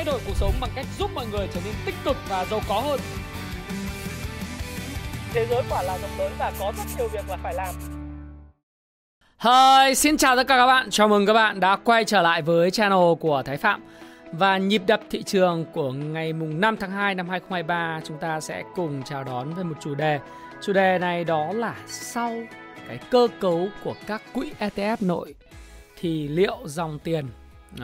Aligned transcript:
thay 0.00 0.12
đổi 0.12 0.20
cuộc 0.26 0.36
sống 0.36 0.52
bằng 0.60 0.70
cách 0.74 0.86
giúp 0.98 1.10
mọi 1.14 1.26
người 1.26 1.48
trở 1.54 1.60
nên 1.64 1.74
tích 1.86 1.94
cực 2.04 2.16
và 2.28 2.44
giàu 2.44 2.60
có 2.68 2.80
hơn. 2.80 3.00
Thế 5.32 5.46
giới 5.50 5.62
quả 5.70 5.82
là 5.82 5.98
rộng 5.98 6.10
lớn 6.18 6.32
và 6.38 6.52
có 6.60 6.72
rất 6.76 6.84
nhiều 6.98 7.08
việc 7.08 7.28
là 7.28 7.36
phải 7.42 7.54
làm. 7.54 7.74
Hi, 9.38 9.94
xin 9.94 10.16
chào 10.16 10.36
tất 10.36 10.46
cả 10.46 10.56
các 10.56 10.66
bạn. 10.66 10.90
Chào 10.90 11.08
mừng 11.08 11.26
các 11.26 11.32
bạn 11.32 11.60
đã 11.60 11.76
quay 11.76 12.04
trở 12.04 12.22
lại 12.22 12.42
với 12.42 12.70
channel 12.70 13.14
của 13.20 13.42
Thái 13.42 13.56
Phạm. 13.56 13.82
Và 14.32 14.58
nhịp 14.58 14.82
đập 14.86 15.00
thị 15.10 15.22
trường 15.22 15.64
của 15.72 15.92
ngày 15.92 16.32
mùng 16.32 16.60
5 16.60 16.76
tháng 16.76 16.90
2 16.90 17.14
năm 17.14 17.28
2023 17.28 18.00
chúng 18.04 18.18
ta 18.18 18.40
sẽ 18.40 18.62
cùng 18.74 19.02
chào 19.02 19.24
đón 19.24 19.54
với 19.54 19.64
một 19.64 19.76
chủ 19.80 19.94
đề. 19.94 20.20
Chủ 20.62 20.72
đề 20.72 20.98
này 20.98 21.24
đó 21.24 21.52
là 21.52 21.74
sau 21.86 22.32
cái 22.88 22.98
cơ 23.10 23.28
cấu 23.40 23.68
của 23.84 23.94
các 24.06 24.22
quỹ 24.32 24.52
ETF 24.60 24.96
nội 25.00 25.34
thì 25.98 26.28
liệu 26.28 26.58
dòng 26.64 26.98
tiền 26.98 27.26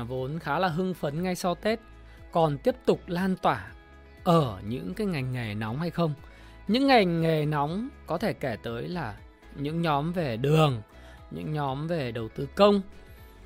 vốn 0.08 0.38
khá 0.38 0.58
là 0.58 0.68
hưng 0.68 0.94
phấn 0.94 1.22
ngay 1.22 1.34
sau 1.34 1.54
Tết 1.54 1.80
còn 2.32 2.58
tiếp 2.58 2.74
tục 2.86 3.00
lan 3.06 3.36
tỏa 3.42 3.72
ở 4.24 4.60
những 4.68 4.94
cái 4.94 5.06
ngành 5.06 5.32
nghề 5.32 5.54
nóng 5.54 5.78
hay 5.78 5.90
không? 5.90 6.14
Những 6.68 6.86
ngành 6.86 7.20
nghề 7.20 7.46
nóng 7.46 7.88
có 8.06 8.18
thể 8.18 8.32
kể 8.32 8.56
tới 8.62 8.88
là 8.88 9.16
những 9.56 9.82
nhóm 9.82 10.12
về 10.12 10.36
đường, 10.36 10.82
những 11.30 11.52
nhóm 11.52 11.86
về 11.86 12.12
đầu 12.12 12.28
tư 12.28 12.48
công, 12.54 12.82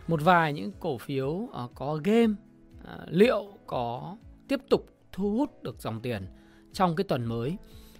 một 0.09 0.20
vài 0.23 0.53
những 0.53 0.73
cổ 0.80 0.98
phiếu 0.98 1.48
ờ, 1.53 1.69
có 1.75 2.01
game 2.05 2.34
ờ, 2.84 3.06
liệu 3.09 3.47
có 3.66 4.16
tiếp 4.48 4.61
tục 4.70 4.87
thu 5.12 5.37
hút 5.37 5.62
được 5.62 5.81
dòng 5.81 6.01
tiền 6.01 6.27
trong 6.73 6.97
cái 6.97 7.05
tuần 7.05 7.25
mới 7.25 7.56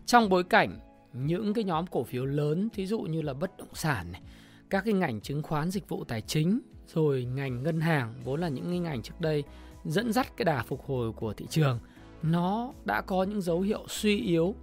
trong 0.07 0.29
bối 0.29 0.45
cảnh 0.45 0.79
những 1.13 1.55
cái 1.55 1.65
nhóm 1.65 1.87
cổ 1.87 2.05
phiếu 2.05 2.25
lớn 2.25 2.69
thí 2.73 2.87
dụ 2.87 3.01
như 3.01 3.23
là 3.23 3.35
bất 3.35 3.59
động 3.59 3.75
sản 3.75 4.13
này, 4.13 4.23
các 4.71 4.85
cái 4.85 4.95
ngành 4.95 5.21
chứng 5.21 5.43
khoán 5.43 5.71
dịch 5.71 5.89
vụ 5.89 6.05
tài 6.05 6.21
chính 6.21 6.61
rồi 6.87 7.25
ngành 7.25 7.63
ngân 7.63 7.81
hàng 7.81 8.15
vốn 8.25 8.41
là 8.41 8.49
những 8.49 8.65
cái 8.65 8.79
ngành 8.79 9.03
trước 9.03 9.21
đây 9.21 9.45
dẫn 9.85 10.13
dắt 10.13 10.37
cái 10.37 10.45
đà 10.45 10.63
phục 10.63 10.87
hồi 10.87 11.13
của 11.13 11.33
thị 11.33 11.47
trường, 11.51 11.79
nó 12.23 12.73
đã 12.85 13.01
có 13.01 13.23
những 13.23 13.41
dấu 13.41 13.61
hiệu 13.61 13.85
suy 13.89 14.21
yếu 14.21 14.55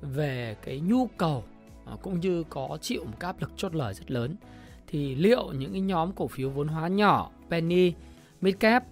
về 0.00 0.56
cái 0.62 0.80
nhu 0.80 1.06
cầu 1.06 1.44
à, 1.86 1.92
cũng 2.02 2.20
như 2.20 2.44
có 2.48 2.78
chịu 2.80 3.04
một 3.04 3.16
cái 3.20 3.28
áp 3.28 3.40
lực 3.40 3.50
chốt 3.56 3.74
lời 3.74 3.94
rất 3.94 4.10
lớn. 4.10 4.36
Thì 4.86 5.14
liệu 5.14 5.52
những 5.52 5.72
cái 5.72 5.80
nhóm 5.80 6.12
cổ 6.12 6.28
phiếu 6.28 6.50
vốn 6.50 6.68
hóa 6.68 6.88
nhỏ, 6.88 7.30
penny, 7.50 7.92
midcap 8.40 8.84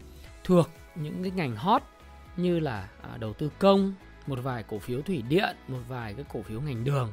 thuộc 0.44 0.68
những 0.94 1.22
cái 1.22 1.30
ngành 1.30 1.56
hot 1.56 1.82
như 2.36 2.60
là 2.60 2.88
à, 3.02 3.16
đầu 3.16 3.32
tư 3.32 3.50
công, 3.58 3.94
một 4.26 4.38
vài 4.42 4.62
cổ 4.62 4.78
phiếu 4.78 5.02
thủy 5.02 5.22
điện, 5.28 5.56
một 5.68 5.80
vài 5.88 6.14
cái 6.14 6.24
cổ 6.32 6.42
phiếu 6.42 6.60
ngành 6.60 6.84
đường, 6.84 7.12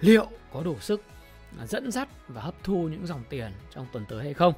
liệu 0.00 0.26
có 0.52 0.62
đủ 0.62 0.76
sức 0.80 1.02
à, 1.58 1.66
dẫn 1.66 1.90
dắt 1.90 2.08
và 2.28 2.42
hấp 2.42 2.54
thu 2.64 2.88
những 2.88 3.06
dòng 3.06 3.22
tiền 3.30 3.52
trong 3.74 3.86
tuần 3.92 4.04
tới 4.08 4.24
hay 4.24 4.34
không? 4.34 4.52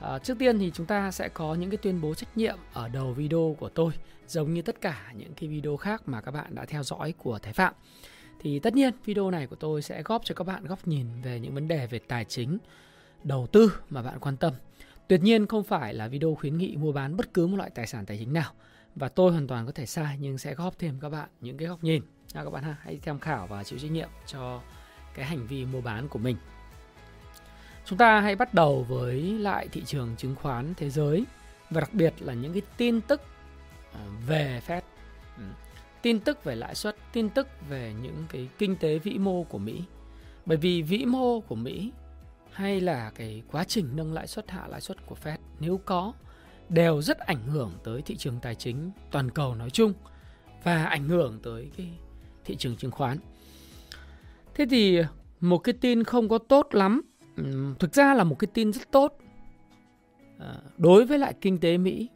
À, 0.00 0.18
trước 0.18 0.38
tiên 0.38 0.58
thì 0.58 0.70
chúng 0.74 0.86
ta 0.86 1.10
sẽ 1.10 1.28
có 1.28 1.54
những 1.54 1.70
cái 1.70 1.76
tuyên 1.76 2.00
bố 2.00 2.14
trách 2.14 2.36
nhiệm 2.36 2.56
ở 2.72 2.88
đầu 2.88 3.12
video 3.12 3.56
của 3.58 3.68
tôi 3.68 3.92
giống 4.26 4.54
như 4.54 4.62
tất 4.62 4.80
cả 4.80 5.12
những 5.16 5.34
cái 5.34 5.48
video 5.48 5.76
khác 5.76 6.02
mà 6.06 6.20
các 6.20 6.30
bạn 6.30 6.54
đã 6.54 6.64
theo 6.64 6.82
dõi 6.82 7.14
của 7.18 7.38
Thái 7.38 7.52
Phạm. 7.52 7.74
Thì 8.40 8.58
tất 8.58 8.74
nhiên 8.74 8.94
video 9.04 9.30
này 9.30 9.46
của 9.46 9.56
tôi 9.56 9.82
sẽ 9.82 10.02
góp 10.02 10.24
cho 10.24 10.34
các 10.34 10.44
bạn 10.44 10.64
góc 10.64 10.88
nhìn 10.88 11.06
về 11.22 11.40
những 11.40 11.54
vấn 11.54 11.68
đề 11.68 11.86
về 11.86 11.98
tài 11.98 12.24
chính, 12.24 12.58
đầu 13.24 13.46
tư 13.46 13.72
mà 13.90 14.02
bạn 14.02 14.18
quan 14.20 14.36
tâm. 14.36 14.52
Tuyệt 15.08 15.22
nhiên 15.22 15.46
không 15.46 15.64
phải 15.64 15.94
là 15.94 16.08
video 16.08 16.34
khuyến 16.34 16.58
nghị 16.58 16.76
mua 16.76 16.92
bán 16.92 17.16
bất 17.16 17.34
cứ 17.34 17.46
một 17.46 17.56
loại 17.56 17.70
tài 17.70 17.86
sản 17.86 18.06
tài 18.06 18.18
chính 18.18 18.32
nào 18.32 18.52
và 18.94 19.08
tôi 19.08 19.32
hoàn 19.32 19.46
toàn 19.46 19.66
có 19.66 19.72
thể 19.72 19.86
sai 19.86 20.16
nhưng 20.20 20.38
sẽ 20.38 20.54
góp 20.54 20.78
thêm 20.78 21.00
các 21.00 21.08
bạn 21.08 21.28
những 21.40 21.56
cái 21.56 21.68
góc 21.68 21.84
nhìn. 21.84 22.02
Nào 22.34 22.44
các 22.44 22.50
bạn 22.50 22.62
ha, 22.62 22.76
hãy 22.80 23.00
tham 23.02 23.18
khảo 23.18 23.46
và 23.46 23.64
chịu 23.64 23.78
trách 23.78 23.90
nhiệm 23.90 24.08
cho 24.26 24.60
cái 25.14 25.24
hành 25.24 25.46
vi 25.46 25.64
mua 25.64 25.80
bán 25.80 26.08
của 26.08 26.18
mình. 26.18 26.36
Chúng 27.84 27.98
ta 27.98 28.20
hãy 28.20 28.36
bắt 28.36 28.54
đầu 28.54 28.86
với 28.88 29.22
lại 29.22 29.68
thị 29.72 29.82
trường 29.86 30.16
chứng 30.16 30.34
khoán 30.34 30.74
thế 30.76 30.90
giới 30.90 31.24
và 31.70 31.80
đặc 31.80 31.94
biệt 31.94 32.14
là 32.18 32.34
những 32.34 32.52
cái 32.52 32.62
tin 32.76 33.00
tức 33.00 33.20
à, 33.92 34.00
về 34.26 34.60
Fed, 34.66 34.80
ừ. 35.36 35.42
tin 36.02 36.20
tức 36.20 36.44
về 36.44 36.54
lãi 36.54 36.74
suất, 36.74 36.96
tin 37.12 37.28
tức 37.28 37.48
về 37.68 37.94
những 38.02 38.24
cái 38.28 38.48
kinh 38.58 38.76
tế 38.76 38.98
vĩ 38.98 39.18
mô 39.18 39.42
của 39.42 39.58
Mỹ. 39.58 39.82
Bởi 40.46 40.56
vì 40.56 40.82
vĩ 40.82 41.04
mô 41.04 41.40
của 41.40 41.54
Mỹ 41.54 41.92
hay 42.52 42.80
là 42.80 43.10
cái 43.14 43.42
quá 43.50 43.64
trình 43.64 43.88
nâng 43.94 44.12
lãi 44.12 44.26
suất 44.26 44.50
hạ 44.50 44.66
lãi 44.68 44.80
suất 44.80 45.06
của 45.06 45.16
Fed 45.24 45.36
nếu 45.60 45.80
có 45.84 46.12
đều 46.68 47.02
rất 47.02 47.18
ảnh 47.18 47.48
hưởng 47.48 47.72
tới 47.84 48.02
thị 48.02 48.16
trường 48.16 48.40
tài 48.42 48.54
chính 48.54 48.90
toàn 49.10 49.30
cầu 49.30 49.54
nói 49.54 49.70
chung 49.70 49.92
và 50.62 50.84
ảnh 50.84 51.08
hưởng 51.08 51.38
tới 51.42 51.70
cái 51.76 51.88
thị 52.44 52.56
trường 52.56 52.76
chứng 52.76 52.90
khoán. 52.90 53.18
Thế 54.54 54.66
thì 54.70 55.02
một 55.40 55.58
cái 55.58 55.72
tin 55.80 56.04
không 56.04 56.28
có 56.28 56.38
tốt 56.38 56.68
lắm 56.72 57.02
thực 57.78 57.94
ra 57.94 58.14
là 58.14 58.24
một 58.24 58.38
cái 58.38 58.48
tin 58.54 58.72
rất 58.72 58.90
tốt 58.90 59.18
à, 60.38 60.54
đối 60.76 61.06
với 61.06 61.18
lại 61.18 61.34
kinh 61.40 61.58
tế 61.58 61.78
Mỹ 61.78 62.08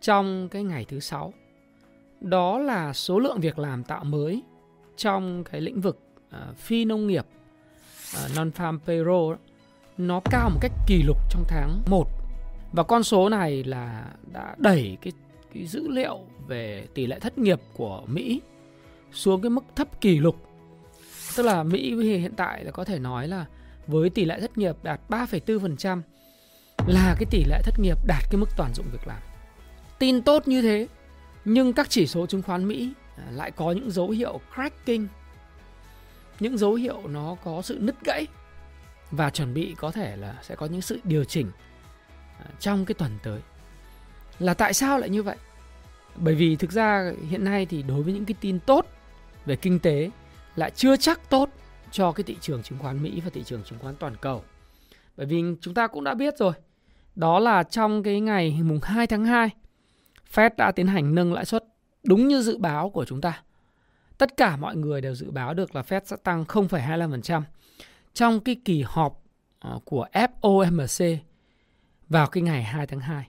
trong 0.00 0.48
cái 0.48 0.62
ngày 0.62 0.84
thứ 0.88 1.00
sáu 1.00 1.32
đó 2.20 2.58
là 2.58 2.92
số 2.92 3.18
lượng 3.18 3.40
việc 3.40 3.58
làm 3.58 3.84
tạo 3.84 4.04
mới 4.04 4.42
trong 4.96 5.44
cái 5.44 5.60
lĩnh 5.60 5.80
vực 5.80 5.98
uh, 6.26 6.56
phi 6.56 6.84
nông 6.84 7.06
nghiệp 7.06 7.24
uh, 8.24 8.30
non-farm 8.36 8.78
payroll 8.78 9.36
nó 9.98 10.20
cao 10.30 10.50
một 10.50 10.58
cách 10.62 10.72
kỷ 10.86 11.02
lục 11.02 11.16
trong 11.30 11.44
tháng 11.48 11.82
1 11.86 12.08
và 12.72 12.82
con 12.82 13.02
số 13.02 13.28
này 13.28 13.64
là 13.64 14.06
đã 14.32 14.54
đẩy 14.58 14.96
cái 15.02 15.12
cái 15.54 15.66
dữ 15.66 15.88
liệu 15.88 16.20
về 16.46 16.86
tỷ 16.94 17.06
lệ 17.06 17.18
thất 17.18 17.38
nghiệp 17.38 17.60
của 17.74 18.02
Mỹ 18.06 18.40
xuống 19.12 19.42
cái 19.42 19.50
mức 19.50 19.64
thấp 19.76 20.00
kỷ 20.00 20.18
lục. 20.18 20.36
Tức 21.36 21.42
là 21.42 21.62
Mỹ 21.62 21.94
hiện 22.18 22.32
tại 22.36 22.64
là 22.64 22.70
có 22.70 22.84
thể 22.84 22.98
nói 22.98 23.28
là 23.28 23.46
với 23.86 24.10
tỷ 24.10 24.24
lệ 24.24 24.40
thất 24.40 24.58
nghiệp 24.58 24.76
đạt 24.82 25.00
3,4% 25.08 26.00
là 26.86 27.14
cái 27.18 27.26
tỷ 27.30 27.44
lệ 27.44 27.60
thất 27.64 27.78
nghiệp 27.78 27.98
đạt 28.06 28.22
cái 28.30 28.40
mức 28.40 28.48
toàn 28.56 28.74
dụng 28.74 28.86
việc 28.92 29.06
làm. 29.06 29.20
Tin 29.98 30.22
tốt 30.22 30.48
như 30.48 30.62
thế, 30.62 30.86
nhưng 31.44 31.72
các 31.72 31.90
chỉ 31.90 32.06
số 32.06 32.26
chứng 32.26 32.42
khoán 32.42 32.68
Mỹ 32.68 32.92
à, 33.16 33.24
lại 33.30 33.50
có 33.50 33.72
những 33.72 33.90
dấu 33.90 34.10
hiệu 34.10 34.40
cracking, 34.54 35.06
những 36.40 36.58
dấu 36.58 36.74
hiệu 36.74 37.00
nó 37.08 37.36
có 37.44 37.62
sự 37.62 37.78
nứt 37.80 37.94
gãy 38.04 38.26
và 39.10 39.30
chuẩn 39.30 39.54
bị 39.54 39.74
có 39.78 39.90
thể 39.90 40.16
là 40.16 40.34
sẽ 40.42 40.56
có 40.56 40.66
những 40.66 40.82
sự 40.82 41.00
điều 41.04 41.24
chỉnh 41.24 41.50
à, 42.38 42.46
trong 42.60 42.84
cái 42.84 42.94
tuần 42.94 43.18
tới. 43.22 43.40
Là 44.38 44.54
tại 44.54 44.74
sao 44.74 44.98
lại 44.98 45.10
như 45.10 45.22
vậy? 45.22 45.36
Bởi 46.16 46.34
vì 46.34 46.56
thực 46.56 46.72
ra 46.72 47.12
hiện 47.30 47.44
nay 47.44 47.66
thì 47.66 47.82
đối 47.82 48.02
với 48.02 48.12
những 48.12 48.24
cái 48.24 48.34
tin 48.40 48.58
tốt 48.60 48.86
về 49.46 49.56
kinh 49.56 49.78
tế 49.78 50.10
lại 50.56 50.70
chưa 50.70 50.96
chắc 50.96 51.30
tốt 51.30 51.50
cho 51.92 52.12
cái 52.12 52.24
thị 52.24 52.36
trường 52.40 52.62
chứng 52.62 52.78
khoán 52.78 53.02
Mỹ 53.02 53.20
và 53.24 53.30
thị 53.30 53.42
trường 53.44 53.62
chứng 53.62 53.78
khoán 53.78 53.94
toàn 53.96 54.16
cầu. 54.20 54.44
Bởi 55.16 55.26
vì 55.26 55.42
chúng 55.60 55.74
ta 55.74 55.86
cũng 55.86 56.04
đã 56.04 56.14
biết 56.14 56.38
rồi, 56.38 56.52
đó 57.14 57.38
là 57.38 57.62
trong 57.62 58.02
cái 58.02 58.20
ngày 58.20 58.58
mùng 58.62 58.80
2 58.82 59.06
tháng 59.06 59.24
2, 59.24 59.50
Fed 60.34 60.50
đã 60.56 60.72
tiến 60.72 60.86
hành 60.86 61.14
nâng 61.14 61.32
lãi 61.32 61.44
suất 61.44 61.64
đúng 62.02 62.28
như 62.28 62.42
dự 62.42 62.58
báo 62.58 62.90
của 62.90 63.04
chúng 63.04 63.20
ta. 63.20 63.42
Tất 64.18 64.36
cả 64.36 64.56
mọi 64.56 64.76
người 64.76 65.00
đều 65.00 65.14
dự 65.14 65.30
báo 65.30 65.54
được 65.54 65.76
là 65.76 65.82
Fed 65.82 66.00
sẽ 66.04 66.16
tăng 66.16 66.44
0,25% 66.44 67.42
trong 68.14 68.40
cái 68.40 68.56
kỳ 68.64 68.82
họp 68.86 69.22
ờ, 69.58 69.78
của 69.84 70.06
FOMC 70.12 71.16
vào 72.08 72.26
cái 72.26 72.42
ngày 72.42 72.62
2 72.62 72.86
tháng 72.86 73.00
2. 73.00 73.28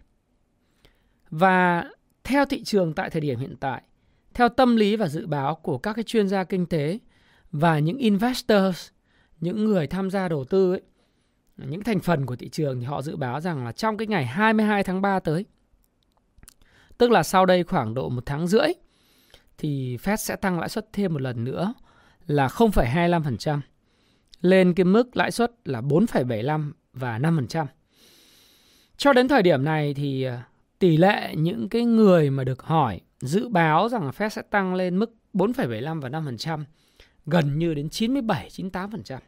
Và 1.30 1.90
theo 2.24 2.45
thị 2.45 2.63
trường 2.63 2.94
tại 2.94 3.09
thời 3.09 3.22
điểm 3.22 3.40
hiện 3.40 3.56
tại, 3.59 3.81
theo 4.34 4.50
tâm 4.50 4.75
lý 4.75 4.95
và 4.95 5.07
dự 5.07 5.28
báo 5.28 5.56
của 5.56 5.78
các 5.78 5.94
cái 5.94 6.03
chuyên 6.03 6.28
gia 6.28 6.44
kinh 6.44 6.66
tế 6.66 7.00
và 7.53 7.80
những 7.80 7.97
investors, 7.97 8.90
những 9.40 9.66
người 9.66 9.88
tham 9.88 10.09
gia 10.09 10.28
đầu 10.28 10.44
tư 10.44 10.74
ấy, 10.74 10.81
những 11.58 11.84
thành 11.84 12.00
phần 12.00 12.25
của 12.25 12.36
thị 12.36 12.50
trường 12.50 12.80
thì 12.80 12.86
họ 12.86 13.02
dự 13.02 13.16
báo 13.16 13.40
rằng 13.40 13.66
là 13.66 13.72
trong 13.72 13.97
cái 13.97 14.08
ngày 14.08 14.25
22 14.25 14.84
tháng 14.84 15.02
3 15.02 15.19
tới, 15.19 15.46
tức 16.97 17.12
là 17.12 17.24
sau 17.24 17.46
đây 17.46 17.63
khoảng 17.63 17.94
độ 17.94 18.09
một 18.09 18.25
tháng 18.25 18.47
rưỡi, 18.47 18.68
thì 19.58 19.97
Fed 19.97 20.16
sẽ 20.16 20.36
tăng 20.36 20.59
lãi 20.59 20.69
suất 20.69 20.94
thêm 20.94 21.13
một 21.13 21.22
lần 21.22 21.44
nữa 21.44 21.74
là 22.28 22.47
0,25% 22.47 23.59
lên 24.42 24.74
cái 24.74 24.86
mức 24.86 25.18
lãi 25.18 25.31
suất 25.31 25.52
là 25.66 25.81
4,75 25.81 26.72
và 26.94 27.19
5%. 27.19 27.66
Cho 28.98 29.13
đến 29.13 29.28
thời 29.28 29.42
điểm 29.42 29.63
này 29.63 29.94
thì 29.94 30.24
ờ, 30.24 30.39
tỷ 30.80 30.98
lệ 30.98 31.33
những 31.38 31.69
cái 31.69 31.86
người 31.86 32.30
mà 32.30 32.44
được 32.44 32.62
hỏi 32.63 33.01
dự 33.19 33.48
báo 33.48 33.89
rằng 33.89 34.06
là 34.06 34.12
Fed 34.12 34.30
sẽ 34.30 34.42
tăng 34.42 34.75
lên 34.75 35.00
mức 35.00 35.16
4,75 35.33 36.01
và 36.01 36.10
5% 36.10 36.63
gần 37.25 37.60
như 37.60 37.74
đến 37.74 37.90
97 37.90 38.50
98%. 38.50 39.20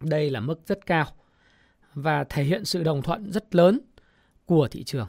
Đây 0.00 0.30
là 0.30 0.40
mức 0.40 0.60
rất 0.66 0.86
cao 0.86 1.06
và 1.94 2.24
thể 2.24 2.44
hiện 2.44 2.64
sự 2.64 2.82
đồng 2.82 3.02
thuận 3.02 3.32
rất 3.32 3.54
lớn 3.54 3.80
của 4.46 4.68
thị 4.68 4.84
trường. 4.84 5.08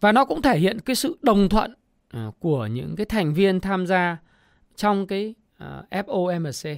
Và 0.00 0.12
nó 0.12 0.24
cũng 0.24 0.42
thể 0.42 0.58
hiện 0.58 0.80
cái 0.80 0.96
sự 0.96 1.18
đồng 1.22 1.48
thuận 1.48 1.74
à, 2.08 2.30
của 2.38 2.66
những 2.66 2.96
cái 2.96 3.06
thành 3.06 3.34
viên 3.34 3.60
tham 3.60 3.86
gia 3.86 4.16
trong 4.76 5.06
cái 5.06 5.34
à, 5.56 5.82
FOMC 5.90 6.76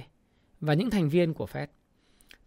và 0.61 0.73
những 0.73 0.89
thành 0.89 1.09
viên 1.09 1.33
của 1.33 1.47
Fed. 1.53 1.67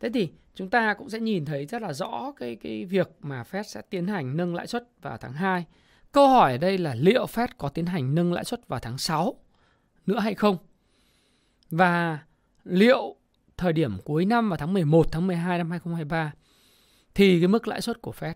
Thế 0.01 0.09
thì 0.15 0.29
chúng 0.55 0.71
ta 0.71 0.95
cũng 0.95 1.11
sẽ 1.11 1.21
nhìn 1.21 1.45
thấy 1.45 1.67
rất 1.67 1.83
là 1.83 1.93
rõ 1.93 2.33
cái 2.37 2.57
cái 2.57 2.85
việc 2.85 3.11
mà 3.21 3.43
Fed 3.51 3.63
sẽ 3.63 3.83
tiến 3.91 4.07
hành 4.07 4.37
nâng 4.37 4.55
lãi 4.55 4.67
suất 4.67 4.89
vào 5.03 5.17
tháng 5.17 5.33
2. 5.33 5.65
Câu 6.13 6.29
hỏi 6.29 6.53
ở 6.53 6.59
đây 6.59 6.79
là 6.79 6.95
liệu 6.95 7.27
Fed 7.27 7.49
có 7.59 7.69
tiến 7.69 7.87
hành 7.87 8.15
nâng 8.15 8.33
lãi 8.33 8.45
suất 8.45 8.69
vào 8.69 8.81
tháng 8.81 8.99
6 8.99 9.35
nữa 10.07 10.19
hay 10.19 10.35
không? 10.35 10.57
Và 11.71 12.19
liệu 12.65 13.17
thời 13.57 13.73
điểm 13.73 13.99
cuối 14.05 14.25
năm 14.25 14.49
vào 14.49 14.57
tháng 14.57 14.73
11, 14.73 15.13
tháng 15.13 15.27
12 15.27 15.59
năm 15.59 15.71
2023 15.71 16.33
thì 17.15 17.41
cái 17.41 17.49
mức 17.49 17.69
lãi 17.69 17.81
suất 17.81 18.03
của 18.03 18.13
Fed 18.19 18.35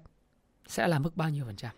sẽ 0.67 0.89
là 0.89 0.99
mức 0.99 1.17
bao 1.17 1.31
nhiêu 1.31 1.45
phần 1.45 1.57
trăm? 1.57 1.71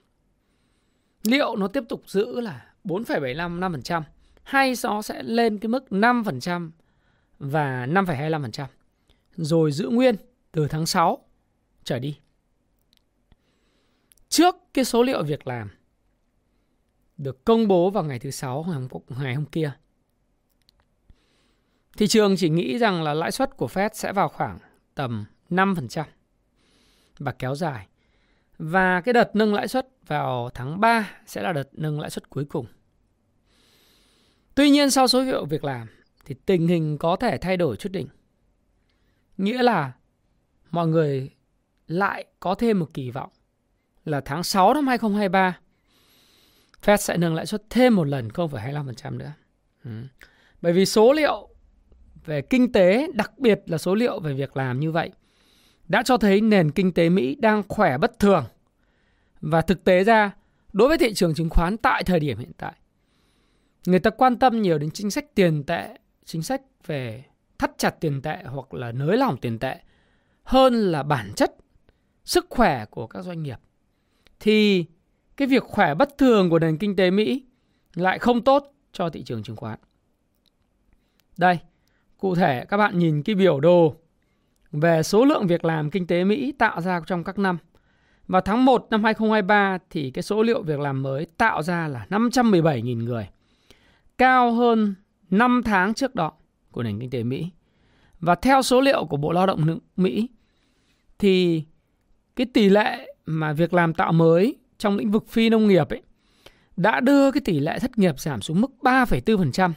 liệu 1.25 1.57
nó 1.57 1.69
tiếp 1.69 1.85
tục 1.89 2.03
giữ 2.07 2.41
là 2.41 2.67
4,75 2.85 3.59
5% 3.59 4.03
hay 4.43 4.75
nó 4.85 5.03
sẽ 5.03 5.23
lên 5.23 5.59
cái 5.59 5.69
mức 5.69 5.85
5% 5.91 6.71
và 7.39 7.87
5,25% 7.87 8.67
rồi 9.37 9.73
giữ 9.73 9.89
nguyên 9.89 10.17
từ 10.53 10.69
tháng 10.69 10.87
6 10.87 11.19
trở 11.85 11.99
đi. 11.99 12.19
Trước 14.29 14.57
cái 14.75 14.85
số 14.85 15.03
liệu 15.03 15.23
việc 15.23 15.47
làm 15.47 15.71
được 17.17 17.45
công 17.45 17.69
bố 17.69 17.91
vào 17.91 18.05
ngày 18.05 18.19
thứ 18.19 18.31
sáu 18.31 18.67
ngày 19.09 19.35
hôm 19.35 19.47
kia. 19.47 19.73
Thị 21.97 22.07
trường 22.07 22.37
chỉ 22.37 22.49
nghĩ 22.49 22.79
rằng 22.79 23.03
là 23.03 23.15
lãi 23.15 23.33
suất 23.33 23.57
của 23.57 23.67
Fed 23.67 23.91
sẽ 23.93 24.13
vào 24.13 24.29
khoảng 24.29 24.59
tầm 24.95 25.25
5% 25.51 26.05
và 27.19 27.33
kéo 27.33 27.55
dài. 27.55 27.87
Và 28.59 29.01
cái 29.01 29.13
đợt 29.13 29.37
nâng 29.37 29.55
lãi 29.55 29.69
suất 29.69 29.89
vào 30.07 30.51
tháng 30.55 30.81
3 30.81 31.11
sẽ 31.27 31.43
là 31.43 31.53
đợt 31.53 31.69
nâng 31.73 32.01
lãi 32.01 32.11
suất 32.11 32.31
cuối 32.31 32.45
cùng. 32.45 32.67
Tuy 34.55 34.71
nhiên 34.71 34.91
sau 34.91 35.09
số 35.09 35.23
liệu 35.23 35.45
việc 35.45 35.65
làm 35.65 35.89
thì 36.25 36.35
tình 36.47 36.69
hình 36.69 36.99
có 36.99 37.17
thể 37.17 37.39
thay 37.39 37.57
đổi 37.57 37.77
chút 37.77 37.93
đỉnh. 37.93 38.09
Nghĩa 39.37 39.63
là 39.63 39.93
mọi 40.71 40.87
người 40.87 41.31
lại 41.87 42.25
có 42.41 42.55
thêm 42.55 42.79
một 42.79 42.95
kỳ 42.95 43.11
vọng 43.11 43.31
là 44.05 44.21
tháng 44.21 44.43
6 44.43 44.75
năm 44.75 44.87
2023 44.87 45.59
Fed 46.83 46.97
sẽ 46.97 47.17
nâng 47.17 47.35
lãi 47.35 47.47
suất 47.47 47.63
thêm 47.71 47.97
một 47.97 48.05
lần 48.05 48.29
0,25% 48.29 49.17
nữa. 49.17 49.33
Ừ. 49.85 49.91
Bởi 50.63 50.73
vì 50.73 50.87
số 50.87 51.13
liệu 51.13 51.52
về 52.25 52.43
kinh 52.43 52.73
tế, 52.73 53.07
đặc 53.15 53.39
biệt 53.39 53.63
là 53.67 53.79
số 53.79 53.95
liệu 53.95 54.21
về 54.21 54.35
việc 54.35 54.57
làm 54.57 54.81
như 54.81 54.93
vậy, 54.93 55.11
đã 55.89 56.03
cho 56.03 56.17
thấy 56.17 56.41
nền 56.41 56.71
kinh 56.71 56.93
tế 56.93 57.09
Mỹ 57.09 57.35
đang 57.35 57.63
khỏe 57.69 57.99
bất 57.99 58.19
thường. 58.19 58.45
Và 59.41 59.61
thực 59.61 59.85
tế 59.85 60.05
ra, 60.05 60.31
đối 60.73 60.89
với 60.89 60.99
thị 60.99 61.15
trường 61.15 61.35
chứng 61.35 61.51
khoán 61.51 61.77
tại 61.77 62.05
thời 62.05 62.21
điểm 62.21 62.39
hiện 62.39 62.53
tại, 62.57 62.73
người 63.87 63.99
ta 63.99 64.11
quan 64.11 64.39
tâm 64.39 64.63
nhiều 64.63 64.79
đến 64.79 64.91
chính 64.91 65.11
sách 65.11 65.35
tiền 65.35 65.65
tệ, 65.65 65.99
chính 66.25 66.43
sách 66.43 66.63
về 66.87 67.25
thắt 67.59 67.79
chặt 67.79 68.01
tiền 68.01 68.23
tệ 68.23 68.37
hoặc 68.45 68.75
là 68.75 68.93
nới 68.93 69.17
lỏng 69.17 69.37
tiền 69.37 69.59
tệ 69.59 69.77
hơn 70.43 70.75
là 70.75 71.03
bản 71.03 71.33
chất 71.37 71.57
sức 72.25 72.47
khỏe 72.51 72.85
của 72.85 73.07
các 73.07 73.23
doanh 73.25 73.43
nghiệp. 73.43 73.59
Thì 74.41 74.85
cái 75.37 75.49
việc 75.49 75.63
khỏe 75.63 75.95
bất 75.95 76.19
thường 76.19 76.51
của 76.51 76.59
nền 76.59 76.79
kinh 76.79 76.97
tế 76.97 77.11
Mỹ 77.11 77.47
lại 77.95 78.19
không 78.19 78.45
tốt 78.45 78.75
cho 78.93 79.11
thị 79.11 79.23
trường 79.23 79.43
chứng 79.43 79.57
khoán. 79.57 79.79
Đây, 81.37 81.59
cụ 82.23 82.35
thể 82.35 82.65
các 82.65 82.77
bạn 82.77 82.99
nhìn 82.99 83.23
cái 83.23 83.35
biểu 83.35 83.61
đồ 83.61 83.95
về 84.73 85.03
số 85.03 85.25
lượng 85.25 85.47
việc 85.47 85.65
làm 85.65 85.91
kinh 85.91 86.07
tế 86.07 86.25
Mỹ 86.25 86.53
tạo 86.59 86.81
ra 86.81 87.01
trong 87.07 87.25
các 87.25 87.39
năm. 87.39 87.59
Vào 88.27 88.41
tháng 88.41 88.65
1 88.65 88.87
năm 88.91 89.05
2023 89.05 89.79
thì 89.91 90.11
cái 90.11 90.23
số 90.23 90.43
liệu 90.43 90.63
việc 90.63 90.81
làm 90.81 91.03
mới 91.03 91.27
tạo 91.37 91.63
ra 91.63 91.89
là 91.89 92.07
517.000 92.11 93.05
người. 93.05 93.29
Cao 94.19 94.53
hơn 94.53 94.95
5 95.31 95.63
tháng 95.65 95.95
trước 95.95 96.15
đó 96.15 96.33
của 96.71 96.83
nền 96.83 97.01
kinh 97.01 97.11
tế 97.11 97.23
Mỹ. 97.23 97.51
Và 98.21 98.35
theo 98.35 98.63
số 98.63 98.81
liệu 98.81 99.05
của 99.05 99.17
Bộ 99.17 99.33
Lao 99.33 99.47
động 99.47 99.79
Mỹ 99.97 100.29
thì 101.19 101.65
cái 102.37 102.47
tỷ 102.55 102.69
lệ 102.69 103.15
mà 103.27 103.53
việc 103.53 103.75
làm 103.75 103.95
tạo 103.95 104.13
mới 104.13 104.57
trong 104.79 104.97
lĩnh 104.97 105.11
vực 105.11 105.29
phi 105.29 105.49
nông 105.49 105.69
nghiệp 105.69 105.89
ấy 105.89 106.03
đã 106.77 107.01
đưa 107.01 107.33
cái 107.33 107.41
tỷ 107.45 107.61
lệ 107.61 107.79
thất 107.79 107.99
nghiệp 107.99 108.21
giảm 108.21 108.43
xuống 108.43 108.61
mức 108.61 108.71
3,4%. 108.81 109.73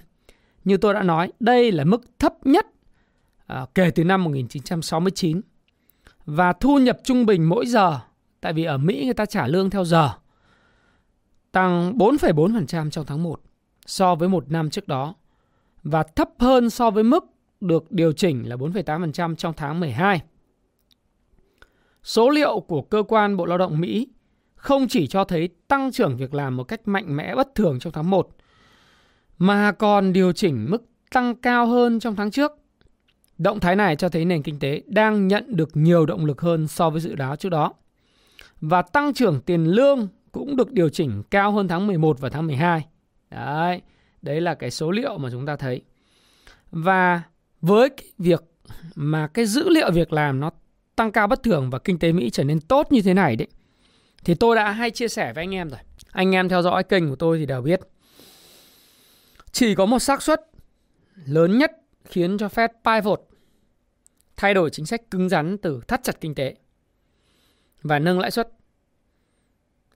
Như 0.66 0.78
tôi 0.78 0.94
đã 0.94 1.04
nói, 1.04 1.32
đây 1.40 1.72
là 1.72 1.84
mức 1.84 2.02
thấp 2.20 2.34
nhất 2.46 2.68
à, 3.48 3.66
kể 3.76 3.92
từ 3.92 4.04
năm 4.04 4.24
1969. 4.24 5.42
Và 6.26 6.54
thu 6.54 6.80
nhập 6.80 7.00
trung 7.04 7.26
bình 7.26 7.50
mỗi 7.50 7.66
giờ, 7.66 8.00
tại 8.42 8.54
vì 8.54 8.64
ở 8.64 8.78
Mỹ 8.78 9.02
người 9.06 9.14
ta 9.14 9.26
trả 9.26 9.48
lương 9.48 9.70
theo 9.70 9.86
giờ, 9.86 10.10
tăng 11.52 11.98
4,4% 11.98 12.90
trong 12.90 13.06
tháng 13.06 13.24
1 13.24 13.42
so 13.86 14.16
với 14.16 14.30
một 14.30 14.52
năm 14.52 14.70
trước 14.70 14.88
đó 14.88 15.16
và 15.84 16.04
thấp 16.04 16.30
hơn 16.40 16.70
so 16.70 16.92
với 16.92 17.04
mức 17.04 17.26
được 17.62 17.92
điều 17.92 18.12
chỉnh 18.12 18.50
là 18.50 18.56
4,8% 18.56 19.36
trong 19.36 19.54
tháng 19.54 19.80
12. 19.80 20.22
Số 22.04 22.30
liệu 22.30 22.60
của 22.60 22.82
cơ 22.82 23.04
quan 23.08 23.38
Bộ 23.38 23.46
Lao 23.46 23.58
động 23.58 23.80
Mỹ 23.80 24.08
không 24.56 24.88
chỉ 24.88 25.08
cho 25.08 25.24
thấy 25.24 25.50
tăng 25.68 25.92
trưởng 25.92 26.18
việc 26.18 26.34
làm 26.34 26.58
một 26.58 26.64
cách 26.64 26.88
mạnh 26.88 27.16
mẽ 27.16 27.36
bất 27.36 27.56
thường 27.56 27.80
trong 27.80 27.94
tháng 27.94 28.10
1, 28.10 28.30
mà 29.38 29.72
còn 29.72 30.14
điều 30.14 30.32
chỉnh 30.32 30.70
mức 30.70 30.84
tăng 31.12 31.36
cao 31.36 31.68
hơn 31.68 32.00
trong 32.00 32.16
tháng 32.16 32.32
trước. 32.32 32.52
Động 33.38 33.60
thái 33.60 33.76
này 33.76 33.96
cho 33.96 34.10
thấy 34.10 34.26
nền 34.26 34.44
kinh 34.44 34.60
tế 34.60 34.82
đang 34.86 35.28
nhận 35.28 35.56
được 35.56 35.70
nhiều 35.74 36.06
động 36.06 36.26
lực 36.26 36.42
hơn 36.42 36.68
so 36.68 36.90
với 36.90 37.02
dự 37.02 37.16
đoán 37.16 37.38
trước 37.38 37.50
đó. 37.50 37.74
Và 38.62 38.82
tăng 38.82 39.14
trưởng 39.14 39.42
tiền 39.42 39.64
lương 39.66 40.08
cũng 40.32 40.56
được 40.56 40.72
điều 40.72 40.90
chỉnh 40.90 41.24
cao 41.32 41.52
hơn 41.52 41.68
tháng 41.68 41.88
11 41.88 42.20
và 42.20 42.30
tháng 42.30 42.48
12. 42.48 42.86
Đấy, 43.30 43.82
đấy 44.22 44.42
là 44.42 44.56
cái 44.56 44.72
số 44.72 44.92
liệu 44.92 45.18
mà 45.18 45.30
chúng 45.32 45.46
ta 45.46 45.56
thấy. 45.56 45.82
Và 46.72 47.22
với 47.62 47.90
cái 47.90 48.08
việc 48.18 48.44
mà 48.96 49.28
cái 49.28 49.46
dữ 49.46 49.70
liệu 49.70 49.92
việc 49.92 50.14
làm 50.14 50.40
nó 50.40 50.52
tăng 50.96 51.12
cao 51.12 51.28
bất 51.28 51.44
thường 51.44 51.70
và 51.70 51.80
kinh 51.80 52.00
tế 52.00 52.12
Mỹ 52.12 52.30
trở 52.30 52.44
nên 52.44 52.60
tốt 52.60 52.92
như 52.92 53.02
thế 53.02 53.14
này 53.14 53.36
đấy 53.36 53.48
thì 54.26 54.36
tôi 54.36 54.56
đã 54.56 54.72
hay 54.72 54.92
chia 54.92 55.08
sẻ 55.08 55.34
với 55.34 55.44
anh 55.44 55.56
em 55.56 55.70
rồi. 55.70 55.80
Anh 56.12 56.36
em 56.36 56.50
theo 56.50 56.62
dõi 56.62 56.84
kênh 56.84 57.10
của 57.10 57.16
tôi 57.16 57.38
thì 57.38 57.46
đều 57.46 57.62
biết. 57.62 57.80
Chỉ 59.56 59.76
có 59.76 59.86
một 59.86 60.00
xác 60.00 60.22
suất 60.22 60.42
lớn 61.26 61.58
nhất 61.58 61.72
khiến 62.06 62.38
cho 62.38 62.48
Fed 62.48 62.70
pivot 62.84 63.22
thay 64.38 64.54
đổi 64.54 64.70
chính 64.70 64.86
sách 64.86 65.12
cứng 65.12 65.30
rắn 65.30 65.58
từ 65.58 65.82
thắt 65.88 66.04
chặt 66.04 66.22
kinh 66.22 66.36
tế 66.36 66.56
và 67.82 68.00
nâng 68.00 68.20
lãi 68.20 68.32
suất 68.32 68.52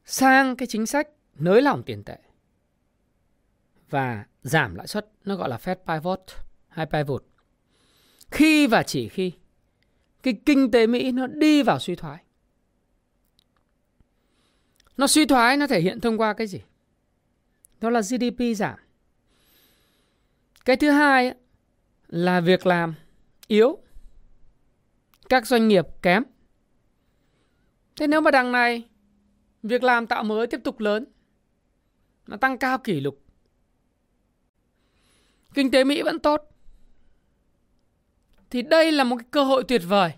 sang 0.05 0.55
cái 0.55 0.67
chính 0.67 0.85
sách 0.85 1.07
nới 1.35 1.61
lỏng 1.61 1.83
tiền 1.83 2.03
tệ 2.03 2.17
và 3.89 4.25
giảm 4.43 4.75
lãi 4.75 4.87
suất, 4.87 5.11
nó 5.25 5.35
gọi 5.35 5.49
là 5.49 5.57
Fed 5.57 5.75
pivot 5.75 6.21
hay 6.67 6.85
pivot. 6.85 7.25
Khi 8.31 8.67
và 8.67 8.83
chỉ 8.83 9.09
khi 9.09 9.31
cái 10.23 10.41
kinh 10.45 10.71
tế 10.71 10.87
Mỹ 10.87 11.11
nó 11.11 11.27
đi 11.27 11.63
vào 11.63 11.79
suy 11.79 11.95
thoái, 11.95 12.23
nó 14.97 15.07
suy 15.07 15.25
thoái 15.25 15.57
nó 15.57 15.67
thể 15.67 15.81
hiện 15.81 16.01
thông 16.01 16.17
qua 16.17 16.33
cái 16.33 16.47
gì? 16.47 16.61
Đó 17.79 17.89
là 17.89 18.01
GDP 18.01 18.55
giảm. 18.55 18.79
Cái 20.69 20.77
thứ 20.77 20.89
hai 20.91 21.33
là 22.07 22.41
việc 22.41 22.65
làm 22.65 22.95
yếu. 23.47 23.77
Các 25.29 25.47
doanh 25.47 25.67
nghiệp 25.67 25.85
kém. 26.01 26.23
Thế 27.95 28.07
nếu 28.07 28.21
mà 28.21 28.31
đằng 28.31 28.51
này 28.51 28.89
việc 29.63 29.83
làm 29.83 30.07
tạo 30.07 30.23
mới 30.23 30.47
tiếp 30.47 30.59
tục 30.63 30.79
lớn, 30.79 31.05
nó 32.27 32.37
tăng 32.37 32.57
cao 32.57 32.77
kỷ 32.77 32.99
lục. 32.99 33.23
Kinh 35.53 35.71
tế 35.71 35.83
Mỹ 35.83 36.01
vẫn 36.01 36.19
tốt. 36.19 36.41
Thì 38.49 38.61
đây 38.61 38.91
là 38.91 39.03
một 39.03 39.15
cái 39.15 39.27
cơ 39.31 39.43
hội 39.43 39.63
tuyệt 39.67 39.81
vời 39.87 40.11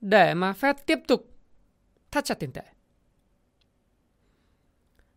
để 0.00 0.34
mà 0.34 0.52
Fed 0.52 0.74
tiếp 0.86 0.98
tục 1.08 1.38
thắt 2.10 2.24
chặt 2.24 2.34
tiền 2.34 2.52
tệ. 2.52 2.64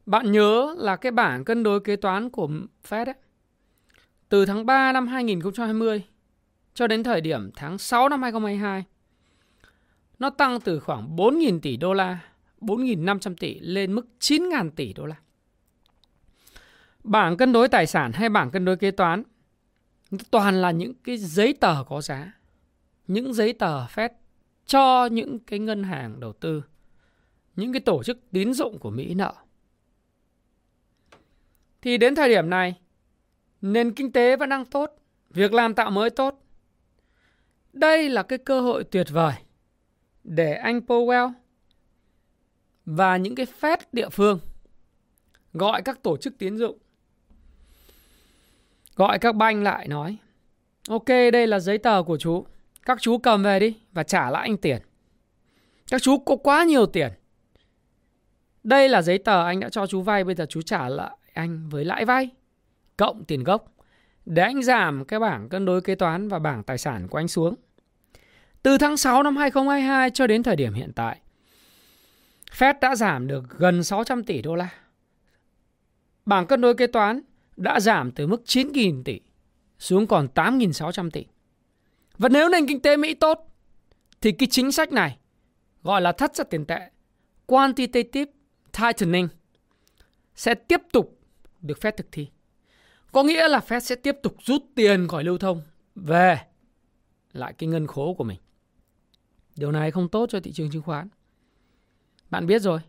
Bạn 0.06 0.32
nhớ 0.32 0.76
là 0.78 0.96
cái 0.96 1.12
bảng 1.12 1.46
cân 1.46 1.64
đối 1.64 1.80
kế 1.80 1.96
toán 1.96 2.30
của 2.30 2.50
Fed 2.84 3.06
ấy, 3.06 3.16
từ 4.30 4.46
tháng 4.46 4.66
3 4.66 4.92
năm 4.92 5.08
2020 5.08 6.04
cho 6.74 6.88
đến 6.88 7.04
thời 7.04 7.22
điểm 7.22 7.52
tháng 7.56 7.78
6 7.78 8.10
năm 8.10 8.22
2022 8.22 8.84
nó 10.20 10.30
tăng 10.30 10.60
từ 10.60 10.80
khoảng 10.80 11.16
4.000 11.16 11.60
tỷ 11.60 11.78
đô 11.78 11.94
la, 11.94 12.20
4.500 12.62 13.36
tỷ 13.40 13.60
lên 13.60 13.94
mức 13.94 14.08
9.000 14.20 14.70
tỷ 14.70 14.94
đô 14.94 15.06
la. 15.06 15.16
Bảng 17.04 17.38
cân 17.38 17.54
đối 17.54 17.68
tài 17.68 17.88
sản 17.88 18.12
hay 18.12 18.30
bảng 18.30 18.52
cân 18.52 18.66
đối 18.66 18.78
kế 18.78 18.92
toán 18.92 19.24
toàn 20.32 20.62
là 20.62 20.72
những 20.72 20.94
cái 21.04 21.18
giấy 21.18 21.54
tờ 21.54 21.84
có 21.88 22.02
giá. 22.02 22.34
Những 23.08 23.34
giấy 23.34 23.54
tờ 23.54 23.88
phép 23.88 24.14
cho 24.66 25.06
những 25.06 25.40
cái 25.40 25.60
ngân 25.60 25.84
hàng 25.84 26.20
đầu 26.20 26.34
tư, 26.34 26.64
những 27.56 27.74
cái 27.74 27.80
tổ 27.80 28.04
chức 28.04 28.20
tín 28.32 28.54
dụng 28.54 28.80
của 28.80 28.90
Mỹ 28.90 29.14
nợ. 29.14 29.34
Thì 31.82 31.98
đến 31.98 32.16
thời 32.16 32.30
điểm 32.30 32.50
này, 32.50 32.76
nền 33.62 33.94
kinh 33.94 34.12
tế 34.12 34.36
vẫn 34.36 34.50
đang 34.50 34.66
tốt, 34.66 34.96
việc 35.30 35.54
làm 35.54 35.74
tạo 35.74 35.92
mới 35.92 36.10
tốt. 36.10 36.42
Đây 37.74 38.10
là 38.10 38.24
cái 38.24 38.40
cơ 38.40 38.62
hội 38.62 38.84
tuyệt 38.84 39.08
vời 39.10 39.34
để 40.24 40.54
anh 40.54 40.80
Powell 40.80 41.32
và 42.86 43.18
những 43.18 43.36
cái 43.36 43.46
Fed 43.60 43.78
địa 43.92 44.10
phương 44.10 44.40
gọi 45.54 45.82
các 45.82 46.04
tổ 46.04 46.18
chức 46.18 46.38
tiến 46.38 46.58
dụng 46.58 46.78
gọi 48.96 49.20
các 49.20 49.36
banh 49.36 49.64
lại 49.64 49.88
nói 49.88 50.18
ok 50.90 51.08
đây 51.08 51.48
là 51.48 51.60
giấy 51.60 51.78
tờ 51.78 52.04
của 52.04 52.18
chú 52.18 52.46
các 52.88 53.02
chú 53.02 53.18
cầm 53.18 53.44
về 53.44 53.60
đi 53.60 53.78
và 53.92 54.04
trả 54.04 54.30
lại 54.30 54.42
anh 54.42 54.58
tiền. 54.58 54.82
Các 55.88 56.02
chú 56.02 56.18
có 56.18 56.36
quá 56.36 56.64
nhiều 56.64 56.86
tiền. 56.86 57.12
Đây 58.64 58.90
là 58.90 59.02
giấy 59.02 59.18
tờ 59.18 59.46
anh 59.46 59.60
đã 59.60 59.70
cho 59.70 59.88
chú 59.88 60.02
vay 60.02 60.24
bây 60.24 60.36
giờ 60.36 60.46
chú 60.50 60.62
trả 60.62 60.90
lại 60.90 61.18
anh 61.34 61.70
với 61.70 61.86
lãi 61.86 62.06
vay 62.06 62.30
cộng 62.98 63.26
tiền 63.26 63.44
gốc 63.44 63.74
để 64.26 64.42
anh 64.42 64.64
giảm 64.64 65.06
cái 65.06 65.20
bảng 65.20 65.50
cân 65.50 65.66
đối 65.66 65.82
kế 65.82 65.96
toán 65.96 66.28
và 66.28 66.40
bảng 66.40 66.64
tài 66.64 66.78
sản 66.78 67.08
của 67.08 67.18
anh 67.18 67.28
xuống. 67.28 67.56
Từ 68.64 68.78
tháng 68.78 68.98
6 68.98 69.24
năm 69.24 69.38
2022 69.38 70.10
cho 70.10 70.28
đến 70.28 70.44
thời 70.44 70.56
điểm 70.56 70.74
hiện 70.74 70.92
tại, 70.96 71.20
Fed 72.52 72.74
đã 72.82 72.96
giảm 72.96 73.28
được 73.28 73.44
gần 73.58 73.84
600 73.84 74.24
tỷ 74.24 74.42
đô 74.42 74.56
la 74.56 74.70
bảng 76.26 76.48
cân 76.48 76.62
đối 76.62 76.74
kế 76.76 76.88
toán 76.88 77.22
đã 77.58 77.80
giảm 77.80 78.12
từ 78.12 78.28
mức 78.28 78.42
9.000 78.46 79.04
tỷ 79.04 79.20
xuống 79.80 80.08
còn 80.08 80.28
8.600 80.36 81.10
tỷ. 81.10 81.26
Và 82.18 82.30
nếu 82.30 82.50
nền 82.50 82.68
kinh 82.68 82.82
tế 82.82 82.98
Mỹ 82.98 83.14
tốt 83.14 83.54
thì 84.22 84.32
cái 84.32 84.48
chính 84.52 84.72
sách 84.72 84.92
này 84.92 85.18
gọi 85.84 86.02
là 86.02 86.12
thắt 86.12 86.34
chặt 86.34 86.50
tiền 86.50 86.66
tệ 86.66 86.80
quantitative 87.46 88.32
tightening 88.78 89.28
sẽ 90.36 90.54
tiếp 90.54 90.82
tục 90.92 91.20
được 91.62 91.78
Fed 91.82 91.92
thực 91.92 92.08
thi. 92.12 92.28
Có 93.12 93.24
nghĩa 93.24 93.48
là 93.48 93.60
Fed 93.60 93.80
sẽ 93.80 93.96
tiếp 93.96 94.16
tục 94.24 94.36
rút 94.44 94.64
tiền 94.76 95.08
khỏi 95.08 95.24
lưu 95.24 95.38
thông 95.38 95.62
về 95.96 96.40
lại 97.34 97.54
cái 97.54 97.70
ngân 97.70 97.88
khố 97.88 98.14
của 98.14 98.24
mình. 98.24 98.40
Điều 99.56 99.72
này 99.72 99.92
không 99.92 100.10
tốt 100.10 100.30
cho 100.30 100.40
thị 100.40 100.52
trường 100.52 100.72
chứng 100.72 100.82
khoán. 100.82 101.08
Bạn 102.30 102.48
biết 102.48 102.62
rồi. 102.62 102.80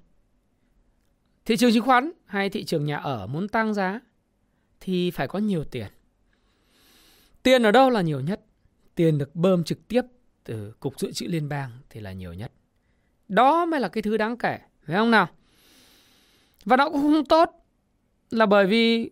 Thị 1.45 1.57
trường 1.57 1.73
chứng 1.73 1.85
khoán 1.85 2.13
hay 2.27 2.51
thị 2.51 2.65
trường 2.65 2.85
nhà 2.85 2.97
ở 2.97 3.27
muốn 3.27 3.49
tăng 3.49 3.75
giá 3.75 4.01
thì 4.81 5.11
phải 5.11 5.29
có 5.29 5.39
nhiều 5.39 5.65
tiền. 5.65 5.87
Tiền 7.43 7.63
ở 7.63 7.71
đâu 7.71 7.91
là 7.91 8.01
nhiều 8.01 8.21
nhất? 8.21 8.41
Tiền 8.95 9.19
được 9.19 9.35
bơm 9.35 9.65
trực 9.65 9.89
tiếp 9.89 10.03
từ 10.45 10.73
Cục 10.81 11.01
Dự 11.01 11.13
trữ 11.13 11.27
Liên 11.27 11.49
bang 11.49 11.71
thì 11.91 12.01
là 12.01 12.13
nhiều 12.13 12.33
nhất. 12.33 12.53
Đó 13.29 13.67
mới 13.67 13.81
là 13.81 13.89
cái 13.89 14.03
thứ 14.03 14.17
đáng 14.17 14.37
kể, 14.37 14.59
phải 14.83 14.97
không 14.97 15.11
nào? 15.11 15.29
Và 16.65 16.77
nó 16.77 16.91
cũng 16.91 17.01
không 17.01 17.25
tốt 17.25 17.67
là 18.31 18.47
bởi 18.47 18.67
vì 18.67 19.11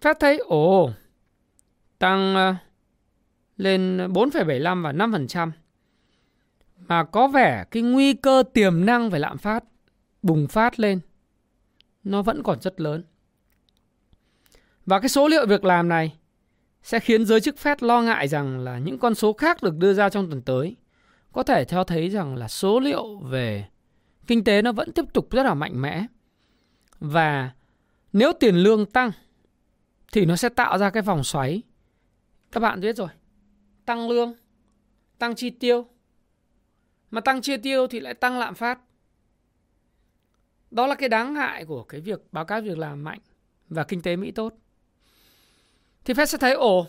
phát 0.00 0.16
thấy 0.20 0.38
ồ 0.38 0.90
tăng 1.98 2.34
ờ, 2.34 2.54
lên 3.56 3.96
4,75 4.12 4.82
và 4.82 4.92
5% 4.92 5.50
mà 6.78 7.04
có 7.04 7.28
vẻ 7.28 7.64
cái 7.70 7.82
nguy 7.82 8.14
cơ 8.14 8.42
tiềm 8.54 8.86
năng 8.86 9.10
về 9.10 9.18
lạm 9.18 9.38
phát 9.38 9.64
bùng 10.22 10.48
phát 10.48 10.80
lên 10.80 11.00
nó 12.04 12.22
vẫn 12.22 12.42
còn 12.42 12.60
rất 12.60 12.80
lớn. 12.80 13.02
Và 14.86 15.00
cái 15.00 15.08
số 15.08 15.28
liệu 15.28 15.46
việc 15.46 15.64
làm 15.64 15.88
này 15.88 16.16
sẽ 16.82 17.00
khiến 17.00 17.24
giới 17.24 17.40
chức 17.40 17.56
Fed 17.62 17.76
lo 17.80 18.02
ngại 18.02 18.28
rằng 18.28 18.60
là 18.60 18.78
những 18.78 18.98
con 18.98 19.14
số 19.14 19.32
khác 19.32 19.62
được 19.62 19.76
đưa 19.76 19.94
ra 19.94 20.08
trong 20.08 20.30
tuần 20.30 20.42
tới 20.42 20.76
có 21.32 21.42
thể 21.42 21.64
cho 21.64 21.84
thấy 21.84 22.08
rằng 22.08 22.36
là 22.36 22.48
số 22.48 22.80
liệu 22.80 23.18
về 23.18 23.68
kinh 24.26 24.44
tế 24.44 24.62
nó 24.62 24.72
vẫn 24.72 24.92
tiếp 24.92 25.04
tục 25.12 25.30
rất 25.30 25.42
là 25.42 25.54
mạnh 25.54 25.82
mẽ. 25.82 26.06
Và 27.00 27.50
nếu 28.12 28.32
tiền 28.32 28.54
lương 28.56 28.86
tăng 28.86 29.10
thì 30.12 30.24
nó 30.24 30.36
sẽ 30.36 30.48
tạo 30.48 30.78
ra 30.78 30.90
cái 30.90 31.02
vòng 31.02 31.24
xoáy. 31.24 31.62
Các 32.52 32.60
bạn 32.60 32.80
biết 32.80 32.96
rồi. 32.96 33.08
Tăng 33.84 34.10
lương, 34.10 34.34
tăng 35.18 35.34
chi 35.34 35.50
tiêu. 35.50 35.86
Mà 37.10 37.20
tăng 37.20 37.40
chi 37.42 37.56
tiêu 37.56 37.86
thì 37.86 38.00
lại 38.00 38.14
tăng 38.14 38.38
lạm 38.38 38.54
phát. 38.54 38.78
Đó 40.70 40.86
là 40.86 40.94
cái 40.94 41.08
đáng 41.08 41.34
ngại 41.34 41.64
của 41.64 41.84
cái 41.84 42.00
việc 42.00 42.32
báo 42.32 42.44
cáo 42.44 42.60
việc 42.60 42.78
làm 42.78 43.04
mạnh 43.04 43.20
và 43.68 43.84
kinh 43.84 44.02
tế 44.02 44.16
Mỹ 44.16 44.30
tốt. 44.30 44.54
Thì 46.04 46.14
Fed 46.14 46.24
sẽ 46.24 46.38
thấy 46.38 46.52
ồ, 46.52 46.86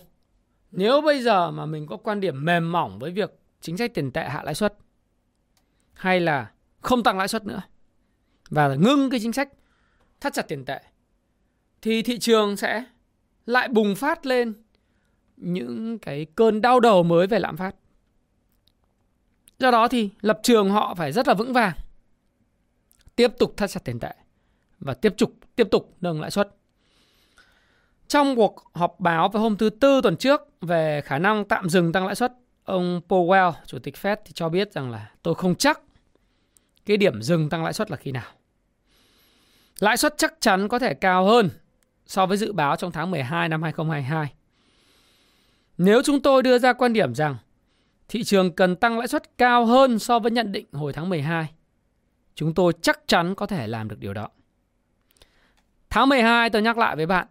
nếu 0.71 1.01
bây 1.01 1.23
giờ 1.23 1.51
mà 1.51 1.65
mình 1.65 1.87
có 1.87 1.97
quan 1.97 2.19
điểm 2.19 2.45
mềm 2.45 2.71
mỏng 2.71 2.99
với 2.99 3.11
việc 3.11 3.39
chính 3.61 3.77
sách 3.77 3.93
tiền 3.93 4.11
tệ 4.11 4.23
hạ 4.23 4.43
lãi 4.43 4.55
suất 4.55 4.77
hay 5.93 6.19
là 6.19 6.51
không 6.81 7.03
tăng 7.03 7.17
lãi 7.17 7.27
suất 7.27 7.45
nữa 7.45 7.61
và 8.49 8.75
ngưng 8.75 9.09
cái 9.09 9.19
chính 9.19 9.33
sách 9.33 9.49
thắt 10.21 10.33
chặt 10.33 10.47
tiền 10.47 10.65
tệ 10.65 10.81
thì 11.81 12.01
thị 12.01 12.19
trường 12.19 12.57
sẽ 12.57 12.85
lại 13.49 13.67
bùng 13.67 13.95
phát 13.95 14.25
lên 14.25 14.53
những 15.37 15.99
cái 15.99 16.25
cơn 16.35 16.61
đau 16.61 16.79
đầu 16.79 17.03
mới 17.03 17.27
về 17.27 17.39
lạm 17.39 17.57
phát. 17.57 17.75
Do 19.59 19.71
đó 19.71 19.87
thì 19.87 20.09
lập 20.21 20.39
trường 20.43 20.69
họ 20.69 20.95
phải 20.95 21.11
rất 21.11 21.27
là 21.27 21.33
vững 21.33 21.53
vàng. 21.53 21.73
Tiếp 23.15 23.31
tục 23.39 23.53
thắt 23.57 23.69
chặt 23.69 23.83
tiền 23.83 23.99
tệ 23.99 24.11
và 24.79 24.93
tiếp 24.93 25.13
tục 25.17 25.33
tiếp 25.55 25.67
tục 25.71 25.95
nâng 26.01 26.21
lãi 26.21 26.31
suất. 26.31 26.55
Trong 28.07 28.35
cuộc 28.35 28.71
họp 28.73 28.99
báo 28.99 29.29
vào 29.29 29.43
hôm 29.43 29.57
thứ 29.57 29.69
Tư 29.69 30.01
tuần 30.03 30.17
trước 30.17 30.41
về 30.61 31.01
khả 31.05 31.19
năng 31.19 31.45
tạm 31.45 31.69
dừng 31.69 31.91
tăng 31.91 32.05
lãi 32.05 32.15
suất, 32.15 32.33
ông 32.63 33.01
Powell, 33.07 33.53
chủ 33.65 33.79
tịch 33.79 33.95
Fed 33.95 34.15
thì 34.25 34.31
cho 34.33 34.49
biết 34.49 34.73
rằng 34.73 34.91
là 34.91 35.11
tôi 35.23 35.35
không 35.35 35.55
chắc 35.55 35.81
cái 36.85 36.97
điểm 36.97 37.21
dừng 37.21 37.49
tăng 37.49 37.63
lãi 37.63 37.73
suất 37.73 37.91
là 37.91 37.97
khi 37.97 38.11
nào. 38.11 38.31
Lãi 39.79 39.97
suất 39.97 40.17
chắc 40.17 40.33
chắn 40.39 40.67
có 40.67 40.79
thể 40.79 40.93
cao 40.93 41.25
hơn 41.25 41.49
so 42.09 42.25
với 42.25 42.37
dự 42.37 42.51
báo 42.51 42.75
trong 42.75 42.91
tháng 42.91 43.11
12 43.11 43.49
năm 43.49 43.63
2022. 43.63 44.33
Nếu 45.77 46.01
chúng 46.03 46.21
tôi 46.21 46.43
đưa 46.43 46.57
ra 46.57 46.73
quan 46.73 46.93
điểm 46.93 47.15
rằng 47.15 47.35
thị 48.07 48.23
trường 48.23 48.51
cần 48.51 48.75
tăng 48.75 48.97
lãi 48.99 49.07
suất 49.07 49.37
cao 49.37 49.65
hơn 49.65 49.99
so 49.99 50.19
với 50.19 50.31
nhận 50.31 50.51
định 50.51 50.65
hồi 50.73 50.93
tháng 50.93 51.09
12, 51.09 51.49
chúng 52.35 52.53
tôi 52.53 52.73
chắc 52.81 52.99
chắn 53.07 53.35
có 53.35 53.45
thể 53.45 53.67
làm 53.67 53.87
được 53.87 53.99
điều 53.99 54.13
đó. 54.13 54.29
Tháng 55.89 56.09
12 56.09 56.49
tôi 56.49 56.61
nhắc 56.61 56.77
lại 56.77 56.95
với 56.95 57.05
bạn, 57.05 57.27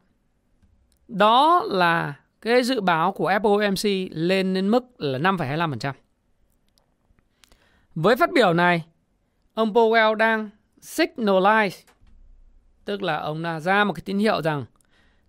đó 1.08 1.62
là 1.66 2.14
cái 2.40 2.62
dự 2.62 2.80
báo 2.80 3.12
của 3.12 3.30
FOMC 3.30 4.08
lên 4.12 4.54
đến 4.54 4.68
mức 4.68 4.84
là 4.98 5.18
5,25%. 5.18 5.92
Với 7.94 8.16
phát 8.16 8.32
biểu 8.32 8.52
này, 8.52 8.84
ông 9.54 9.72
Powell 9.72 10.14
đang 10.14 10.50
signalize 10.80 11.84
tức 12.88 13.02
là 13.02 13.16
ông 13.16 13.42
đã 13.42 13.60
ra 13.60 13.84
một 13.84 13.92
cái 13.92 14.02
tín 14.04 14.18
hiệu 14.18 14.42
rằng 14.42 14.64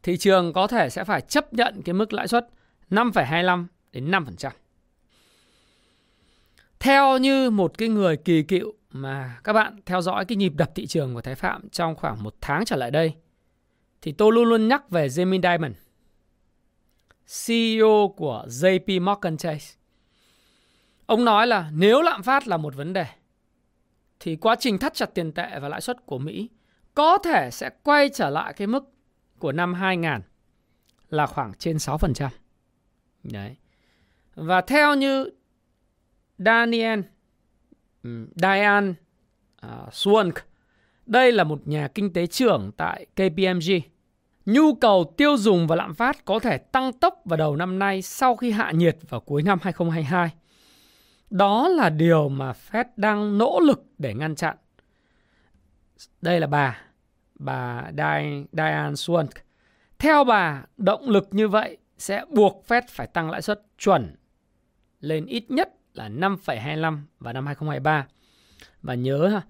thị 0.04 0.18
trường 0.18 0.54
có 0.54 0.68
thể 0.68 0.89
sẽ 0.89 1.04
phải 1.04 1.22
chấp 1.22 1.54
nhận 1.54 1.82
cái 1.82 1.94
mức 1.94 2.13
lãi 2.13 2.28
suất 2.28 2.48
5,25 2.89 3.66
đến 3.92 4.12
5%. 4.12 4.50
Theo 6.80 7.18
như 7.18 7.50
một 7.50 7.78
cái 7.78 7.89
người 7.89 8.18
kỳ 8.18 8.44
cựu 8.44 8.74
mà 8.92 9.39
các 9.44 9.54
bạn 9.54 9.80
theo 9.86 10.01
dõi 10.01 10.25
cái 10.25 10.36
nhịp 10.36 10.54
đập 10.56 10.72
thị 10.75 10.88
trường 10.88 11.13
của 11.13 11.22
Thái 11.22 11.36
Phạm 11.36 11.70
trong 11.70 11.96
khoảng 11.96 12.24
một 12.24 12.36
tháng 12.42 12.66
trở 12.66 12.75
lại 12.75 12.92
đây, 12.92 13.13
thì 14.01 14.12
tôi 14.12 14.34
luôn 14.34 14.50
luôn 14.50 14.68
nhắc 14.68 14.89
về 14.89 15.08
Jamie 15.08 15.42
Dimon, 15.42 15.74
CEO 17.46 18.13
của 18.18 18.46
JP 18.48 19.01
Morgan 19.01 19.38
Chase. 19.38 19.75
Ông 21.06 21.25
nói 21.25 21.48
là 21.48 21.70
nếu 21.74 22.01
lạm 22.01 22.24
phát 22.24 22.48
là 22.48 22.58
một 22.58 22.75
vấn 22.75 22.94
đề, 22.94 23.06
thì 24.20 24.36
quá 24.36 24.56
trình 24.60 24.78
thắt 24.78 24.94
chặt 24.94 25.13
tiền 25.13 25.32
tệ 25.32 25.60
và 25.60 25.70
lãi 25.70 25.82
suất 25.82 26.06
của 26.06 26.18
Mỹ 26.18 26.50
có 26.96 27.17
thể 27.17 27.50
sẽ 27.51 27.69
quay 27.84 28.10
trở 28.10 28.29
lại 28.29 28.53
cái 28.53 28.67
mức 28.67 28.93
của 29.39 29.51
năm 29.51 29.74
2000 29.74 30.12
là 31.10 31.25
khoảng 31.25 31.53
trên 31.53 31.77
6%. 31.77 32.29
Đấy. 33.24 33.55
Và 34.36 34.62
theo 34.62 34.96
như 34.96 35.29
Daniel 36.38 37.00
um, 38.03 38.27
Diane 38.36 38.93
uh, 39.65 39.89
Swank, 39.91 40.31
đây 41.05 41.31
là 41.31 41.43
một 41.43 41.67
nhà 41.67 41.88
kinh 41.88 42.13
tế 42.13 42.27
trưởng 42.27 42.72
tại 42.77 43.05
KPMG. 43.15 43.72
Nhu 44.46 44.75
cầu 44.75 45.13
tiêu 45.17 45.38
dùng 45.38 45.67
và 45.67 45.75
lạm 45.75 45.93
phát 45.93 46.25
có 46.25 46.39
thể 46.39 46.58
tăng 46.58 46.93
tốc 46.93 47.22
vào 47.25 47.38
đầu 47.38 47.55
năm 47.55 47.79
nay 47.79 48.01
sau 48.01 48.36
khi 48.36 48.51
hạ 48.51 48.72
nhiệt 48.72 48.98
vào 49.10 49.19
cuối 49.19 49.43
năm 49.43 49.60
2022. 49.62 50.29
Đó 51.29 51.67
là 51.67 51.89
điều 51.89 52.29
mà 52.29 52.53
Fed 52.72 52.86
đang 52.96 53.38
nỗ 53.38 53.60
lực 53.60 53.84
để 53.98 54.13
ngăn 54.13 54.36
chặn. 54.36 54.58
Đây 56.22 56.39
là 56.39 56.48
bà, 56.48 56.82
bà 57.36 57.91
Diane 58.51 58.94
Swank. 58.94 59.27
Theo 60.00 60.24
bà, 60.24 60.65
động 60.77 61.10
lực 61.10 61.27
như 61.32 61.48
vậy 61.48 61.77
sẽ 61.98 62.25
buộc 62.29 62.65
Fed 62.68 62.82
phải 62.89 63.08
tăng 63.08 63.29
lãi 63.29 63.41
suất 63.41 63.62
chuẩn 63.77 64.15
lên 65.00 65.25
ít 65.25 65.51
nhất 65.51 65.70
là 65.94 66.10
5,25 66.10 66.98
vào 67.20 67.34
năm 67.34 67.46
2023. 67.46 68.08
Và 68.82 68.94
nhớ 68.94 69.41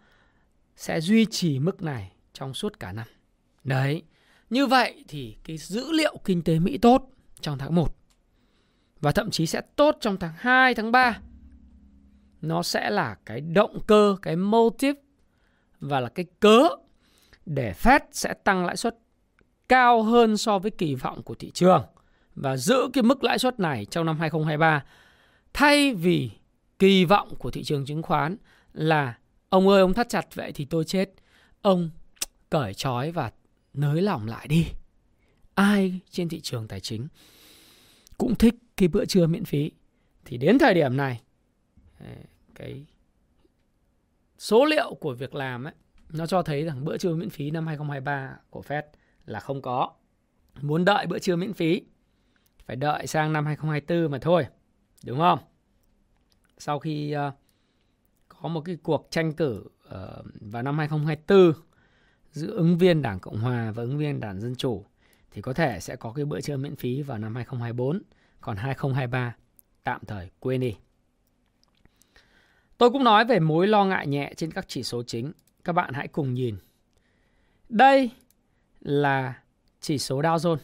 sẽ 0.75 1.01
duy 1.01 1.25
trì 1.25 1.60
mức 1.60 1.82
này 1.82 2.12
trong 2.34 2.53
suốt 2.53 2.79
cả 2.79 2.91
năm. 2.91 3.08
Đấy, 3.63 4.03
như 4.50 4.65
vậy 4.65 5.03
thì 5.08 5.38
cái 5.44 5.58
dữ 5.58 5.91
liệu 5.91 6.18
kinh 6.25 6.44
tế 6.44 6.60
Mỹ 6.60 6.77
tốt 6.77 7.12
trong 7.41 7.58
tháng 7.58 7.75
1 7.75 7.96
và 9.01 9.12
thậm 9.12 9.32
chí 9.32 9.46
sẽ 9.46 9.62
tốt 9.75 9.98
trong 10.00 10.18
tháng 10.18 10.34
2, 10.38 10.75
tháng 10.75 10.91
3. 10.91 11.20
Nó 12.41 12.63
sẽ 12.63 12.89
là 12.89 13.15
cái 13.25 13.41
động 13.41 13.79
cơ, 13.88 14.15
cái 14.22 14.36
motive 14.36 15.01
và 15.79 16.00
là 16.00 16.09
cái 16.09 16.25
cớ 16.39 16.69
để 17.45 17.74
Fed 17.74 18.00
sẽ 18.12 18.33
tăng 18.33 18.65
lãi 18.65 18.77
suất 18.77 18.98
cao 19.69 20.03
hơn 20.03 20.38
so 20.38 20.59
với 20.59 20.71
kỳ 20.71 20.95
vọng 20.95 21.24
của 21.24 21.36
thị 21.36 21.51
trường 21.51 21.86
và 22.36 22.57
giữ 22.57 22.89
cái 22.93 23.03
mức 23.03 23.24
lãi 23.24 23.39
suất 23.39 23.59
này 23.59 23.86
trong 23.86 24.05
năm 24.05 24.19
2023 24.19 24.83
thay 25.53 25.93
vì 25.93 26.31
kỳ 26.79 27.05
vọng 27.05 27.36
của 27.39 27.51
thị 27.51 27.63
trường 27.63 27.86
chứng 27.86 28.01
khoán 28.01 28.38
là, 28.74 29.17
ông 29.50 29.67
ơi, 29.67 29.81
ông 29.81 29.93
thắt 29.93 30.09
chặt 30.09 30.36
vậy 30.36 30.51
thì 30.51 30.65
tôi 30.65 30.83
chết, 30.86 31.09
ông 31.62 31.89
cởi 32.50 32.74
trói 32.74 33.12
và 33.12 33.31
nới 33.74 34.01
lỏng 34.01 34.27
lại 34.27 34.48
đi. 34.48 34.67
Ai 35.55 36.00
trên 36.09 36.29
thị 36.29 36.39
trường 36.39 36.67
tài 36.67 36.79
chính 36.79 37.07
cũng 38.17 38.36
thích 38.36 38.55
cái 38.77 38.88
bữa 38.88 39.05
trưa 39.05 39.27
miễn 39.27 39.45
phí. 39.45 39.71
Thì 40.25 40.38
đến 40.38 40.59
thời 40.59 40.74
điểm 40.74 40.98
này, 40.98 41.21
cái 42.55 42.86
số 44.39 44.65
liệu 44.65 44.93
của 44.93 45.13
việc 45.13 45.36
làm 45.36 45.63
ấy 45.63 45.74
nó 46.10 46.27
cho 46.27 46.41
thấy 46.41 46.63
rằng 46.63 46.86
bữa 46.86 46.98
trưa 46.98 47.15
miễn 47.15 47.29
phí 47.29 47.51
năm 47.51 47.67
2023 47.67 48.38
của 48.50 48.62
Fed 48.67 48.81
là 49.25 49.39
không 49.39 49.62
có. 49.62 49.91
Muốn 50.62 50.86
đợi 50.86 51.08
bữa 51.08 51.19
trưa 51.19 51.36
miễn 51.36 51.53
phí 51.53 51.81
phải 52.65 52.75
đợi 52.75 53.08
sang 53.08 53.34
năm 53.34 53.46
2024 53.46 54.12
mà 54.12 54.17
thôi. 54.22 54.48
Đúng 55.05 55.17
không? 55.17 55.39
Sau 56.58 56.79
khi 56.79 57.15
uh, 57.27 57.34
có 58.27 58.50
một 58.50 58.62
cái 58.62 58.77
cuộc 58.84 59.08
tranh 59.12 59.34
cử 59.34 59.63
uh, 59.88 60.25
vào 60.41 60.63
năm 60.63 60.77
2024 60.77 61.53
giữa 62.31 62.51
ứng 62.51 62.77
viên 62.77 63.01
Đảng 63.01 63.19
Cộng 63.19 63.39
Hòa 63.39 63.72
và 63.72 63.84
ứng 63.84 63.98
viên 63.98 64.19
Đảng 64.19 64.41
Dân 64.41 64.55
Chủ 64.55 64.86
thì 65.31 65.41
có 65.41 65.53
thể 65.53 65.79
sẽ 65.79 65.96
có 65.96 66.13
cái 66.13 66.25
bữa 66.25 66.41
trưa 66.41 66.58
miễn 66.58 66.75
phí 66.75 67.01
vào 67.01 67.17
năm 67.17 67.36
2024, 67.36 68.01
còn 68.41 68.58
2023 68.58 69.36
tạm 69.84 70.01
thời 70.08 70.29
quên 70.39 70.62
đi. 70.62 70.75
Tôi 72.79 72.89
cũng 72.89 73.03
nói 73.03 73.25
về 73.25 73.39
mối 73.39 73.67
lo 73.67 73.86
ngại 73.86 74.07
nhẹ 74.07 74.33
trên 74.38 74.51
các 74.51 74.65
chỉ 74.67 74.83
số 74.83 75.03
chính. 75.03 75.31
Các 75.63 75.74
bạn 75.74 75.93
hãy 75.93 76.07
cùng 76.07 76.33
nhìn. 76.33 76.57
Đây 77.69 78.09
là 78.79 79.33
chỉ 79.79 79.98
số 79.98 80.21
Dow 80.21 80.38
Jones. 80.38 80.57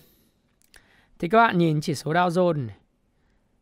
Thì 1.19 1.29
các 1.29 1.37
bạn 1.37 1.57
nhìn 1.57 1.81
chỉ 1.81 1.95
số 1.95 2.13
Dow 2.13 2.29
Jones 2.29 2.65
này, 2.65 2.75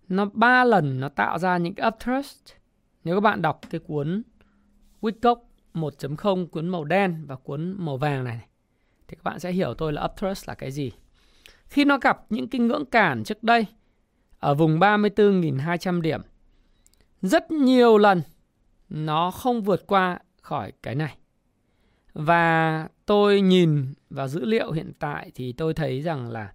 nó 0.07 0.25
ba 0.33 0.63
lần 0.63 0.99
nó 0.99 1.09
tạo 1.09 1.39
ra 1.39 1.57
những 1.57 1.73
cái 1.73 1.87
upthrust. 1.87 2.53
Nếu 3.03 3.15
các 3.15 3.21
bạn 3.21 3.41
đọc 3.41 3.61
cái 3.69 3.79
cuốn 3.79 4.23
Wickock 5.01 5.41
1.0 5.73 6.47
cuốn 6.47 6.67
màu 6.67 6.83
đen 6.83 7.25
và 7.27 7.35
cuốn 7.35 7.75
màu 7.79 7.97
vàng 7.97 8.23
này 8.23 8.39
thì 9.07 9.15
các 9.15 9.23
bạn 9.23 9.39
sẽ 9.39 9.51
hiểu 9.51 9.73
tôi 9.73 9.93
là 9.93 10.03
upthrust 10.03 10.47
là 10.47 10.55
cái 10.55 10.71
gì. 10.71 10.91
Khi 11.65 11.85
nó 11.85 11.97
gặp 11.97 12.25
những 12.29 12.47
cái 12.47 12.61
ngưỡng 12.61 12.85
cản 12.85 13.23
trước 13.23 13.43
đây 13.43 13.65
ở 14.39 14.55
vùng 14.55 14.79
34.200 14.79 16.01
điểm 16.01 16.21
rất 17.21 17.51
nhiều 17.51 17.97
lần 17.97 18.21
nó 18.89 19.31
không 19.31 19.61
vượt 19.61 19.87
qua 19.87 20.19
khỏi 20.41 20.71
cái 20.83 20.95
này. 20.95 21.17
Và 22.13 22.87
tôi 23.05 23.41
nhìn 23.41 23.93
vào 24.09 24.27
dữ 24.27 24.45
liệu 24.45 24.71
hiện 24.71 24.91
tại 24.99 25.31
thì 25.35 25.53
tôi 25.53 25.73
thấy 25.73 26.01
rằng 26.01 26.29
là 26.29 26.53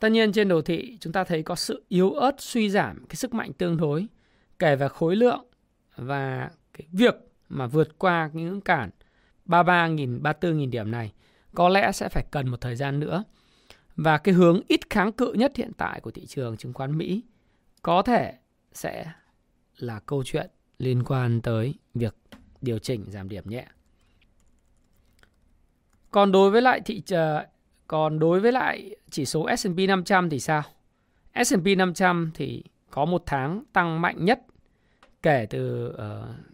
tất 0.00 0.08
nhiên 0.08 0.32
trên 0.32 0.48
đồ 0.48 0.62
thị 0.62 0.96
chúng 1.00 1.12
ta 1.12 1.24
thấy 1.24 1.42
có 1.42 1.54
sự 1.54 1.84
yếu 1.88 2.12
ớt 2.12 2.34
suy 2.38 2.70
giảm 2.70 3.04
cái 3.08 3.16
sức 3.16 3.34
mạnh 3.34 3.52
tương 3.52 3.76
đối, 3.76 4.06
kể 4.58 4.76
về 4.76 4.88
khối 4.88 5.16
lượng 5.16 5.44
và 5.96 6.50
cái 6.72 6.86
việc 6.92 7.14
mà 7.48 7.66
vượt 7.66 7.98
qua 7.98 8.30
những 8.32 8.60
cản 8.60 8.90
33.000 9.46 10.22
34.000 10.22 10.70
điểm 10.70 10.90
này 10.90 11.12
có 11.54 11.68
lẽ 11.68 11.92
sẽ 11.92 12.08
phải 12.08 12.24
cần 12.30 12.48
một 12.48 12.60
thời 12.60 12.76
gian 12.76 13.00
nữa. 13.00 13.24
Và 13.96 14.18
cái 14.18 14.34
hướng 14.34 14.60
ít 14.68 14.90
kháng 14.90 15.12
cự 15.12 15.32
nhất 15.32 15.52
hiện 15.56 15.72
tại 15.78 16.00
của 16.00 16.10
thị 16.10 16.26
trường 16.26 16.56
chứng 16.56 16.72
khoán 16.72 16.98
Mỹ 16.98 17.22
có 17.82 18.02
thể 18.02 18.34
sẽ 18.72 19.12
là 19.76 20.00
câu 20.06 20.24
chuyện 20.24 20.50
liên 20.78 21.02
quan 21.02 21.40
tới 21.40 21.74
việc 21.94 22.16
điều 22.60 22.78
chỉnh 22.78 23.04
giảm 23.08 23.28
điểm 23.28 23.44
nhẹ. 23.46 23.66
Còn 26.10 26.32
đối 26.32 26.50
với 26.50 26.62
lại 26.62 26.80
thị 26.80 27.02
ờ, 27.10 27.46
còn 27.86 28.18
đối 28.18 28.40
với 28.40 28.52
lại 28.52 28.96
chỉ 29.10 29.24
số 29.24 29.48
S&P 29.56 29.78
500 29.88 30.30
thì 30.30 30.40
sao? 30.40 30.62
S&P 31.44 31.66
500 31.76 32.30
thì 32.34 32.64
có 32.90 33.04
một 33.04 33.22
tháng 33.26 33.62
tăng 33.72 34.00
mạnh 34.00 34.24
nhất 34.24 34.40
kể 35.22 35.46
từ 35.50 35.88
uh, 35.88 35.96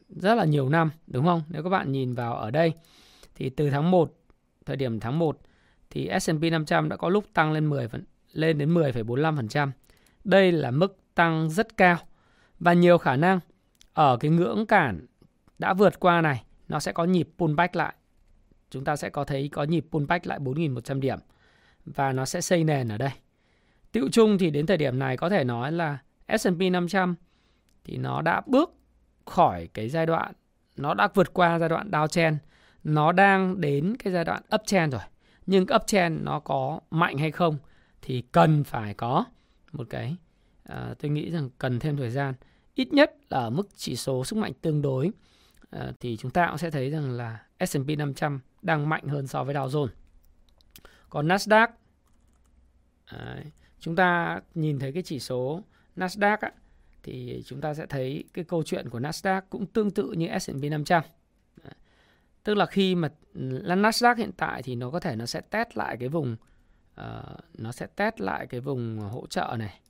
rất 0.09 0.35
là 0.35 0.45
nhiều 0.45 0.69
năm 0.69 0.91
đúng 1.07 1.25
không? 1.25 1.43
Nếu 1.49 1.63
các 1.63 1.69
bạn 1.69 1.93
nhìn 1.93 2.15
vào 2.15 2.35
ở 2.35 2.51
đây 2.51 2.73
thì 3.35 3.51
từ 3.51 3.71
tháng 3.71 3.91
1 3.91 4.15
thời 4.67 4.77
điểm 4.77 5.01
tháng 5.01 5.19
1 5.19 5.39
thì 5.91 6.11
S&P 6.21 6.43
500 6.43 6.89
đã 6.89 6.97
có 6.97 7.09
lúc 7.09 7.25
tăng 7.35 7.53
lên 7.53 7.67
10 7.67 7.89
lên 8.33 8.59
đến 8.59 8.75
10,45%. 8.75 9.71
Đây 10.25 10.53
là 10.53 10.71
mức 10.71 10.97
tăng 11.15 11.51
rất 11.51 11.77
cao 11.77 11.99
và 12.61 12.73
nhiều 12.73 12.99
khả 12.99 13.17
năng 13.17 13.41
ở 13.95 14.17
cái 14.17 14.31
ngưỡng 14.31 14.67
cản 14.67 15.07
đã 15.59 15.75
vượt 15.75 16.01
qua 16.01 16.21
này 16.21 16.45
nó 16.69 16.81
sẽ 16.81 16.93
có 16.93 17.05
nhịp 17.05 17.29
pullback 17.39 17.77
lại. 17.77 17.95
Chúng 18.71 18.85
ta 18.85 18.97
sẽ 18.97 19.11
có 19.11 19.25
thấy 19.25 19.49
có 19.53 19.65
nhịp 19.65 19.87
pullback 19.91 20.27
lại 20.27 20.39
4.100 20.39 21.01
điểm 21.01 21.19
và 21.85 22.13
nó 22.13 22.25
sẽ 22.25 22.41
xây 22.41 22.65
nền 22.65 22.89
ở 22.89 22.99
đây. 22.99 23.13
Tiệu 23.93 24.09
chung 24.13 24.39
thì 24.39 24.51
đến 24.51 24.67
thời 24.67 24.77
điểm 24.77 24.99
này 24.99 25.17
có 25.17 25.29
thể 25.29 25.45
nói 25.45 25.73
là 25.73 25.99
S&P 26.39 26.61
500 26.73 27.15
thì 27.85 27.97
nó 27.97 28.23
đã 28.23 28.43
bước 28.47 28.75
khỏi 29.27 29.69
cái 29.75 29.89
giai 29.89 30.07
đoạn 30.07 30.33
nó 30.77 30.95
đã 30.95 31.09
vượt 31.15 31.35
qua 31.35 31.59
giai 31.59 31.69
đoạn 31.69 31.91
downtrend, 31.91 32.37
nó 32.85 33.13
đang 33.13 33.61
đến 33.61 33.97
cái 33.99 34.13
giai 34.13 34.25
đoạn 34.25 34.43
uptrend 34.55 34.93
rồi. 34.93 35.03
Nhưng 35.47 35.67
uptrend 35.75 36.23
nó 36.23 36.41
có 36.41 36.81
mạnh 36.91 37.19
hay 37.19 37.31
không 37.31 37.57
thì 38.03 38.23
cần 38.33 38.65
phải 38.65 38.95
có 38.95 39.25
một 39.73 39.87
cái 39.91 40.17
à, 40.65 40.95
tôi 40.99 41.11
nghĩ 41.11 41.31
rằng 41.31 41.51
cần 41.59 41.79
thêm 41.79 41.97
thời 41.97 42.11
gian 42.11 42.35
ít 42.75 42.93
nhất 42.93 43.17
là 43.29 43.39
ở 43.39 43.51
mức 43.51 43.69
chỉ 43.77 43.97
số 43.97 44.25
sức 44.25 44.37
mạnh 44.37 44.53
tương 44.63 44.83
đối 44.83 45.11
à, 45.71 45.93
thì 46.01 46.17
chúng 46.17 46.31
ta 46.31 46.47
cũng 46.49 46.59
sẽ 46.59 46.71
thấy 46.71 46.91
rằng 46.91 47.11
là 47.11 47.47
S&P 47.67 47.99
500 47.99 48.41
đang 48.63 48.89
mạnh 48.89 49.07
hơn 49.09 49.27
so 49.27 49.45
với 49.45 49.55
Dow 49.55 49.69
Jones. 49.69 49.89
Còn 51.11 51.29
Nasdaq 51.29 51.69
đấy, 53.13 53.45
chúng 53.81 53.97
ta 53.97 54.41
nhìn 54.55 54.79
thấy 54.79 54.93
cái 54.93 55.03
chỉ 55.03 55.19
số 55.19 55.63
Nasdaq 55.97 56.37
á, 56.41 56.53
thì 57.03 57.43
chúng 57.47 57.61
ta 57.61 57.75
sẽ 57.75 57.87
thấy 57.87 58.25
cái 58.33 58.45
câu 58.45 58.63
chuyện 58.63 58.89
của 58.91 59.01
Nasdaq 59.01 59.43
cũng 59.51 59.67
tương 59.67 59.91
tự 59.91 60.13
như 60.13 60.39
S&P 60.39 60.63
500. 60.71 61.03
Đấy. 61.65 61.75
Tức 62.45 62.55
là 62.55 62.67
khi 62.67 62.95
mà 62.95 63.09
Nasdaq 63.35 64.17
hiện 64.17 64.33
tại 64.37 64.63
thì 64.63 64.77
nó 64.77 64.91
có 64.91 65.01
thể 65.01 65.17
nó 65.17 65.27
sẽ 65.27 65.41
test 65.41 65.69
lại 65.75 65.97
cái 66.01 66.09
vùng 66.09 66.37
uh, 67.01 67.39
nó 67.59 67.73
sẽ 67.73 67.87
test 67.87 68.21
lại 68.21 68.47
cái 68.47 68.61
vùng 68.61 68.99
hỗ 68.99 69.27
trợ 69.27 69.57
này 69.59 69.81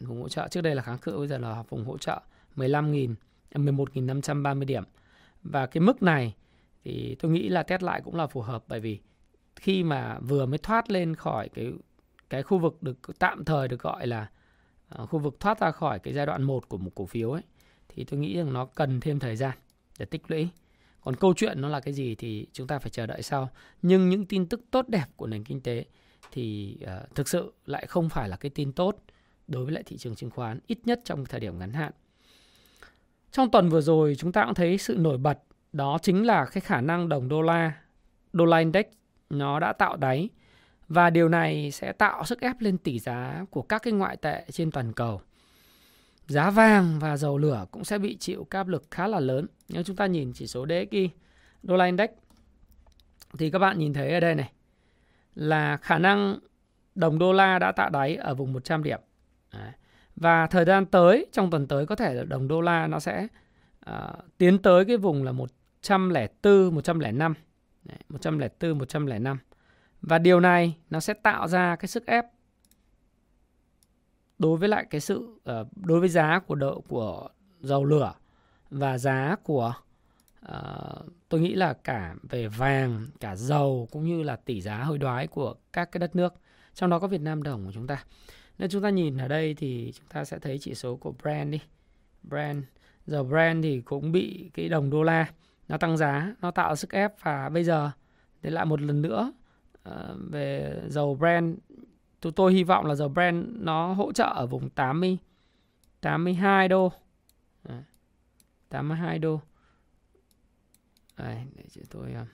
vùng 0.00 0.22
hỗ 0.22 0.28
trợ 0.28 0.48
trước 0.48 0.60
đây 0.60 0.74
là 0.74 0.82
kháng 0.82 0.98
cự 0.98 1.18
bây 1.18 1.26
giờ 1.26 1.38
là 1.38 1.62
vùng 1.68 1.84
hỗ 1.84 1.98
trợ 1.98 2.20
15.000 2.56 3.14
11.530 3.52 4.62
à, 4.62 4.64
điểm 4.64 4.84
và 5.42 5.66
cái 5.66 5.80
mức 5.80 6.02
này 6.02 6.34
thì 6.84 7.16
tôi 7.18 7.30
nghĩ 7.30 7.48
là 7.48 7.62
test 7.62 7.82
lại 7.82 8.00
cũng 8.04 8.14
là 8.14 8.26
phù 8.26 8.40
hợp 8.40 8.64
bởi 8.68 8.80
vì 8.80 9.00
khi 9.56 9.84
mà 9.84 10.18
vừa 10.18 10.46
mới 10.46 10.58
thoát 10.58 10.90
lên 10.90 11.14
khỏi 11.16 11.48
cái 11.48 11.72
cái 12.30 12.42
khu 12.42 12.58
vực 12.58 12.82
được 12.82 12.98
tạm 13.18 13.44
thời 13.44 13.68
được 13.68 13.80
gọi 13.80 14.06
là 14.06 14.30
uh, 15.02 15.08
khu 15.08 15.18
vực 15.18 15.40
thoát 15.40 15.60
ra 15.60 15.70
khỏi 15.70 15.98
cái 15.98 16.14
giai 16.14 16.26
đoạn 16.26 16.42
1 16.42 16.68
của 16.68 16.78
một 16.78 16.90
cổ 16.94 17.06
phiếu 17.06 17.32
ấy 17.32 17.42
thì 17.88 18.04
tôi 18.04 18.20
nghĩ 18.20 18.36
rằng 18.36 18.52
nó 18.52 18.64
cần 18.64 19.00
thêm 19.00 19.18
thời 19.18 19.36
gian 19.36 19.58
để 19.98 20.06
tích 20.06 20.22
lũy. 20.28 20.48
Còn 21.00 21.16
câu 21.16 21.34
chuyện 21.34 21.60
nó 21.60 21.68
là 21.68 21.80
cái 21.80 21.94
gì 21.94 22.14
thì 22.14 22.46
chúng 22.52 22.66
ta 22.66 22.78
phải 22.78 22.90
chờ 22.90 23.06
đợi 23.06 23.22
sau. 23.22 23.50
Nhưng 23.82 24.08
những 24.08 24.26
tin 24.26 24.46
tức 24.46 24.60
tốt 24.70 24.88
đẹp 24.88 25.06
của 25.16 25.26
nền 25.26 25.44
kinh 25.44 25.60
tế 25.60 25.84
thì 26.32 26.76
uh, 26.84 27.14
thực 27.14 27.28
sự 27.28 27.52
lại 27.66 27.86
không 27.86 28.08
phải 28.08 28.28
là 28.28 28.36
cái 28.36 28.50
tin 28.50 28.72
tốt 28.72 28.96
đối 29.48 29.64
với 29.64 29.74
lại 29.74 29.82
thị 29.86 29.96
trường 29.96 30.14
chứng 30.14 30.30
khoán 30.30 30.58
ít 30.66 30.78
nhất 30.84 31.00
trong 31.04 31.24
thời 31.24 31.40
điểm 31.40 31.58
ngắn 31.58 31.72
hạn. 31.72 31.92
Trong 33.30 33.50
tuần 33.50 33.68
vừa 33.68 33.80
rồi 33.80 34.14
chúng 34.18 34.32
ta 34.32 34.44
cũng 34.44 34.54
thấy 34.54 34.78
sự 34.78 34.96
nổi 34.98 35.18
bật 35.18 35.38
đó 35.72 35.98
chính 36.02 36.26
là 36.26 36.44
cái 36.44 36.60
khả 36.60 36.80
năng 36.80 37.08
đồng 37.08 37.28
đô 37.28 37.42
la, 37.42 37.72
đô 38.32 38.44
la 38.44 38.58
index 38.58 38.84
nó 39.30 39.60
đã 39.60 39.72
tạo 39.72 39.96
đáy 39.96 40.28
và 40.88 41.10
điều 41.10 41.28
này 41.28 41.70
sẽ 41.70 41.92
tạo 41.92 42.24
sức 42.24 42.40
ép 42.40 42.60
lên 42.60 42.78
tỷ 42.78 42.98
giá 42.98 43.44
của 43.50 43.62
các 43.62 43.82
cái 43.82 43.92
ngoại 43.92 44.16
tệ 44.16 44.44
trên 44.50 44.70
toàn 44.70 44.92
cầu. 44.92 45.20
Giá 46.26 46.50
vàng 46.50 46.98
và 46.98 47.16
dầu 47.16 47.38
lửa 47.38 47.66
cũng 47.70 47.84
sẽ 47.84 47.98
bị 47.98 48.16
chịu 48.16 48.46
áp 48.50 48.68
lực 48.68 48.84
khá 48.90 49.06
là 49.06 49.20
lớn. 49.20 49.46
Nếu 49.68 49.82
chúng 49.82 49.96
ta 49.96 50.06
nhìn 50.06 50.32
chỉ 50.32 50.46
số 50.46 50.66
DXY, 50.66 51.10
đô 51.62 51.76
la 51.76 51.84
index 51.84 52.10
thì 53.38 53.50
các 53.50 53.58
bạn 53.58 53.78
nhìn 53.78 53.92
thấy 53.92 54.12
ở 54.12 54.20
đây 54.20 54.34
này 54.34 54.52
là 55.34 55.76
khả 55.76 55.98
năng 55.98 56.38
đồng 56.94 57.18
đô 57.18 57.32
la 57.32 57.58
đã 57.58 57.72
tạo 57.72 57.90
đáy 57.90 58.16
ở 58.16 58.34
vùng 58.34 58.52
100 58.52 58.82
điểm. 58.82 59.00
Đấy. 59.58 59.72
Và 60.16 60.46
thời 60.46 60.64
gian 60.64 60.86
tới, 60.86 61.26
trong 61.32 61.50
tuần 61.50 61.66
tới 61.66 61.86
có 61.86 61.96
thể 61.96 62.14
là 62.14 62.24
đồng 62.24 62.48
đô 62.48 62.60
la 62.60 62.86
nó 62.86 63.00
sẽ 63.00 63.26
uh, 63.90 63.94
tiến 64.38 64.58
tới 64.58 64.84
cái 64.84 64.96
vùng 64.96 65.24
là 65.24 65.32
104, 65.32 66.74
105. 66.74 67.34
Đấy, 67.84 67.98
104, 68.08 68.78
105. 68.78 69.38
Và 70.02 70.18
điều 70.18 70.40
này 70.40 70.76
nó 70.90 71.00
sẽ 71.00 71.14
tạo 71.14 71.48
ra 71.48 71.76
cái 71.76 71.88
sức 71.88 72.06
ép 72.06 72.24
đối 74.38 74.56
với 74.56 74.68
lại 74.68 74.86
cái 74.90 75.00
sự 75.00 75.18
uh, 75.18 75.66
đối 75.76 76.00
với 76.00 76.08
giá 76.08 76.38
của 76.38 76.54
độ 76.54 76.80
của 76.88 77.28
dầu 77.60 77.84
lửa 77.84 78.14
và 78.70 78.98
giá 78.98 79.36
của 79.42 79.74
uh, 80.52 81.06
tôi 81.28 81.40
nghĩ 81.40 81.54
là 81.54 81.72
cả 81.72 82.14
về 82.22 82.48
vàng, 82.48 83.06
cả 83.20 83.36
dầu 83.36 83.88
cũng 83.92 84.04
như 84.04 84.22
là 84.22 84.36
tỷ 84.36 84.60
giá 84.60 84.82
hối 84.82 84.98
đoái 84.98 85.26
của 85.26 85.54
các 85.72 85.92
cái 85.92 85.98
đất 85.98 86.16
nước, 86.16 86.34
trong 86.74 86.90
đó 86.90 86.98
có 86.98 87.06
Việt 87.06 87.20
Nam 87.20 87.42
đồng 87.42 87.66
của 87.66 87.72
chúng 87.72 87.86
ta. 87.86 88.04
Nếu 88.58 88.68
chúng 88.68 88.82
ta 88.82 88.90
nhìn 88.90 89.16
ở 89.18 89.28
đây 89.28 89.54
thì 89.54 89.92
chúng 89.96 90.06
ta 90.08 90.24
sẽ 90.24 90.38
thấy 90.38 90.58
chỉ 90.58 90.74
số 90.74 90.96
của 90.96 91.12
Brand 91.22 91.52
đi. 91.52 91.60
Brand, 92.22 92.64
giờ 93.06 93.22
Brand 93.22 93.64
thì 93.64 93.80
cũng 93.80 94.12
bị 94.12 94.50
cái 94.54 94.68
đồng 94.68 94.90
đô 94.90 95.02
la 95.02 95.32
nó 95.68 95.78
tăng 95.78 95.96
giá, 95.96 96.34
nó 96.40 96.50
tạo 96.50 96.76
sức 96.76 96.90
ép 96.90 97.12
và 97.22 97.48
bây 97.48 97.64
giờ 97.64 97.90
thì 98.42 98.50
lại 98.50 98.64
một 98.64 98.80
lần 98.80 99.02
nữa 99.02 99.32
ờ, 99.82 100.16
về 100.30 100.80
dầu 100.88 101.14
Brand 101.14 101.56
tôi, 102.20 102.32
tôi 102.32 102.52
hy 102.52 102.64
vọng 102.64 102.86
là 102.86 102.94
dầu 102.94 103.08
Brand 103.08 103.46
nó 103.48 103.92
hỗ 103.92 104.12
trợ 104.12 104.24
ở 104.24 104.46
vùng 104.46 104.70
80 104.70 105.18
82 106.00 106.68
đô. 106.68 106.92
82 108.68 109.18
đô. 109.18 109.40
Đây, 111.16 111.46
để 111.54 111.64
cho 111.74 111.80
tôi 111.90 112.12
ờ, 112.12 112.24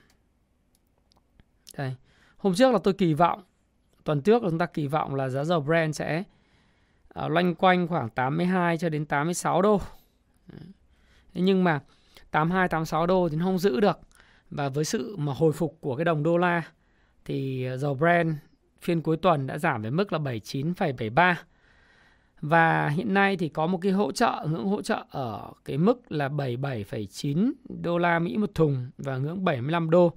đây. 1.77 1.95
Hôm 2.37 2.55
trước 2.55 2.71
là 2.71 2.79
tôi 2.83 2.93
kỳ 2.93 3.13
vọng 3.13 3.43
tuần 4.03 4.21
trước 4.21 4.41
chúng 4.41 4.57
ta 4.57 4.65
kỳ 4.65 4.87
vọng 4.87 5.15
là 5.15 5.29
giá 5.29 5.43
dầu 5.43 5.61
Brent 5.61 5.95
sẽ 5.95 6.23
uh, 7.25 7.31
loanh 7.31 7.55
quanh 7.55 7.87
khoảng 7.87 8.09
82 8.09 8.77
cho 8.77 8.89
đến 8.89 9.05
86 9.05 9.61
đô. 9.61 9.81
Thế 11.33 11.41
nhưng 11.41 11.63
mà 11.63 11.79
82 12.31 12.67
86 12.67 13.07
đô 13.07 13.29
thì 13.29 13.37
nó 13.37 13.45
không 13.45 13.59
giữ 13.59 13.79
được. 13.79 13.99
Và 14.49 14.69
với 14.69 14.85
sự 14.85 15.15
mà 15.17 15.33
hồi 15.33 15.51
phục 15.51 15.77
của 15.81 15.95
cái 15.95 16.05
đồng 16.05 16.23
đô 16.23 16.37
la 16.37 16.63
thì 17.25 17.67
dầu 17.77 17.93
Brent 17.93 18.35
phiên 18.81 19.01
cuối 19.01 19.17
tuần 19.17 19.47
đã 19.47 19.57
giảm 19.57 19.81
về 19.81 19.89
mức 19.89 20.13
là 20.13 20.19
79,73. 20.19 21.35
Và 22.41 22.87
hiện 22.87 23.13
nay 23.13 23.37
thì 23.37 23.49
có 23.49 23.67
một 23.67 23.77
cái 23.81 23.91
hỗ 23.91 24.11
trợ, 24.11 24.45
ngưỡng 24.49 24.65
hỗ 24.65 24.81
trợ 24.81 25.05
ở 25.09 25.51
cái 25.65 25.77
mức 25.77 26.11
là 26.11 26.29
77,9 26.29 27.51
đô 27.81 27.97
la 27.97 28.19
Mỹ 28.19 28.37
một 28.37 28.55
thùng 28.55 28.89
và 28.97 29.17
ngưỡng 29.17 29.45
75 29.45 29.89
đô. 29.89 30.13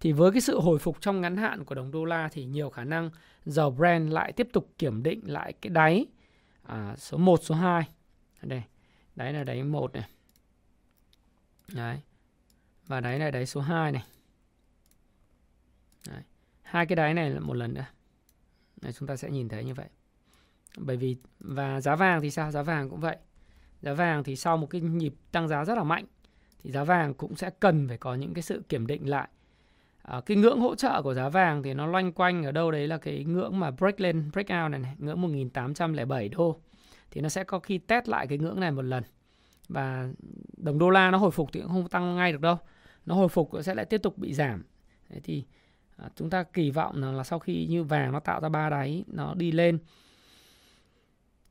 Thì 0.00 0.12
với 0.12 0.32
cái 0.32 0.40
sự 0.40 0.60
hồi 0.60 0.78
phục 0.78 1.00
trong 1.00 1.20
ngắn 1.20 1.36
hạn 1.36 1.64
của 1.64 1.74
đồng 1.74 1.90
đô 1.90 2.04
la 2.04 2.28
thì 2.32 2.44
nhiều 2.44 2.70
khả 2.70 2.84
năng 2.84 3.10
dầu 3.44 3.70
Brent 3.70 4.10
lại 4.10 4.32
tiếp 4.32 4.48
tục 4.52 4.72
kiểm 4.78 5.02
định 5.02 5.20
lại 5.24 5.52
cái 5.52 5.70
đáy 5.70 6.06
à, 6.62 6.94
số 6.96 7.18
1, 7.18 7.40
số 7.42 7.54
2. 7.54 7.88
Đây, 8.42 8.62
đáy 9.16 9.32
là 9.32 9.44
đáy 9.44 9.62
1 9.62 9.92
này. 9.92 10.08
Đấy. 11.74 12.00
Và 12.86 13.00
đáy 13.00 13.18
này 13.18 13.30
đáy 13.30 13.46
số 13.46 13.60
2 13.60 13.92
này. 13.92 14.04
Đấy. 16.08 16.22
Hai 16.62 16.86
cái 16.86 16.96
đáy 16.96 17.14
này 17.14 17.30
là 17.30 17.40
một 17.40 17.54
lần 17.54 17.74
nữa. 17.74 17.86
Đấy, 18.80 18.92
chúng 18.92 19.08
ta 19.08 19.16
sẽ 19.16 19.30
nhìn 19.30 19.48
thấy 19.48 19.64
như 19.64 19.74
vậy. 19.74 19.88
Bởi 20.76 20.96
vì 20.96 21.16
và 21.40 21.80
giá 21.80 21.96
vàng 21.96 22.20
thì 22.20 22.30
sao? 22.30 22.50
Giá 22.50 22.62
vàng 22.62 22.90
cũng 22.90 23.00
vậy. 23.00 23.16
Giá 23.82 23.94
vàng 23.94 24.24
thì 24.24 24.36
sau 24.36 24.56
một 24.56 24.66
cái 24.66 24.80
nhịp 24.80 25.14
tăng 25.32 25.48
giá 25.48 25.64
rất 25.64 25.74
là 25.74 25.84
mạnh 25.84 26.04
thì 26.62 26.70
giá 26.70 26.84
vàng 26.84 27.14
cũng 27.14 27.36
sẽ 27.36 27.50
cần 27.60 27.88
phải 27.88 27.98
có 27.98 28.14
những 28.14 28.34
cái 28.34 28.42
sự 28.42 28.62
kiểm 28.68 28.86
định 28.86 29.08
lại. 29.08 29.28
À, 30.10 30.20
cái 30.26 30.36
ngưỡng 30.36 30.60
hỗ 30.60 30.74
trợ 30.74 31.02
của 31.02 31.14
giá 31.14 31.28
vàng 31.28 31.62
thì 31.62 31.74
nó 31.74 31.86
loanh 31.86 32.12
quanh 32.12 32.44
ở 32.44 32.52
đâu 32.52 32.70
đấy 32.70 32.86
là 32.86 32.98
cái 32.98 33.24
ngưỡng 33.24 33.60
mà 33.60 33.70
break 33.70 34.00
lên, 34.00 34.30
break 34.32 34.46
out 34.46 34.70
này, 34.70 34.80
này 34.80 34.94
ngưỡng 34.98 35.20
1807 35.20 36.28
đô. 36.28 36.60
Thì 37.10 37.20
nó 37.20 37.28
sẽ 37.28 37.44
có 37.44 37.58
khi 37.58 37.78
test 37.78 38.08
lại 38.08 38.26
cái 38.26 38.38
ngưỡng 38.38 38.60
này 38.60 38.70
một 38.70 38.82
lần. 38.82 39.04
Và 39.68 40.08
đồng 40.56 40.78
đô 40.78 40.90
la 40.90 41.10
nó 41.10 41.18
hồi 41.18 41.30
phục 41.30 41.52
thì 41.52 41.60
cũng 41.60 41.70
không 41.70 41.88
tăng 41.88 42.16
ngay 42.16 42.32
được 42.32 42.40
đâu. 42.40 42.56
Nó 43.06 43.14
hồi 43.14 43.28
phục 43.28 43.50
sẽ 43.62 43.74
lại 43.74 43.84
tiếp 43.84 44.02
tục 44.02 44.18
bị 44.18 44.34
giảm. 44.34 44.64
Thế 45.08 45.20
thì 45.20 45.44
à, 45.96 46.08
chúng 46.16 46.30
ta 46.30 46.42
kỳ 46.42 46.70
vọng 46.70 47.02
là, 47.02 47.12
là 47.12 47.24
sau 47.24 47.38
khi 47.38 47.66
như 47.66 47.84
vàng 47.84 48.12
nó 48.12 48.20
tạo 48.20 48.40
ra 48.40 48.48
ba 48.48 48.70
đáy, 48.70 49.04
nó 49.06 49.34
đi 49.34 49.52
lên 49.52 49.78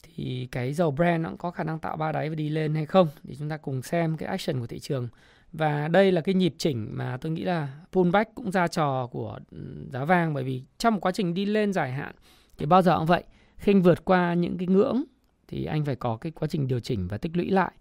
thì 0.03 0.47
cái 0.51 0.73
dầu 0.73 0.91
Brent 0.91 1.23
nó 1.23 1.29
cũng 1.29 1.37
có 1.37 1.51
khả 1.51 1.63
năng 1.63 1.79
tạo 1.79 1.97
ba 1.97 2.11
đáy 2.11 2.29
và 2.29 2.35
đi 2.35 2.49
lên 2.49 2.75
hay 2.75 2.85
không 2.85 3.07
thì 3.23 3.35
chúng 3.35 3.49
ta 3.49 3.57
cùng 3.57 3.81
xem 3.81 4.17
cái 4.17 4.29
action 4.29 4.59
của 4.59 4.67
thị 4.67 4.79
trường 4.79 5.07
và 5.53 5.87
đây 5.87 6.11
là 6.11 6.21
cái 6.21 6.35
nhịp 6.35 6.55
chỉnh 6.57 6.89
mà 6.91 7.17
tôi 7.17 7.31
nghĩ 7.31 7.43
là 7.43 7.73
pullback 7.91 8.35
cũng 8.35 8.51
ra 8.51 8.67
trò 8.67 9.07
của 9.07 9.39
ừ, 9.51 9.85
giá 9.93 10.05
vàng 10.05 10.33
bởi 10.33 10.43
vì 10.43 10.63
trong 10.77 10.99
quá 10.99 11.11
trình 11.11 11.33
đi 11.33 11.45
lên 11.45 11.73
dài 11.73 11.91
hạn 11.91 12.15
thì 12.57 12.65
bao 12.65 12.81
giờ 12.81 12.97
cũng 12.97 13.05
vậy, 13.05 13.23
khi 13.57 13.71
anh 13.71 13.81
vượt 13.81 14.05
qua 14.05 14.33
những 14.33 14.57
cái 14.57 14.67
ngưỡng 14.67 15.03
thì 15.47 15.65
anh 15.65 15.85
phải 15.85 15.95
có 15.95 16.17
cái 16.17 16.31
quá 16.31 16.47
trình 16.47 16.67
điều 16.67 16.79
chỉnh 16.79 17.07
và 17.07 17.17
tích 17.17 17.37
lũy 17.37 17.49
lại 17.49 17.71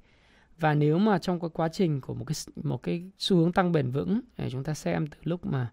và 0.58 0.74
nếu 0.74 0.98
mà 0.98 1.18
trong 1.18 1.40
cái 1.40 1.50
quá 1.52 1.68
trình 1.68 2.00
của 2.00 2.14
một 2.14 2.24
cái 2.24 2.34
một 2.62 2.82
cái 2.82 3.10
xu 3.18 3.36
hướng 3.36 3.52
tăng 3.52 3.72
bền 3.72 3.90
vững, 3.90 4.20
để 4.36 4.50
chúng 4.50 4.64
ta 4.64 4.74
xem 4.74 5.06
từ 5.06 5.18
lúc 5.22 5.46
mà 5.46 5.72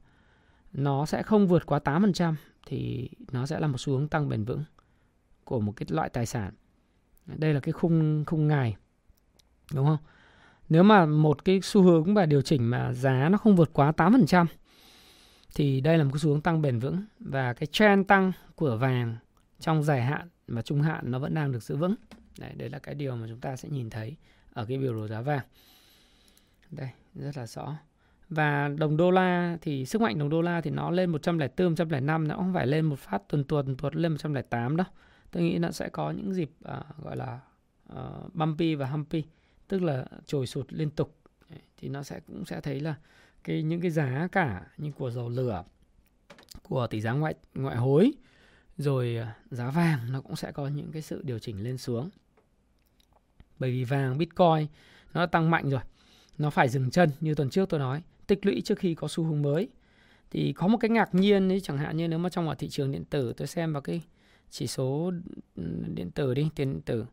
nó 0.73 1.05
sẽ 1.05 1.23
không 1.23 1.47
vượt 1.47 1.65
quá 1.65 1.79
8% 1.83 2.33
thì 2.65 3.09
nó 3.31 3.45
sẽ 3.45 3.59
là 3.59 3.67
một 3.67 3.77
xu 3.77 3.93
hướng 3.93 4.07
tăng 4.07 4.29
bền 4.29 4.43
vững 4.43 4.63
của 5.43 5.59
một 5.59 5.71
cái 5.75 5.87
loại 5.89 6.09
tài 6.09 6.25
sản. 6.25 6.53
Đây 7.25 7.53
là 7.53 7.59
cái 7.59 7.71
khung 7.71 8.23
khung 8.27 8.47
ngày. 8.47 8.75
Đúng 9.73 9.85
không? 9.85 9.97
Nếu 10.69 10.83
mà 10.83 11.05
một 11.05 11.45
cái 11.45 11.59
xu 11.63 11.81
hướng 11.81 12.13
và 12.13 12.25
điều 12.25 12.41
chỉnh 12.41 12.69
mà 12.69 12.93
giá 12.93 13.29
nó 13.29 13.37
không 13.37 13.55
vượt 13.55 13.69
quá 13.73 13.91
8% 13.97 14.45
thì 15.55 15.81
đây 15.81 15.97
là 15.97 16.03
một 16.03 16.09
cái 16.13 16.19
xu 16.19 16.29
hướng 16.29 16.41
tăng 16.41 16.61
bền 16.61 16.79
vững 16.79 17.03
và 17.19 17.53
cái 17.53 17.67
trend 17.67 18.07
tăng 18.07 18.31
của 18.55 18.77
vàng 18.77 19.15
trong 19.59 19.83
dài 19.83 20.01
hạn 20.01 20.29
và 20.47 20.61
trung 20.61 20.81
hạn 20.81 21.11
nó 21.11 21.19
vẫn 21.19 21.33
đang 21.33 21.51
được 21.51 21.63
giữ 21.63 21.75
vững. 21.75 21.95
Đấy, 22.39 22.51
đấy 22.55 22.69
là 22.69 22.79
cái 22.79 22.95
điều 22.95 23.15
mà 23.15 23.25
chúng 23.29 23.39
ta 23.39 23.55
sẽ 23.55 23.69
nhìn 23.69 23.89
thấy 23.89 24.15
ở 24.53 24.65
cái 24.65 24.77
biểu 24.77 24.93
đồ 24.93 25.07
giá 25.07 25.21
vàng. 25.21 25.45
Đây, 26.71 26.89
rất 27.15 27.37
là 27.37 27.47
rõ. 27.47 27.75
Và 28.29 28.67
đồng 28.77 28.97
đô 28.97 29.11
la 29.11 29.57
thì 29.61 29.85
sức 29.85 30.01
mạnh 30.01 30.19
đồng 30.19 30.29
đô 30.29 30.41
la 30.41 30.61
thì 30.61 30.71
nó 30.71 30.91
lên 30.91 31.09
104, 31.09 31.69
105 31.69 32.27
nó 32.27 32.35
không 32.35 32.53
phải 32.53 32.67
lên 32.67 32.85
một 32.85 32.99
phát 32.99 33.21
tuần 33.27 33.43
tuần 33.43 33.77
tuột 33.77 33.95
lên 33.95 34.11
108 34.11 34.77
đâu 34.77 34.87
tôi 35.31 35.43
nghĩ 35.43 35.57
nó 35.57 35.71
sẽ 35.71 35.89
có 35.89 36.11
những 36.11 36.33
dịp 36.33 36.51
uh, 36.59 37.03
gọi 37.03 37.17
là 37.17 37.39
uh, 37.93 38.35
bumpy 38.35 38.75
và 38.75 38.87
humpy 38.87 39.23
tức 39.67 39.83
là 39.83 40.05
trồi 40.25 40.47
sụt 40.47 40.73
liên 40.73 40.89
tục. 40.89 41.15
Thì 41.77 41.89
nó 41.89 42.03
sẽ 42.03 42.19
cũng 42.27 42.45
sẽ 42.45 42.61
thấy 42.61 42.79
là 42.79 42.95
cái, 43.43 43.63
những 43.63 43.81
cái 43.81 43.91
giá 43.91 44.27
cả 44.31 44.67
như 44.77 44.91
của 44.91 45.11
dầu 45.11 45.29
lửa, 45.29 45.63
của 46.63 46.87
tỷ 46.87 47.01
giá 47.01 47.11
ngoại 47.11 47.35
ngoại 47.53 47.75
hối, 47.75 48.11
rồi 48.77 49.17
à, 49.17 49.35
giá 49.51 49.71
vàng 49.71 50.11
nó 50.11 50.21
cũng 50.21 50.35
sẽ 50.35 50.51
có 50.51 50.67
những 50.67 50.91
cái 50.91 51.01
sự 51.01 51.21
điều 51.23 51.39
chỉnh 51.39 51.63
lên 51.63 51.77
xuống. 51.77 52.09
Bởi 53.59 53.71
vì 53.71 53.83
vàng, 53.83 54.17
bitcoin 54.17 54.67
nó 55.13 55.21
đã 55.21 55.25
tăng 55.25 55.51
mạnh 55.51 55.69
rồi, 55.69 55.81
nó 56.37 56.49
phải 56.49 56.69
dừng 56.69 56.91
chân 56.91 57.09
như 57.19 57.35
tuần 57.35 57.49
trước 57.49 57.69
tôi 57.69 57.79
nói, 57.79 58.01
tích 58.27 58.45
lũy 58.45 58.61
trước 58.61 58.79
khi 58.79 58.95
có 58.95 59.07
xu 59.07 59.23
hướng 59.23 59.41
mới. 59.41 59.69
Thì 60.31 60.53
có 60.53 60.67
một 60.67 60.77
cái 60.77 60.89
ngạc 60.89 61.15
nhiên 61.15 61.51
ấy, 61.51 61.61
chẳng 61.61 61.77
hạn 61.77 61.97
như 61.97 62.07
nếu 62.07 62.19
mà 62.19 62.29
trong 62.29 62.49
ở 62.49 62.55
thị 62.55 62.69
trường 62.69 62.91
điện 62.91 63.05
tử, 63.05 63.33
tôi 63.37 63.47
xem 63.47 63.73
vào 63.73 63.81
cái 63.81 64.01
chỉ 64.49 64.67
số 64.67 65.11
ừ, 65.55 65.63
điện 65.93 66.11
tử 66.11 66.33
đi, 66.33 66.49
tiền 66.55 66.73
điện 66.73 66.81
tử 66.81 67.05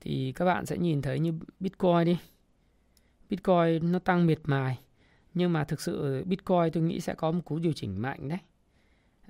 thì 0.00 0.32
các 0.32 0.44
bạn 0.44 0.66
sẽ 0.66 0.78
nhìn 0.78 1.02
thấy 1.02 1.18
như 1.18 1.32
bitcoin 1.60 2.04
đi. 2.04 2.18
Bitcoin 3.30 3.92
nó 3.92 3.98
tăng 3.98 4.26
miệt 4.26 4.40
mài 4.44 4.78
nhưng 5.34 5.52
mà 5.52 5.64
thực 5.64 5.80
sự 5.80 6.24
bitcoin 6.24 6.70
tôi 6.72 6.82
nghĩ 6.82 7.00
sẽ 7.00 7.14
có 7.14 7.30
một 7.30 7.40
cú 7.44 7.58
điều 7.58 7.72
chỉnh 7.72 8.02
mạnh 8.02 8.28
đấy. 8.28 8.38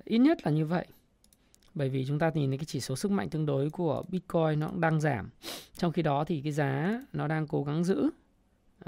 Ít 0.03 0.17
nhất 0.17 0.37
là 0.45 0.51
như 0.51 0.65
vậy. 0.65 0.85
Bởi 1.73 1.89
vì 1.89 2.05
chúng 2.07 2.19
ta 2.19 2.31
nhìn 2.33 2.49
thấy 2.49 2.57
cái 2.57 2.65
chỉ 2.65 2.79
số 2.79 2.95
sức 2.95 3.11
mạnh 3.11 3.29
tương 3.29 3.45
đối 3.45 3.69
của 3.69 4.03
bitcoin 4.09 4.59
nó 4.59 4.67
cũng 4.67 4.81
đang 4.81 5.01
giảm. 5.01 5.29
Trong 5.77 5.91
khi 5.91 6.01
đó 6.01 6.23
thì 6.23 6.41
cái 6.41 6.51
giá 6.51 7.01
nó 7.13 7.27
đang 7.27 7.47
cố 7.47 7.63
gắng 7.63 7.83
giữ. 7.83 8.09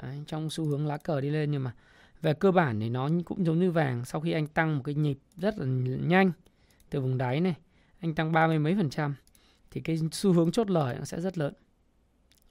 Đấy, 0.02 0.22
trong 0.26 0.50
xu 0.50 0.64
hướng 0.64 0.86
lá 0.86 0.96
cờ 0.96 1.20
đi 1.20 1.30
lên 1.30 1.50
nhưng 1.50 1.64
mà 1.64 1.74
về 2.22 2.34
cơ 2.34 2.52
bản 2.52 2.80
thì 2.80 2.88
nó 2.88 3.10
cũng 3.24 3.46
giống 3.46 3.58
như 3.58 3.70
vàng. 3.70 4.04
Sau 4.04 4.20
khi 4.20 4.32
anh 4.32 4.46
tăng 4.46 4.76
một 4.76 4.82
cái 4.84 4.94
nhịp 4.94 5.18
rất 5.36 5.58
là 5.58 5.66
nhanh 6.06 6.32
từ 6.90 7.00
vùng 7.00 7.18
đáy 7.18 7.40
này 7.40 7.54
anh 8.00 8.14
tăng 8.14 8.32
ba 8.32 8.46
mươi 8.46 8.58
mấy 8.58 8.74
phần 8.74 8.90
trăm 8.90 9.14
thì 9.70 9.80
cái 9.80 9.98
xu 10.12 10.32
hướng 10.32 10.50
chốt 10.50 10.70
lời 10.70 10.96
nó 10.98 11.04
sẽ 11.04 11.20
rất 11.20 11.38
lớn. 11.38 11.52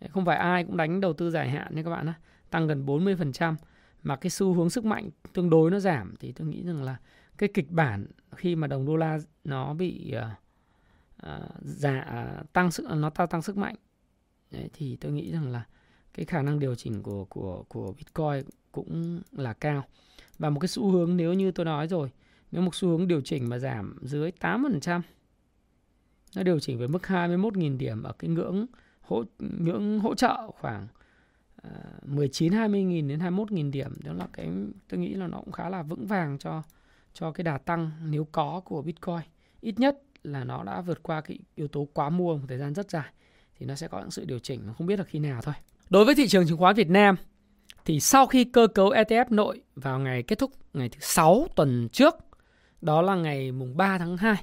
Không 0.09 0.25
phải 0.25 0.37
ai 0.37 0.63
cũng 0.63 0.77
đánh 0.77 1.01
đầu 1.01 1.13
tư 1.13 1.31
dài 1.31 1.49
hạn 1.49 1.75
nha 1.75 1.83
các 1.83 1.89
bạn 1.89 2.07
á, 2.07 2.13
tăng 2.49 2.67
gần 2.67 2.85
40% 2.85 3.55
mà 4.03 4.15
cái 4.15 4.29
xu 4.29 4.53
hướng 4.53 4.69
sức 4.69 4.85
mạnh 4.85 5.09
tương 5.33 5.49
đối 5.49 5.71
nó 5.71 5.79
giảm 5.79 6.15
thì 6.19 6.31
tôi 6.31 6.47
nghĩ 6.47 6.63
rằng 6.63 6.83
là 6.83 6.97
cái 7.37 7.49
kịch 7.53 7.71
bản 7.71 8.07
khi 8.35 8.55
mà 8.55 8.67
đồng 8.67 8.85
đô 8.85 8.95
la 8.95 9.19
nó 9.43 9.73
bị 9.73 10.13
uh, 10.17 10.23
uh, 11.27 11.51
giả 11.61 12.05
uh, 12.41 12.53
tăng 12.53 12.71
sức 12.71 12.85
nó 12.89 13.09
tăng 13.09 13.27
tăng 13.27 13.41
sức 13.41 13.57
mạnh 13.57 13.75
Đấy, 14.51 14.69
thì 14.73 14.95
tôi 14.95 15.11
nghĩ 15.11 15.31
rằng 15.31 15.51
là 15.51 15.63
cái 16.13 16.25
khả 16.25 16.41
năng 16.41 16.59
điều 16.59 16.75
chỉnh 16.75 17.03
của 17.03 17.25
của 17.25 17.63
của 17.67 17.93
Bitcoin 17.97 18.43
cũng 18.71 19.21
là 19.31 19.53
cao 19.53 19.83
và 20.39 20.49
một 20.49 20.59
cái 20.59 20.67
xu 20.67 20.91
hướng 20.91 21.17
nếu 21.17 21.33
như 21.33 21.51
tôi 21.51 21.65
nói 21.65 21.87
rồi 21.87 22.11
nếu 22.51 22.61
một 22.61 22.75
xu 22.75 22.87
hướng 22.87 23.07
điều 23.07 23.21
chỉnh 23.21 23.49
mà 23.49 23.59
giảm 23.59 23.97
dưới 24.01 24.31
8% 24.39 25.01
nó 26.35 26.43
điều 26.43 26.59
chỉnh 26.59 26.77
về 26.77 26.87
mức 26.87 27.01
21.000 27.01 27.77
điểm 27.77 28.03
ở 28.03 28.13
cái 28.19 28.29
ngưỡng 28.29 28.65
hỗ 29.01 29.23
ngưỡng 29.39 29.99
hỗ 29.99 30.15
trợ 30.15 30.51
khoảng 30.59 30.87
à, 31.63 31.71
19 32.05 32.53
20.000 32.53 33.07
đến 33.07 33.19
21.000 33.19 33.71
điểm 33.71 33.93
đó 34.03 34.13
là 34.13 34.27
cái, 34.33 34.49
tôi 34.89 34.99
nghĩ 34.99 35.13
là 35.13 35.27
nó 35.27 35.37
cũng 35.37 35.51
khá 35.51 35.69
là 35.69 35.83
vững 35.83 36.07
vàng 36.07 36.37
cho 36.37 36.63
cho 37.13 37.31
cái 37.31 37.43
đà 37.43 37.57
tăng 37.57 37.91
nếu 38.05 38.27
có 38.31 38.61
của 38.65 38.81
Bitcoin 38.81 39.21
ít 39.61 39.79
nhất 39.79 40.01
là 40.23 40.43
nó 40.43 40.63
đã 40.63 40.81
vượt 40.81 41.03
qua 41.03 41.21
cái 41.21 41.39
yếu 41.55 41.67
tố 41.67 41.87
quá 41.93 42.09
mua 42.09 42.37
một 42.37 42.45
thời 42.47 42.57
gian 42.57 42.73
rất 42.73 42.91
dài 42.91 43.11
thì 43.59 43.65
nó 43.65 43.75
sẽ 43.75 43.87
có 43.87 43.99
những 43.99 44.11
sự 44.11 44.25
điều 44.25 44.39
chỉnh, 44.39 44.61
mà 44.67 44.73
không 44.73 44.87
biết 44.87 44.99
là 44.99 45.05
khi 45.05 45.19
nào 45.19 45.41
thôi. 45.41 45.53
Đối 45.89 46.05
với 46.05 46.15
thị 46.15 46.27
trường 46.27 46.47
chứng 46.47 46.57
khoán 46.57 46.75
Việt 46.75 46.89
Nam 46.89 47.15
thì 47.85 47.99
sau 47.99 48.27
khi 48.27 48.43
cơ 48.43 48.67
cấu 48.67 48.89
ETF 48.89 49.25
nội 49.29 49.61
vào 49.75 49.99
ngày 49.99 50.23
kết 50.23 50.39
thúc 50.39 50.51
ngày 50.73 50.89
thứ 50.89 50.99
6 51.01 51.47
tuần 51.55 51.89
trước, 51.91 52.15
đó 52.81 53.01
là 53.01 53.15
ngày 53.15 53.51
mùng 53.51 53.77
3 53.77 53.97
tháng 53.97 54.17
2 54.17 54.35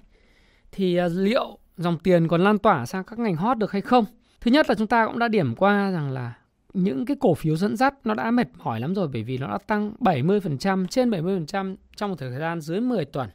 thì 0.73 0.97
à, 0.97 1.09
liệu 1.09 1.59
dòng 1.77 1.99
tiền 1.99 2.29
còn 2.29 2.45
lan 2.45 2.59
tỏa 2.59 2.87
sang 2.87 3.05
các 3.05 3.19
ngành 3.19 3.37
hot 3.37 3.59
được 3.59 3.73
hay 3.73 3.83
không. 3.83 4.05
Thứ 4.41 4.51
nhất 4.51 4.69
là 4.69 4.75
chúng 4.75 4.87
ta 4.87 5.07
cũng 5.07 5.19
đã 5.19 5.29
điểm 5.29 5.55
qua 5.55 5.91
rằng 5.91 6.11
là 6.11 6.35
những 6.75 7.05
cái 7.05 7.17
cổ 7.21 7.35
phiếu 7.35 7.57
dẫn 7.57 7.77
dắt 7.77 7.95
nó 8.05 8.15
đã 8.15 8.31
mệt 8.31 8.49
mỏi 8.59 8.81
lắm 8.81 8.95
rồi 8.95 9.09
bởi 9.09 9.23
vì 9.23 9.39
nó 9.39 9.47
đã 9.51 9.59
tăng 9.59 9.93
70%, 10.01 10.87
trên 10.87 11.11
70% 11.11 11.77
trong 11.97 12.11
một 12.11 12.17
thời 12.19 12.39
gian 12.39 12.61
dưới 12.61 12.81
10 12.81 13.05
tuần. 13.05 13.29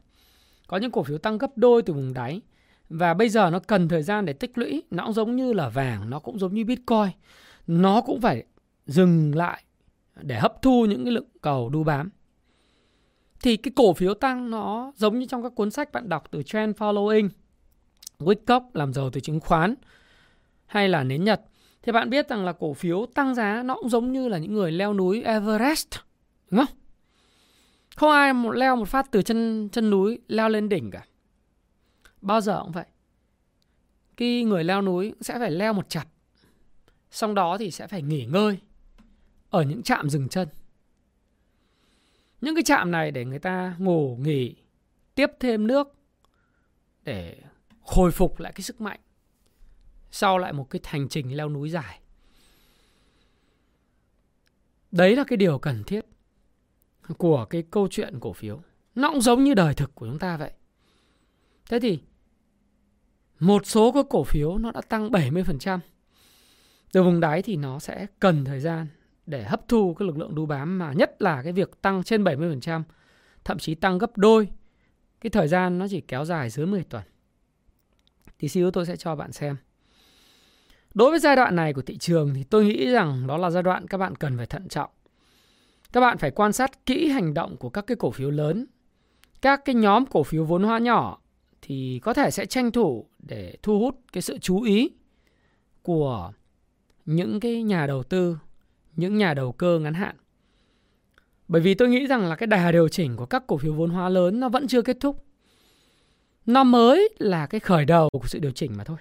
Có 0.67 0.77
những 0.77 0.91
cổ 0.91 1.03
phiếu 1.03 1.17
tăng 1.17 1.37
gấp 1.37 1.57
đôi 1.57 1.81
từ 1.81 1.93
vùng 1.93 2.13
đáy 2.13 2.41
và 2.89 3.13
bây 3.13 3.29
giờ 3.29 3.49
nó 3.49 3.59
cần 3.59 3.87
thời 3.87 4.03
gian 4.03 4.25
để 4.25 4.33
tích 4.33 4.57
lũy, 4.57 4.83
nó 4.91 5.05
cũng 5.05 5.13
giống 5.13 5.35
như 5.35 5.53
là 5.53 5.69
vàng, 5.69 6.09
nó 6.09 6.19
cũng 6.19 6.39
giống 6.39 6.53
như 6.53 6.65
Bitcoin. 6.65 7.09
Nó 7.67 8.01
cũng 8.01 8.21
phải 8.21 8.43
dừng 8.85 9.35
lại 9.35 9.63
để 10.21 10.39
hấp 10.39 10.61
thu 10.61 10.85
những 10.85 11.03
cái 11.03 11.13
lượng 11.13 11.27
cầu 11.41 11.69
đu 11.69 11.83
bám. 11.83 12.09
Thì 13.41 13.57
cái 13.57 13.71
cổ 13.75 13.93
phiếu 13.93 14.13
tăng 14.13 14.51
nó 14.51 14.91
giống 14.95 15.19
như 15.19 15.25
trong 15.25 15.43
các 15.43 15.55
cuốn 15.55 15.71
sách 15.71 15.91
bạn 15.91 16.09
đọc 16.09 16.23
từ 16.31 16.43
Trend 16.43 16.75
Following 16.75 17.29
Wickock 18.19 18.61
làm 18.73 18.93
giàu 18.93 19.09
từ 19.09 19.21
chứng 19.21 19.39
khoán 19.39 19.75
hay 20.65 20.89
là 20.89 21.03
nến 21.03 21.23
Nhật 21.23 21.41
thì 21.81 21.91
bạn 21.91 22.09
biết 22.09 22.29
rằng 22.29 22.45
là 22.45 22.53
cổ 22.53 22.73
phiếu 22.73 23.05
tăng 23.05 23.35
giá 23.35 23.63
nó 23.63 23.75
cũng 23.75 23.89
giống 23.89 24.11
như 24.11 24.27
là 24.27 24.37
những 24.37 24.53
người 24.53 24.71
leo 24.71 24.93
núi 24.93 25.23
Everest 25.23 25.87
đúng 26.49 26.65
không? 26.65 26.75
Không 27.95 28.11
ai 28.11 28.33
một 28.33 28.51
leo 28.51 28.75
một 28.75 28.87
phát 28.87 29.11
từ 29.11 29.21
chân 29.21 29.69
chân 29.71 29.89
núi 29.89 30.19
leo 30.27 30.49
lên 30.49 30.69
đỉnh 30.69 30.91
cả. 30.91 31.05
Bao 32.21 32.41
giờ 32.41 32.61
cũng 32.63 32.71
vậy. 32.71 32.85
Khi 34.17 34.43
người 34.43 34.63
leo 34.63 34.81
núi 34.81 35.13
sẽ 35.21 35.39
phải 35.39 35.51
leo 35.51 35.73
một 35.73 35.89
chặt, 35.89 36.05
Xong 37.11 37.35
đó 37.35 37.57
thì 37.57 37.71
sẽ 37.71 37.87
phải 37.87 38.01
nghỉ 38.01 38.25
ngơi 38.25 38.57
ở 39.49 39.61
những 39.63 39.83
trạm 39.83 40.09
dừng 40.09 40.29
chân. 40.29 40.47
Những 42.41 42.55
cái 42.55 42.63
trạm 42.63 42.91
này 42.91 43.11
để 43.11 43.25
người 43.25 43.39
ta 43.39 43.75
ngủ 43.77 44.17
nghỉ, 44.21 44.55
tiếp 45.15 45.31
thêm 45.39 45.67
nước 45.67 45.95
để 47.03 47.37
khôi 47.89 48.11
phục 48.11 48.39
lại 48.39 48.53
cái 48.55 48.61
sức 48.61 48.81
mạnh 48.81 48.99
sau 50.11 50.37
lại 50.37 50.53
một 50.53 50.69
cái 50.69 50.79
hành 50.83 51.09
trình 51.09 51.37
leo 51.37 51.49
núi 51.49 51.69
dài. 51.69 51.99
Đấy 54.91 55.15
là 55.15 55.23
cái 55.27 55.37
điều 55.37 55.59
cần 55.59 55.83
thiết 55.83 56.05
của 57.17 57.45
cái 57.45 57.63
câu 57.71 57.87
chuyện 57.91 58.19
cổ 58.19 58.33
phiếu. 58.33 58.61
Nó 58.95 59.09
cũng 59.11 59.21
giống 59.21 59.43
như 59.43 59.53
đời 59.53 59.73
thực 59.73 59.95
của 59.95 60.07
chúng 60.07 60.19
ta 60.19 60.37
vậy. 60.37 60.51
Thế 61.69 61.79
thì 61.79 61.99
một 63.39 63.65
số 63.65 63.91
cái 63.91 64.03
cổ 64.09 64.23
phiếu 64.23 64.57
nó 64.57 64.71
đã 64.71 64.81
tăng 64.81 65.09
70%. 65.09 65.79
Từ 66.91 67.03
vùng 67.03 67.19
đáy 67.19 67.41
thì 67.41 67.55
nó 67.55 67.79
sẽ 67.79 68.07
cần 68.19 68.45
thời 68.45 68.59
gian 68.59 68.87
để 69.25 69.43
hấp 69.43 69.67
thu 69.67 69.93
cái 69.93 70.05
lực 70.07 70.17
lượng 70.17 70.35
đu 70.35 70.45
bám 70.45 70.77
mà 70.77 70.93
nhất 70.93 71.21
là 71.21 71.43
cái 71.43 71.53
việc 71.53 71.81
tăng 71.81 72.03
trên 72.03 72.23
70%, 72.23 72.83
thậm 73.43 73.59
chí 73.59 73.75
tăng 73.75 73.97
gấp 73.97 74.17
đôi. 74.17 74.47
Cái 75.21 75.29
thời 75.29 75.47
gian 75.47 75.79
nó 75.79 75.87
chỉ 75.89 76.01
kéo 76.01 76.25
dài 76.25 76.49
dưới 76.49 76.65
10 76.65 76.83
tuần. 76.83 77.03
Thì 78.39 78.49
xíu 78.49 78.71
tôi 78.71 78.85
sẽ 78.85 78.95
cho 78.95 79.15
bạn 79.15 79.31
xem. 79.31 79.55
Đối 80.93 81.11
với 81.11 81.19
giai 81.19 81.35
đoạn 81.35 81.55
này 81.55 81.73
của 81.73 81.81
thị 81.81 81.97
trường 81.97 82.33
thì 82.33 82.43
tôi 82.43 82.65
nghĩ 82.65 82.89
rằng 82.89 83.27
đó 83.27 83.37
là 83.37 83.49
giai 83.49 83.63
đoạn 83.63 83.87
các 83.87 83.97
bạn 83.97 84.15
cần 84.15 84.37
phải 84.37 84.45
thận 84.45 84.67
trọng. 84.67 84.89
Các 85.93 86.01
bạn 86.01 86.17
phải 86.17 86.31
quan 86.31 86.53
sát 86.53 86.85
kỹ 86.85 87.09
hành 87.09 87.33
động 87.33 87.57
của 87.57 87.69
các 87.69 87.87
cái 87.87 87.97
cổ 87.99 88.11
phiếu 88.11 88.31
lớn. 88.31 88.65
Các 89.41 89.65
cái 89.65 89.75
nhóm 89.75 90.05
cổ 90.05 90.23
phiếu 90.23 90.45
vốn 90.45 90.63
hóa 90.63 90.79
nhỏ 90.79 91.21
thì 91.61 91.99
có 92.03 92.13
thể 92.13 92.31
sẽ 92.31 92.45
tranh 92.45 92.71
thủ 92.71 93.07
để 93.19 93.57
thu 93.63 93.79
hút 93.79 93.99
cái 94.13 94.21
sự 94.21 94.37
chú 94.37 94.61
ý 94.61 94.89
của 95.81 96.31
những 97.05 97.39
cái 97.39 97.63
nhà 97.63 97.87
đầu 97.87 98.03
tư, 98.03 98.37
những 98.95 99.17
nhà 99.17 99.33
đầu 99.33 99.51
cơ 99.51 99.79
ngắn 99.79 99.93
hạn. 99.93 100.15
Bởi 101.47 101.61
vì 101.61 101.73
tôi 101.73 101.89
nghĩ 101.89 102.07
rằng 102.07 102.25
là 102.25 102.35
cái 102.35 102.47
đà 102.47 102.71
điều 102.71 102.87
chỉnh 102.87 103.15
của 103.15 103.25
các 103.25 103.47
cổ 103.47 103.57
phiếu 103.57 103.73
vốn 103.73 103.89
hóa 103.89 104.09
lớn 104.09 104.39
nó 104.39 104.49
vẫn 104.49 104.67
chưa 104.67 104.81
kết 104.81 104.97
thúc. 104.99 105.25
Nó 106.49 106.63
mới 106.63 107.09
là 107.19 107.45
cái 107.45 107.59
khởi 107.59 107.85
đầu 107.85 108.09
của 108.11 108.27
sự 108.27 108.39
điều 108.39 108.51
chỉnh 108.51 108.73
mà 108.77 108.83
thôi. 108.83 108.97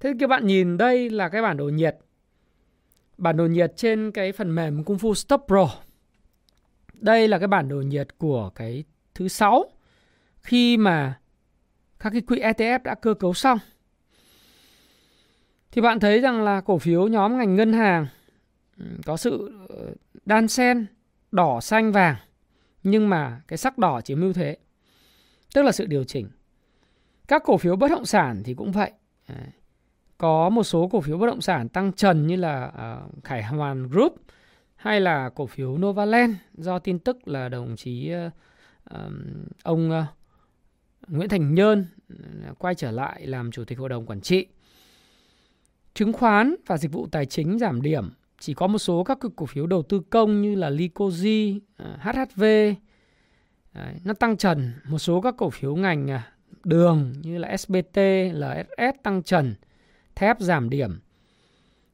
Thế 0.00 0.12
các 0.20 0.26
bạn 0.26 0.46
nhìn 0.46 0.76
đây 0.76 1.10
là 1.10 1.28
cái 1.28 1.42
bản 1.42 1.56
đồ 1.56 1.64
nhiệt. 1.64 1.96
Bản 3.18 3.36
đồ 3.36 3.46
nhiệt 3.46 3.72
trên 3.76 4.10
cái 4.10 4.32
phần 4.32 4.54
mềm 4.54 4.84
Kung 4.84 4.96
Fu 4.96 5.14
Stop 5.14 5.44
Pro. 5.46 5.68
Đây 6.92 7.28
là 7.28 7.38
cái 7.38 7.48
bản 7.48 7.68
đồ 7.68 7.76
nhiệt 7.76 8.18
của 8.18 8.50
cái 8.54 8.84
thứ 9.14 9.28
sáu 9.28 9.64
khi 10.38 10.76
mà 10.76 11.18
các 11.98 12.10
cái 12.10 12.20
quỹ 12.20 12.38
ETF 12.38 12.78
đã 12.84 12.94
cơ 12.94 13.14
cấu 13.14 13.34
xong. 13.34 13.58
Thì 15.70 15.82
bạn 15.82 16.00
thấy 16.00 16.20
rằng 16.20 16.42
là 16.42 16.60
cổ 16.60 16.78
phiếu 16.78 17.08
nhóm 17.08 17.38
ngành 17.38 17.56
ngân 17.56 17.72
hàng 17.72 18.06
có 19.06 19.16
sự 19.16 19.52
ờ, 19.68 19.94
đan 20.24 20.48
xen 20.48 20.86
đỏ 21.32 21.60
xanh 21.60 21.92
vàng, 21.92 22.16
nhưng 22.82 23.08
mà 23.08 23.40
cái 23.48 23.56
sắc 23.56 23.78
đỏ 23.78 24.00
chiếm 24.00 24.20
ưu 24.20 24.32
thế. 24.32 24.56
Tức 25.56 25.62
là 25.62 25.72
sự 25.72 25.86
điều 25.86 26.04
chỉnh. 26.04 26.28
Các 27.28 27.42
cổ 27.44 27.56
phiếu 27.56 27.76
bất 27.76 27.90
động 27.90 28.06
sản 28.06 28.42
thì 28.44 28.54
cũng 28.54 28.72
vậy. 28.72 28.92
Có 30.18 30.48
một 30.48 30.62
số 30.62 30.88
cổ 30.88 31.00
phiếu 31.00 31.18
bất 31.18 31.26
động 31.26 31.40
sản 31.40 31.68
tăng 31.68 31.92
trần 31.92 32.26
như 32.26 32.36
là 32.36 32.66
uh, 32.66 33.24
Khải 33.24 33.42
Hoàn 33.42 33.88
Group 33.88 34.14
hay 34.74 35.00
là 35.00 35.30
cổ 35.34 35.46
phiếu 35.46 35.78
Novaland 35.78 36.34
do 36.54 36.78
tin 36.78 36.98
tức 36.98 37.28
là 37.28 37.48
đồng 37.48 37.76
chí 37.76 38.12
uh, 38.26 39.00
ông 39.62 39.90
uh, 39.90 40.04
Nguyễn 41.08 41.28
Thành 41.28 41.54
Nhơn 41.54 41.86
quay 42.58 42.74
trở 42.74 42.90
lại 42.90 43.26
làm 43.26 43.50
chủ 43.50 43.64
tịch 43.64 43.78
hội 43.78 43.88
đồng 43.88 44.06
quản 44.06 44.20
trị. 44.20 44.46
Chứng 45.94 46.12
khoán 46.12 46.54
và 46.66 46.76
dịch 46.76 46.92
vụ 46.92 47.06
tài 47.06 47.26
chính 47.26 47.58
giảm 47.58 47.82
điểm, 47.82 48.10
chỉ 48.38 48.54
có 48.54 48.66
một 48.66 48.78
số 48.78 49.04
các 49.04 49.18
cổ 49.36 49.46
phiếu 49.46 49.66
đầu 49.66 49.82
tư 49.82 50.00
công 50.10 50.42
như 50.42 50.54
là 50.54 50.70
Licoji, 50.70 51.60
HHV 51.78 52.44
Đấy, 53.76 53.94
nó 54.04 54.14
tăng 54.14 54.36
trần, 54.36 54.72
một 54.88 54.98
số 54.98 55.20
các 55.20 55.34
cổ 55.38 55.50
phiếu 55.50 55.76
ngành 55.76 56.10
à, 56.10 56.32
đường 56.64 57.12
như 57.22 57.38
là 57.38 57.56
SBT, 57.56 57.98
LSS 58.32 59.02
tăng 59.02 59.22
trần, 59.22 59.54
thép 60.14 60.40
giảm 60.40 60.70
điểm. 60.70 61.00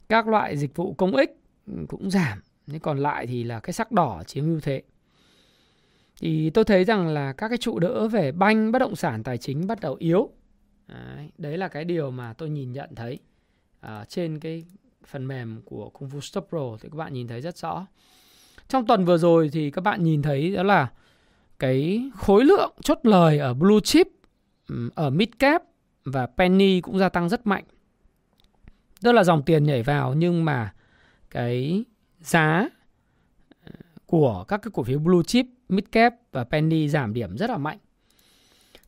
Các 0.09 0.29
loại 0.29 0.57
dịch 0.57 0.77
vụ 0.77 0.95
công 0.95 1.17
ích 1.17 1.31
cũng 1.89 2.11
giảm, 2.11 2.43
nhưng 2.67 2.81
còn 2.81 2.99
lại 2.99 3.27
thì 3.27 3.45
là 3.45 3.61
cái 3.61 3.73
sắc 3.73 3.93
đỏ 3.93 4.23
chiếm 4.27 4.45
ưu 4.45 4.61
thế. 4.61 4.83
Thì 6.21 6.51
tôi 6.51 6.65
thấy 6.65 6.85
rằng 6.85 7.09
là 7.09 7.33
các 7.33 7.49
cái 7.49 7.59
trụ 7.59 7.79
đỡ 7.79 8.09
về 8.09 8.33
banh 8.33 8.73
bất 8.73 8.79
động 8.79 8.97
sản 8.97 9.23
tài 9.23 9.39
chính 9.39 9.67
bắt 9.67 9.81
đầu 9.81 9.97
yếu. 9.99 10.31
Đấy, 10.89 11.31
đấy 11.39 11.59
là 11.59 11.69
cái 11.69 11.85
điều 11.85 12.11
mà 12.11 12.33
tôi 12.33 12.51
nhìn 12.51 12.73
nhận 12.73 12.95
thấy 12.95 13.19
à, 13.81 14.05
trên 14.09 14.41
cái 14.41 14.65
phần 15.07 15.29
mềm 15.29 15.63
của 15.65 15.91
Kung 15.91 16.09
Fu 16.09 16.21
Stop 16.21 16.47
Pro. 16.49 16.77
Thì 16.81 16.89
các 16.89 16.97
bạn 16.97 17.13
nhìn 17.13 17.29
thấy 17.29 17.41
rất 17.41 17.57
rõ. 17.57 17.87
Trong 18.69 18.87
tuần 18.87 19.05
vừa 19.05 19.19
rồi 19.19 19.51
thì 19.53 19.71
các 19.71 19.81
bạn 19.81 20.03
nhìn 20.03 20.23
thấy 20.23 20.55
đó 20.57 20.63
là 20.63 20.91
cái 21.63 22.11
khối 22.15 22.45
lượng 22.45 22.73
chốt 22.83 22.99
lời 23.03 23.39
ở 23.39 23.55
blue 23.55 23.81
chip 23.85 24.09
ở 24.95 25.11
mid 25.11 25.29
cap 25.39 25.63
và 26.05 26.27
penny 26.27 26.81
cũng 26.81 26.99
gia 26.99 27.09
tăng 27.09 27.29
rất 27.29 27.47
mạnh 27.47 27.65
tức 29.03 29.13
là 29.13 29.25
dòng 29.25 29.43
tiền 29.43 29.65
nhảy 29.65 29.83
vào 29.83 30.15
nhưng 30.15 30.45
mà 30.45 30.73
cái 31.31 31.85
giá 32.21 32.69
ờ, 33.65 33.73
của 34.07 34.45
các 34.49 34.63
cái 34.63 34.71
cổ 34.75 34.83
phiếu 34.83 34.99
blue 34.99 35.23
chip, 35.27 35.47
mid 35.69 35.85
cap 35.93 36.15
và 36.33 36.45
penny 36.45 36.89
giảm 36.89 37.15
điểm 37.15 37.37
rất 37.37 37.51
là 37.51 37.59
mạnh. 37.59 37.79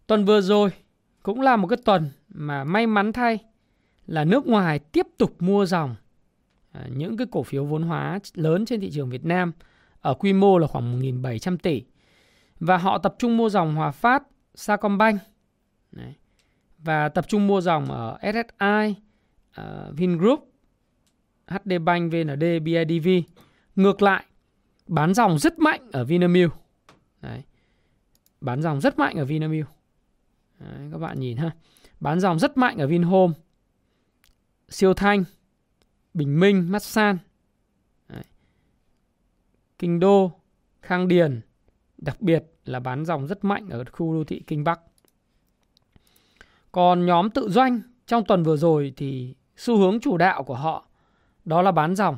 Tuần 0.07 0.25
vừa 0.25 0.41
rồi 0.41 0.71
cũng 1.23 1.41
là 1.41 1.57
một 1.57 1.67
cái 1.67 1.79
tuần 1.85 2.11
mà 2.29 2.65
may 2.65 2.87
mắn 2.87 3.13
thay 3.13 3.39
là 4.07 4.25
nước 4.25 4.47
ngoài 4.47 4.79
tiếp 4.79 5.07
tục 5.19 5.43
mua 5.43 5.67
dòng 5.67 5.95
ờ, 6.73 6.81
những 6.97 7.17
cái 7.17 7.27
cổ 7.31 7.43
phiếu 7.43 7.65
vốn 7.65 7.83
hóa 7.83 8.19
lớn 8.35 8.67
trên 8.67 8.81
thị 8.81 8.91
trường 8.91 9.11
Việt 9.11 9.25
Nam 9.25 9.53
ở 10.01 10.15
quy 10.15 10.33
mô 10.33 10.59
là 10.59 10.67
khoảng 10.67 11.01
1.700 11.03 11.57
tỷ. 11.57 11.83
Và 12.61 12.77
họ 12.77 12.99
tập 12.99 13.15
trung 13.19 13.37
mua 13.37 13.49
dòng 13.49 13.75
Hòa 13.75 13.91
Phát, 13.91 14.23
Sacombank 14.55 15.21
Đấy. 15.93 16.15
và 16.79 17.09
tập 17.09 17.29
trung 17.29 17.47
mua 17.47 17.61
dòng 17.61 17.85
ở 17.91 18.19
SSI, 18.23 18.91
uh, 18.91 18.97
ờ, 19.55 19.93
Vingroup, 19.97 20.53
HD 21.47 21.73
Bank, 21.85 22.13
VND, 22.13 22.45
BIDV. 22.63 23.09
Ngược 23.77 24.03
lại, 24.03 24.25
bán 24.87 25.15
dòng 25.15 25.39
rất 25.39 25.59
mạnh 25.59 25.91
ở 25.93 26.05
Vinamilk. 26.05 26.53
Đấy. 27.21 27.43
Bán 28.41 28.63
dòng 28.63 28.81
rất 28.81 28.99
mạnh 28.99 29.17
ở 29.17 29.25
Vinamilk. 29.25 29.69
Đấy, 30.59 30.89
các 30.93 30.99
bạn 30.99 31.21
nhìn 31.21 31.37
ha. 31.37 31.51
Bán 32.01 32.21
dòng 32.21 32.39
rất 32.39 32.57
mạnh 32.57 32.79
ở 32.79 32.87
Vinhome. 32.87 33.35
Siêu 34.69 34.95
Thanh, 34.95 35.25
Bình 36.15 36.41
Minh, 36.41 36.73
Masan. 36.73 37.19
Kinh 39.79 40.01
Đô, 40.01 40.33
Khang 40.83 41.09
Điền. 41.09 41.41
Đặc 41.99 42.21
biệt 42.21 42.45
là 42.65 42.81
bán 42.81 43.05
dòng 43.05 43.27
rất 43.27 43.45
mạnh 43.45 43.69
ở 43.71 43.85
khu 43.93 44.15
đô 44.15 44.25
thị 44.25 44.43
Kinh 44.47 44.65
Bắc. 44.65 44.81
Còn 46.73 47.07
nhóm 47.07 47.31
tự 47.31 47.49
doanh, 47.49 47.81
trong 48.07 48.25
tuần 48.25 48.43
vừa 48.43 48.57
rồi 48.57 48.93
thì 48.97 49.35
xu 49.57 49.77
hướng 49.79 50.01
chủ 50.01 50.17
đạo 50.17 50.45
của 50.45 50.55
họ 50.55 50.87
đó 51.45 51.63
là 51.63 51.73
bán 51.73 51.95
dòng. 51.95 52.17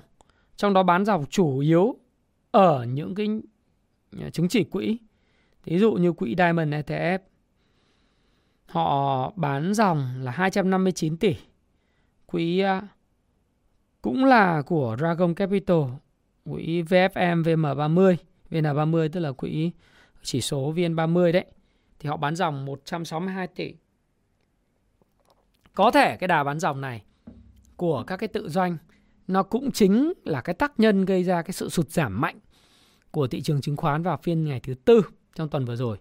Trong 0.57 0.73
đó 0.73 0.83
bán 0.83 1.05
dòng 1.05 1.25
chủ 1.31 1.59
yếu 1.59 1.97
ở 2.51 2.85
những 2.85 3.15
cái 3.15 3.27
à, 4.21 4.31
chứng 4.31 4.49
chỉ 4.49 4.65
quỹ 4.65 4.99
ví 5.65 5.79
dụ 5.79 5.93
như 5.93 6.12
quỹ 6.12 6.35
Diamond 6.39 6.75
ETF 6.75 7.19
họ 8.67 9.33
bán 9.37 9.75
dòng 9.75 10.09
là 10.21 10.31
259 10.31 11.17
tỷ 11.17 11.37
quỹ 12.27 12.59
à, 12.59 12.89
cũng 14.03 14.25
là 14.25 14.62
của 14.62 14.97
Dragon 14.99 15.35
Capital, 15.35 15.83
quỹ 16.45 16.83
VFM 16.83 17.43
VM30 17.43 18.17
VN30 18.50 19.09
tức 19.12 19.20
là 19.20 19.32
quỹ 19.32 19.70
chỉ 20.22 20.40
số 20.40 20.72
VN30 20.72 21.32
đấy 21.32 21.44
thì 21.98 22.09
họ 22.09 22.16
bán 22.16 22.37
dòng 22.37 22.64
162 22.64 23.46
tỷ 23.46 23.74
có 25.74 25.90
thể 25.90 26.16
cái 26.16 26.28
đà 26.28 26.44
bán 26.44 26.59
dòng 26.59 26.80
này 26.80 27.02
của 27.76 28.04
các 28.06 28.16
cái 28.16 28.28
tự 28.28 28.48
doanh 28.48 28.76
nó 29.28 29.42
cũng 29.42 29.72
chính 29.72 30.12
là 30.24 30.40
cái 30.40 30.54
tác 30.54 30.80
nhân 30.80 31.04
gây 31.04 31.24
ra 31.24 31.42
cái 31.42 31.52
sự 31.52 31.68
sụt 31.68 31.90
giảm 31.90 32.20
mạnh 32.20 32.38
của 33.11 33.26
thị 33.26 33.40
trường 33.40 33.61
chứng 33.61 33.76
khoán 33.76 34.02
vào 34.02 34.16
phiên 34.22 34.44
ngày 34.44 34.61
thứ 34.61 34.74
tư 34.74 35.02
trong 35.35 35.48
tuần 35.48 35.64
vừa 35.64 35.76
rồi. 35.76 35.98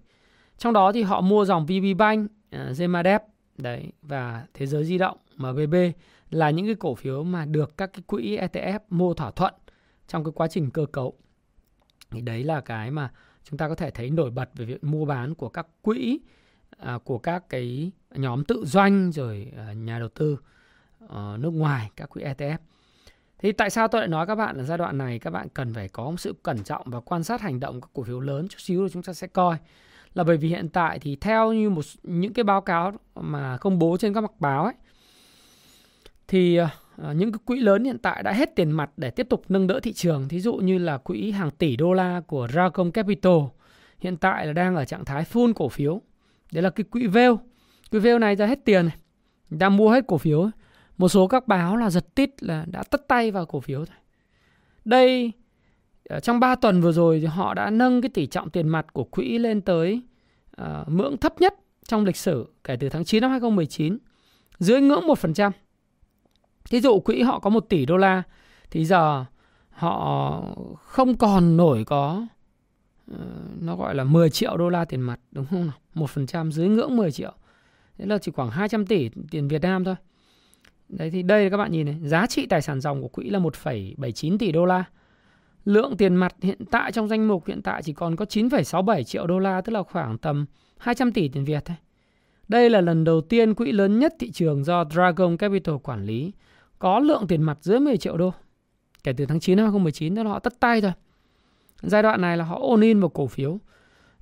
Trong 0.57 0.73
đó 0.73 0.91
thì 0.91 1.03
họ 1.03 1.21
mua 1.21 1.45
dòng 1.45 1.65
VB 1.65 1.97
Bank, 1.97 2.31
à, 2.49 2.71
Zemadep 2.71 3.19
đấy 3.57 3.91
và 4.01 4.45
Thế 4.53 4.65
giới 4.65 4.85
di 4.85 4.97
động 4.97 5.17
MBB 5.37 5.75
là 6.29 6.49
những 6.49 6.65
cái 6.65 6.75
cổ 6.75 6.95
phiếu 6.95 7.23
mà 7.23 7.45
được 7.45 7.77
các 7.77 7.93
cái 7.93 8.01
quỹ 8.07 8.37
ETF 8.37 8.79
mua 8.89 9.13
thỏa 9.13 9.31
thuận 9.31 9.53
trong 10.07 10.23
cái 10.23 10.31
quá 10.35 10.47
trình 10.47 10.71
cơ 10.71 10.85
cấu. 10.85 11.13
Thì 12.11 12.21
đấy 12.21 12.43
là 12.43 12.61
cái 12.61 12.91
mà 12.91 13.11
chúng 13.43 13.57
ta 13.57 13.67
có 13.69 13.75
thể 13.75 13.91
thấy 13.91 14.09
nổi 14.09 14.31
bật 14.31 14.49
về 14.53 14.65
việc 14.65 14.83
mua 14.83 15.05
bán 15.05 15.35
của 15.35 15.49
các 15.49 15.67
quỹ 15.81 16.19
à, 16.77 16.99
của 17.03 17.17
các 17.17 17.49
cái 17.49 17.91
nhóm 18.11 18.43
tự 18.43 18.65
doanh 18.65 19.11
rồi 19.11 19.51
à, 19.57 19.73
nhà 19.73 19.99
đầu 19.99 20.09
tư 20.09 20.37
à, 21.09 21.37
nước 21.39 21.49
ngoài 21.49 21.91
các 21.95 22.09
quỹ 22.09 22.23
ETF 22.23 22.57
thì 23.39 23.51
tại 23.51 23.69
sao 23.69 23.87
tôi 23.87 24.01
lại 24.01 24.07
nói 24.07 24.27
các 24.27 24.35
bạn 24.35 24.57
là 24.57 24.63
giai 24.63 24.77
đoạn 24.77 24.97
này? 24.97 25.19
Các 25.19 25.29
bạn 25.29 25.47
cần 25.53 25.73
phải 25.73 25.89
có 25.89 26.03
một 26.03 26.17
sự 26.17 26.35
cẩn 26.43 26.63
trọng 26.63 26.89
và 26.89 26.99
quan 26.99 27.23
sát 27.23 27.41
hành 27.41 27.59
động 27.59 27.81
các 27.81 27.89
cổ 27.93 28.03
phiếu 28.03 28.19
lớn 28.19 28.47
chút 28.47 28.59
xíu 28.59 28.79
rồi 28.79 28.89
chúng 28.89 29.03
ta 29.03 29.13
sẽ 29.13 29.27
coi. 29.27 29.57
Là 30.13 30.23
bởi 30.23 30.37
vì 30.37 30.49
hiện 30.49 30.69
tại 30.69 30.99
thì 30.99 31.15
theo 31.15 31.53
như 31.53 31.69
một 31.69 31.85
những 32.03 32.33
cái 32.33 32.43
báo 32.43 32.61
cáo 32.61 32.93
mà 33.15 33.57
công 33.57 33.79
bố 33.79 33.97
trên 33.97 34.13
các 34.13 34.21
mặt 34.21 34.31
báo 34.39 34.63
ấy 34.63 34.73
thì 36.27 36.61
uh, 36.61 36.67
Ờ, 36.97 37.13
những 37.13 37.31
cái 37.31 37.39
quỹ 37.45 37.59
lớn 37.59 37.83
hiện 37.83 37.97
tại 37.97 38.23
đã 38.23 38.31
hết 38.31 38.55
tiền 38.55 38.71
mặt 38.71 38.89
để 38.97 39.09
tiếp 39.09 39.27
tục 39.29 39.43
nâng 39.49 39.67
đỡ 39.67 39.79
thị 39.79 39.93
trường 39.93 40.27
thí 40.27 40.39
dụ 40.39 40.55
như 40.55 40.77
là 40.77 40.97
quỹ 40.97 41.31
hàng 41.31 41.51
tỷ 41.51 41.75
đô 41.75 41.93
la 41.93 42.21
của 42.27 42.47
Racom 42.53 42.91
Capital 42.91 43.39
hiện 43.99 44.17
tại 44.17 44.47
là 44.47 44.53
đang 44.53 44.75
ở 44.75 44.85
trạng 44.85 45.05
thái 45.05 45.23
full 45.33 45.53
cổ 45.53 45.69
phiếu 45.69 46.01
đấy 46.51 46.63
là 46.63 46.69
cái 46.69 46.83
quỹ 46.83 47.07
veo. 47.07 47.39
quỹ 47.91 47.99
veo 47.99 48.19
này 48.19 48.35
ra 48.35 48.45
hết 48.45 48.65
tiền 48.65 48.85
này 48.85 48.95
đang 49.49 49.77
mua 49.77 49.91
hết 49.91 50.07
cổ 50.07 50.17
phiếu 50.17 50.41
ấy 50.41 50.51
một 50.97 51.09
số 51.09 51.27
các 51.27 51.47
báo 51.47 51.77
là 51.77 51.89
giật 51.89 52.15
tít 52.15 52.43
là 52.43 52.65
đã 52.71 52.83
tất 52.83 53.07
tay 53.07 53.31
vào 53.31 53.45
cổ 53.45 53.59
phiếu 53.59 53.85
thôi. 53.85 53.95
Đây 54.85 55.31
trong 56.23 56.39
3 56.39 56.55
tuần 56.55 56.81
vừa 56.81 56.91
rồi 56.91 57.19
thì 57.19 57.25
họ 57.25 57.53
đã 57.53 57.69
nâng 57.69 58.01
cái 58.01 58.09
tỷ 58.09 58.27
trọng 58.27 58.49
tiền 58.49 58.67
mặt 58.67 58.93
của 58.93 59.03
quỹ 59.03 59.37
lên 59.37 59.61
tới 59.61 60.01
uh, 60.61 60.89
ngưỡng 60.89 61.17
thấp 61.17 61.41
nhất 61.41 61.53
trong 61.87 62.05
lịch 62.05 62.17
sử 62.17 62.47
kể 62.63 62.75
từ 62.79 62.89
tháng 62.89 63.05
9 63.05 63.21
năm 63.21 63.31
2019, 63.31 63.97
dưới 64.59 64.81
ngưỡng 64.81 65.03
1%. 65.07 65.51
Thí 66.69 66.81
dụ 66.81 66.99
quỹ 66.99 67.21
họ 67.21 67.39
có 67.39 67.49
1 67.49 67.59
tỷ 67.69 67.85
đô 67.85 67.97
la 67.97 68.23
thì 68.71 68.85
giờ 68.85 69.25
họ 69.69 70.41
không 70.83 71.17
còn 71.17 71.57
nổi 71.57 71.83
có 71.85 72.27
ờ, 73.11 73.17
nó 73.61 73.75
gọi 73.75 73.95
là 73.95 74.03
10 74.03 74.29
triệu 74.29 74.57
đô 74.57 74.69
la 74.69 74.85
tiền 74.85 75.01
mặt 75.01 75.19
đúng 75.31 75.45
không 75.45 75.65
nào? 75.65 75.75
1% 75.95 76.51
dưới 76.51 76.67
ngưỡng 76.67 76.97
10 76.97 77.11
triệu. 77.11 77.33
Thế 77.97 78.05
là 78.05 78.17
chỉ 78.17 78.31
khoảng 78.31 78.49
200 78.49 78.85
tỷ 78.85 79.09
tiền 79.31 79.47
Việt 79.47 79.61
Nam 79.61 79.83
thôi. 79.83 79.95
Đấy 80.89 81.09
thì 81.09 81.23
đây 81.23 81.49
các 81.49 81.57
bạn 81.57 81.71
nhìn 81.71 81.85
này, 81.85 81.99
giá 82.03 82.27
trị 82.27 82.45
tài 82.45 82.61
sản 82.61 82.81
dòng 82.81 83.01
của 83.01 83.07
quỹ 83.07 83.29
là 83.29 83.39
1,79 83.39 84.37
tỷ 84.37 84.51
đô 84.51 84.65
la. 84.65 84.83
Lượng 85.65 85.97
tiền 85.97 86.15
mặt 86.15 86.35
hiện 86.41 86.65
tại 86.71 86.91
trong 86.91 87.07
danh 87.07 87.27
mục 87.27 87.47
hiện 87.47 87.61
tại 87.61 87.83
chỉ 87.83 87.93
còn 87.93 88.15
có 88.15 88.25
9,67 88.25 89.03
triệu 89.03 89.27
đô 89.27 89.39
la, 89.39 89.61
tức 89.61 89.73
là 89.73 89.83
khoảng 89.83 90.17
tầm 90.17 90.45
200 90.77 91.11
tỷ 91.11 91.27
tiền 91.27 91.45
Việt 91.45 91.65
thôi. 91.65 91.77
Đây 92.47 92.69
là 92.69 92.81
lần 92.81 93.03
đầu 93.03 93.21
tiên 93.21 93.53
quỹ 93.53 93.71
lớn 93.71 93.99
nhất 93.99 94.13
thị 94.19 94.31
trường 94.31 94.63
do 94.63 94.85
Dragon 94.85 95.37
Capital 95.37 95.75
quản 95.83 96.05
lý 96.05 96.31
có 96.85 96.99
lượng 96.99 97.27
tiền 97.27 97.41
mặt 97.41 97.57
dưới 97.61 97.79
10 97.79 97.97
triệu 97.97 98.17
đô. 98.17 98.33
Kể 99.03 99.13
từ 99.13 99.25
tháng 99.25 99.39
9 99.39 99.57
năm 99.57 99.65
2019 99.65 100.15
đó 100.15 100.23
là 100.23 100.29
họ 100.29 100.39
tất 100.39 100.59
tay 100.59 100.81
rồi. 100.81 100.91
Giai 101.81 102.03
đoạn 102.03 102.21
này 102.21 102.37
là 102.37 102.45
họ 102.45 102.59
ôn 102.61 102.81
in 102.81 102.99
vào 102.99 103.09
cổ 103.09 103.27
phiếu. 103.27 103.59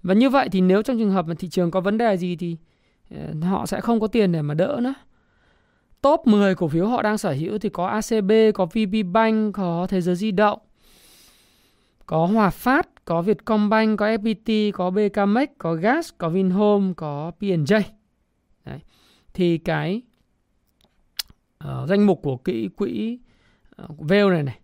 Và 0.04 0.14
như 0.14 0.30
vậy 0.30 0.50
thì 0.52 0.62
nếu 0.62 0.82
trong 0.82 0.98
trường 0.98 1.12
hợp 1.12 1.28
mà 1.28 1.34
thị 1.40 1.50
trường 1.50 1.72
có 1.72 1.82
vấn 1.82 1.98
đề 1.98 2.18
gì 2.18 2.36
thì 2.36 2.58
ờ, 3.12 3.34
họ 3.42 3.66
sẽ 3.66 3.82
không 3.82 4.00
có 4.00 4.08
tiền 4.08 4.32
để 4.32 4.42
mà 4.42 4.54
đỡ 4.54 4.80
nữa. 4.82 4.94
Top 6.02 6.28
10 6.28 6.56
cổ 6.56 6.68
phiếu 6.68 6.88
họ 6.88 7.02
đang 7.02 7.18
sở 7.18 7.32
hữu 7.32 7.58
thì 7.58 7.70
có 7.70 7.88
ACB, 7.88 8.32
có 8.54 8.66
VPBank, 8.66 9.54
có 9.54 9.88
Thế 9.90 10.02
giới 10.02 10.16
di 10.16 10.32
động, 10.32 10.60
có 12.06 12.26
Hòa 12.26 12.50
Phát, 12.50 13.06
có 13.06 13.22
Vietcombank, 13.22 14.00
có 14.00 14.08
FPT, 14.08 14.72
có 14.72 14.90
BKMX, 14.90 15.50
có 15.58 15.74
Gas, 15.74 16.10
có 16.18 16.30
Vinhome, 16.30 16.94
có 16.98 17.32
P&J. 17.40 17.82
Đấy. 18.66 18.80
Thì 19.34 19.58
cái 19.58 20.02
uh, 21.68 21.90
danh 21.90 22.06
mục 22.06 22.20
của 22.24 22.38
quỹ 22.38 22.70
quỹ 22.78 23.20
uh, 23.92 24.12
này 24.12 24.44
này 24.44 24.60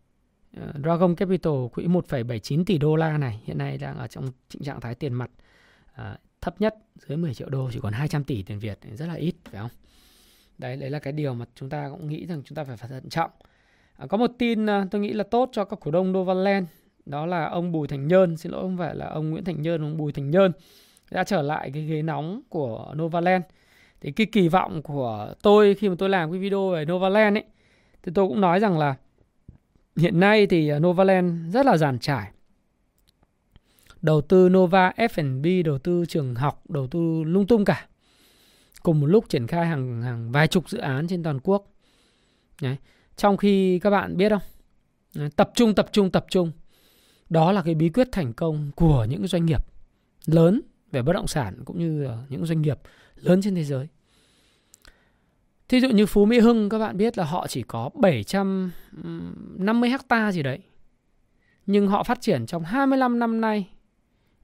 uh, 0.58 0.76
Dragon 0.84 1.16
Capital 1.16 1.54
quỹ 1.74 1.86
1,79 1.86 2.64
tỷ 2.66 2.78
đô 2.78 2.96
la 2.96 3.18
này 3.18 3.42
hiện 3.46 3.58
nay 3.58 3.78
đang 3.78 3.98
ở 3.98 4.08
trong 4.08 4.32
trạng 4.64 4.82
thái 4.82 4.96
tiền 4.96 5.14
mặt 5.14 5.30
uh, 5.92 6.02
thấp 6.42 6.62
nhất 6.62 6.76
dưới 6.96 7.18
10 7.18 7.34
triệu 7.34 7.50
đô 7.50 7.70
chỉ 7.74 7.80
còn 7.82 7.94
200 7.94 8.24
tỷ 8.24 8.44
tiền 8.44 8.60
Việt 8.60 8.80
rất 8.94 9.06
là 9.06 9.14
ít 9.14 9.36
phải 9.52 9.62
không? 9.62 9.72
Đấy, 10.58 10.78
đấy 10.78 10.90
là 10.90 11.00
cái 11.00 11.14
điều 11.14 11.34
mà 11.34 11.46
chúng 11.56 11.70
ta 11.70 11.90
cũng 11.90 12.08
nghĩ 12.08 12.26
rằng 12.26 12.42
chúng 12.46 12.56
ta 12.56 12.64
phải 12.64 12.78
thận 12.78 13.10
trọng. 13.10 13.32
À, 13.98 14.08
có 14.08 14.18
một 14.18 14.32
tin 14.38 14.66
tôi 14.92 15.02
nghĩ 15.02 15.14
là 15.14 15.24
tốt 15.24 15.50
cho 15.52 15.66
các 15.66 15.80
cổ 15.80 15.92
đông 15.92 16.12
Novaland 16.12 16.66
đó 17.06 17.26
là 17.26 17.46
ông 17.46 17.72
Bùi 17.72 17.88
Thành 17.88 18.08
Nhơn 18.08 18.38
xin 18.38 18.52
lỗi 18.52 18.62
không 18.62 18.78
phải 18.78 18.96
là 18.96 19.08
ông 19.08 19.30
Nguyễn 19.30 19.44
Thành 19.44 19.62
Nhơn 19.62 19.82
ông 19.82 19.98
Bùi 19.98 20.12
Thành 20.12 20.32
Nhơn 20.32 20.52
đã 21.12 21.24
trở 21.24 21.42
lại 21.42 21.72
cái 21.74 21.84
ghế 21.84 22.02
nóng 22.02 22.42
của 22.50 22.94
Novaland 22.98 23.44
thì 24.02 24.12
cái 24.12 24.28
kỳ 24.32 24.48
vọng 24.48 24.82
của 24.82 25.34
tôi 25.42 25.76
khi 25.76 25.90
mà 25.90 25.96
tôi 25.98 26.10
làm 26.10 26.32
cái 26.32 26.40
video 26.40 26.70
về 26.70 26.86
Novaland 26.86 27.38
ấy, 27.38 27.44
thì 28.04 28.12
tôi 28.16 28.28
cũng 28.28 28.42
nói 28.42 28.60
rằng 28.60 28.78
là 28.78 28.96
hiện 29.96 30.20
nay 30.20 30.48
thì 30.48 30.70
à, 30.70 30.80
Novaland 30.80 31.54
rất 31.54 31.66
là 31.66 31.78
giàn 31.78 32.00
trải. 32.00 32.32
Đầu 34.02 34.22
tư 34.22 34.50
Nova 34.50 34.94
F&B 34.98 35.66
đầu 35.66 35.78
tư 35.78 36.06
trường 36.08 36.36
học, 36.36 36.64
đầu 36.70 36.88
tư 36.88 37.24
lung 37.24 37.48
tung 37.48 37.66
cả. 37.66 37.88
Cùng 38.84 39.00
một 39.00 39.08
lúc 39.08 39.30
triển 39.30 39.48
khai 39.48 39.66
hàng 39.66 40.02
hàng 40.02 40.32
vài 40.32 40.48
chục 40.48 40.70
dự 40.70 40.78
án 40.78 41.08
trên 41.08 41.24
toàn 41.24 41.40
quốc. 41.40 41.66
Đấy. 42.62 42.78
trong 43.18 43.38
khi 43.38 43.80
các 43.80 43.90
bạn 43.90 44.18
biết 44.18 44.30
không? 44.30 45.30
Tập 45.36 45.52
trung 45.56 45.76
tập 45.76 45.90
trung 45.92 46.12
tập 46.12 46.26
trung. 46.30 46.52
Đó 47.30 47.52
là 47.52 47.62
cái 47.62 47.76
bí 47.76 47.90
quyết 47.90 48.08
thành 48.12 48.34
công 48.34 48.72
của 48.76 49.06
những 49.10 49.28
doanh 49.28 49.46
nghiệp 49.46 49.66
lớn 50.26 50.62
về 50.92 51.02
bất 51.02 51.14
động 51.14 51.28
sản 51.28 51.64
cũng 51.66 51.80
như 51.80 52.10
những 52.30 52.46
doanh 52.46 52.62
nghiệp 52.62 52.80
lớn 53.16 53.42
trên 53.42 53.56
thế 53.56 53.64
giới. 53.64 53.88
Thí 55.68 55.80
dụ 55.80 55.90
như 55.90 56.06
Phú 56.06 56.26
Mỹ 56.26 56.40
Hưng 56.40 56.70
các 56.70 56.80
bạn 56.80 56.98
biết 56.98 57.18
là 57.18 57.24
họ 57.24 57.48
chỉ 57.48 57.64
có 57.64 57.90
750 57.94 59.90
hecta 59.90 60.32
gì 60.32 60.44
đấy. 60.44 60.60
Nhưng 61.66 61.88
họ 61.88 62.04
phát 62.04 62.22
triển 62.22 62.46
trong 62.46 62.64
25 62.64 63.20
năm 63.20 63.42
nay 63.42 63.70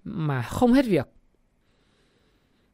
mà 0.03 0.41
không 0.41 0.73
hết 0.73 0.85
việc. 0.85 1.07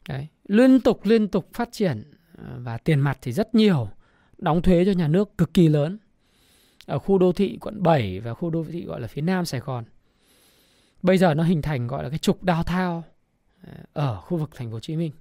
Đấy, 0.08 0.28
liên 0.48 0.80
tục 0.80 1.00
liên 1.04 1.28
tục 1.28 1.50
phát 1.54 1.70
triển 1.72 2.04
ờ, 2.38 2.60
và 2.60 2.78
tiền 2.78 3.00
mặt 3.00 3.18
thì 3.22 3.32
rất 3.32 3.56
nhiều, 3.56 3.90
đóng 4.38 4.62
thuế 4.62 4.86
cho 4.86 4.92
nhà 4.92 5.08
nước 5.08 5.38
cực 5.38 5.54
kỳ 5.54 5.68
lớn. 5.68 5.98
Ở 6.86 7.00
khu 7.00 7.18
đô 7.18 7.32
thị 7.32 7.58
quận 7.62 7.84
7 7.84 8.20
và 8.20 8.34
khu 8.34 8.50
đô 8.50 8.66
thị 8.72 8.86
gọi 8.86 9.02
là 9.02 9.08
phía 9.08 9.22
Nam 9.22 9.46
Sài 9.46 9.60
Gòn 9.60 9.84
Bây 11.02 11.18
giờ 11.18 11.34
nó 11.34 11.44
hình 11.44 11.62
thành 11.62 11.88
gọi 11.88 12.04
là 12.04 12.10
cái 12.10 12.18
trục 12.18 12.44
đào 12.44 12.64
thao 12.64 13.04
ở 13.94 14.22
khu 14.22 14.38
vực 14.38 14.50
thành 14.56 14.68
phố 14.68 14.74
Hồ 14.74 14.80
Chí 14.80 14.96
Minh. 14.96 15.12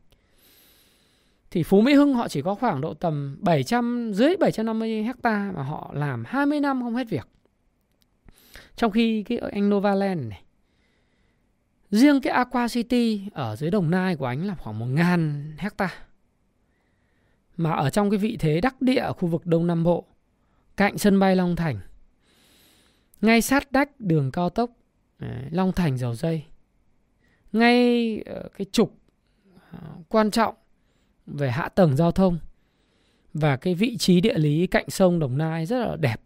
Thì 1.51 1.63
Phú 1.63 1.81
Mỹ 1.81 1.95
Hưng 1.95 2.15
họ 2.15 2.29
chỉ 2.29 2.43
có 2.43 2.55
khoảng 2.55 2.81
độ 2.81 2.95
tầm 2.95 3.39
700 3.41 4.13
dưới 4.15 4.37
750 4.37 5.03
hecta 5.03 5.53
mà 5.55 5.63
họ 5.63 5.91
làm 5.95 6.25
20 6.27 6.61
năm 6.61 6.83
không 6.83 6.95
hết 6.95 7.09
việc. 7.09 7.29
Trong 8.77 8.91
khi 8.91 9.23
cái 9.23 9.39
anh 9.39 9.71
Novaland 9.71 10.29
này 10.29 10.43
Riêng 11.91 12.21
cái 12.21 12.33
Aqua 12.33 12.69
City 12.69 13.29
ở 13.33 13.57
dưới 13.57 13.71
Đồng 13.71 13.91
Nai 13.91 14.17
của 14.17 14.27
anh 14.27 14.47
là 14.47 14.55
khoảng 14.55 14.95
1.000 14.95 15.53
hecta. 15.59 15.95
Mà 17.57 17.73
ở 17.73 17.91
trong 17.91 18.11
cái 18.11 18.19
vị 18.19 18.37
thế 18.41 18.61
đắc 18.61 18.83
địa 18.83 19.01
ở 19.01 19.13
khu 19.13 19.29
vực 19.29 19.47
Đông 19.47 19.67
Nam 19.67 19.85
Bộ, 19.85 20.05
cạnh 20.77 20.99
sân 20.99 21.19
bay 21.19 21.37
Long 21.37 21.57
Thành, 21.57 21.81
ngay 23.21 23.43
sát 23.43 23.73
đách 23.73 24.01
đường 24.01 24.31
cao 24.33 24.51
tốc 24.51 24.71
à, 25.19 25.43
Long 25.51 25.73
Thành 25.73 25.99
dầu 25.99 26.15
dây 26.15 26.45
ngay 27.53 28.19
ờ, 28.27 28.49
cái 28.59 28.67
trục 28.73 28.99
ờ, 29.73 29.79
quan 30.09 30.31
trọng 30.31 30.55
về 31.27 31.51
hạ 31.51 31.69
tầng 31.69 31.97
giao 31.97 32.13
thông 32.13 32.39
và 33.35 33.57
cái 33.57 33.75
vị 33.75 33.97
trí 33.97 34.21
địa 34.21 34.39
lý 34.39 34.67
cạnh 34.67 34.91
sông 34.91 35.19
Đồng 35.19 35.39
Nai 35.39 35.67
rất 35.67 35.79
là 35.79 35.97
đẹp 35.97 36.21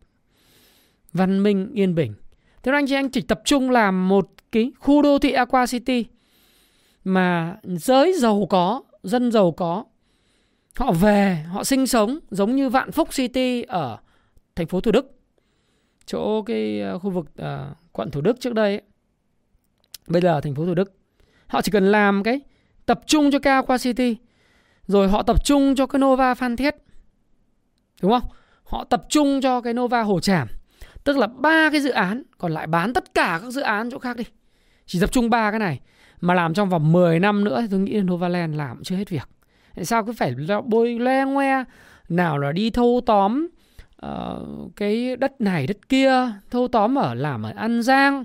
văn 1.12 1.42
minh 1.42 1.70
yên 1.74 1.94
bình. 1.94 2.14
Thế 2.62 2.72
nên 2.72 2.74
anh 2.74 2.86
chị 2.86 2.94
anh 2.94 3.10
chỉ 3.10 3.20
tập 3.20 3.40
trung 3.44 3.70
làm 3.70 4.08
một 4.08 4.30
cái 4.52 4.72
khu 4.78 5.02
đô 5.02 5.18
thị 5.18 5.32
Aqua 5.32 5.66
City 5.66 6.04
mà 7.04 7.56
giới 7.64 8.18
giàu 8.18 8.46
có 8.50 8.82
dân 9.02 9.32
giàu 9.32 9.52
có 9.52 9.84
họ 10.76 10.92
về 10.92 11.44
họ 11.48 11.64
sinh 11.64 11.86
sống 11.86 12.18
giống 12.30 12.56
như 12.56 12.68
Vạn 12.68 12.92
Phúc 12.92 13.08
City 13.12 13.62
ở 13.62 13.98
thành 14.54 14.66
phố 14.66 14.80
Thủ 14.80 14.92
Đức 14.92 15.14
chỗ 16.06 16.42
cái 16.42 16.80
ờ, 16.80 16.98
khu 16.98 17.10
vực 17.10 17.26
uh, 17.42 17.76
quận 17.92 18.10
Thủ 18.10 18.20
Đức 18.20 18.40
trước 18.40 18.54
đây 18.54 18.70
ấy, 18.70 18.82
bây 20.06 20.22
giờ 20.22 20.40
thành 20.40 20.54
phố 20.54 20.66
Thủ 20.66 20.74
Đức 20.74 20.92
họ 21.46 21.62
chỉ 21.62 21.72
cần 21.72 21.92
làm 21.92 22.22
cái 22.22 22.40
tập 22.86 23.00
trung 23.06 23.30
cho 23.30 23.38
Cao 23.38 23.62
Qua 23.62 23.78
City 23.78 24.16
rồi 24.86 25.08
họ 25.08 25.22
tập 25.22 25.44
trung 25.44 25.74
cho 25.74 25.86
cái 25.86 26.00
Nova 26.00 26.34
Phan 26.34 26.56
Thiết 26.56 26.74
đúng 28.02 28.12
không? 28.12 28.30
Họ 28.64 28.84
tập 28.84 29.02
trung 29.08 29.40
cho 29.40 29.60
cái 29.60 29.74
Nova 29.74 30.02
Hồ 30.02 30.20
Tràm. 30.20 30.48
Tức 31.04 31.16
là 31.16 31.26
ba 31.26 31.70
cái 31.70 31.80
dự 31.80 31.90
án 31.90 32.22
còn 32.38 32.52
lại 32.52 32.66
bán 32.66 32.92
tất 32.92 33.14
cả 33.14 33.38
các 33.42 33.50
dự 33.50 33.60
án 33.60 33.90
chỗ 33.90 33.98
khác 33.98 34.16
đi. 34.16 34.24
Chỉ 34.86 35.00
tập 35.00 35.12
trung 35.12 35.30
ba 35.30 35.50
cái 35.50 35.60
này 35.60 35.80
mà 36.20 36.34
làm 36.34 36.54
trong 36.54 36.68
vòng 36.68 36.92
10 36.92 37.20
năm 37.20 37.44
nữa 37.44 37.60
thì 37.60 37.66
tôi 37.70 37.80
nghĩ 37.80 37.92
là 37.92 38.02
Novaland 38.02 38.56
làm 38.56 38.82
chưa 38.82 38.96
hết 38.96 39.08
việc. 39.08 39.28
Tại 39.76 39.84
sao 39.84 40.04
cứ 40.04 40.12
phải 40.12 40.34
bôi 40.64 40.98
le 40.98 41.24
ngoe 41.24 41.64
nào 42.08 42.38
là 42.38 42.52
đi 42.52 42.70
thâu 42.70 43.00
tóm 43.06 43.48
uh, 44.06 44.76
cái 44.76 45.16
đất 45.16 45.40
này 45.40 45.66
đất 45.66 45.88
kia 45.88 46.12
thâu 46.50 46.68
tóm 46.68 46.98
ở 46.98 47.14
làm 47.14 47.42
ở 47.42 47.52
An 47.56 47.82
Giang 47.82 48.24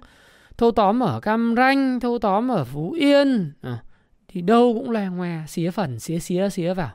thâu 0.59 0.71
tóm 0.71 0.99
ở 1.03 1.19
Cam 1.19 1.53
Ranh 1.57 1.99
thâu 1.99 2.19
tóm 2.19 2.51
ở 2.51 2.65
Phú 2.65 2.91
Yên. 2.91 3.51
À, 3.61 3.83
thì 4.27 4.41
đâu 4.41 4.73
cũng 4.73 4.89
loe 4.89 5.07
ngoe 5.07 5.45
xía 5.47 5.71
phần 5.71 5.99
xía 5.99 6.19
xía 6.19 6.49
xía 6.49 6.73
vào. 6.73 6.91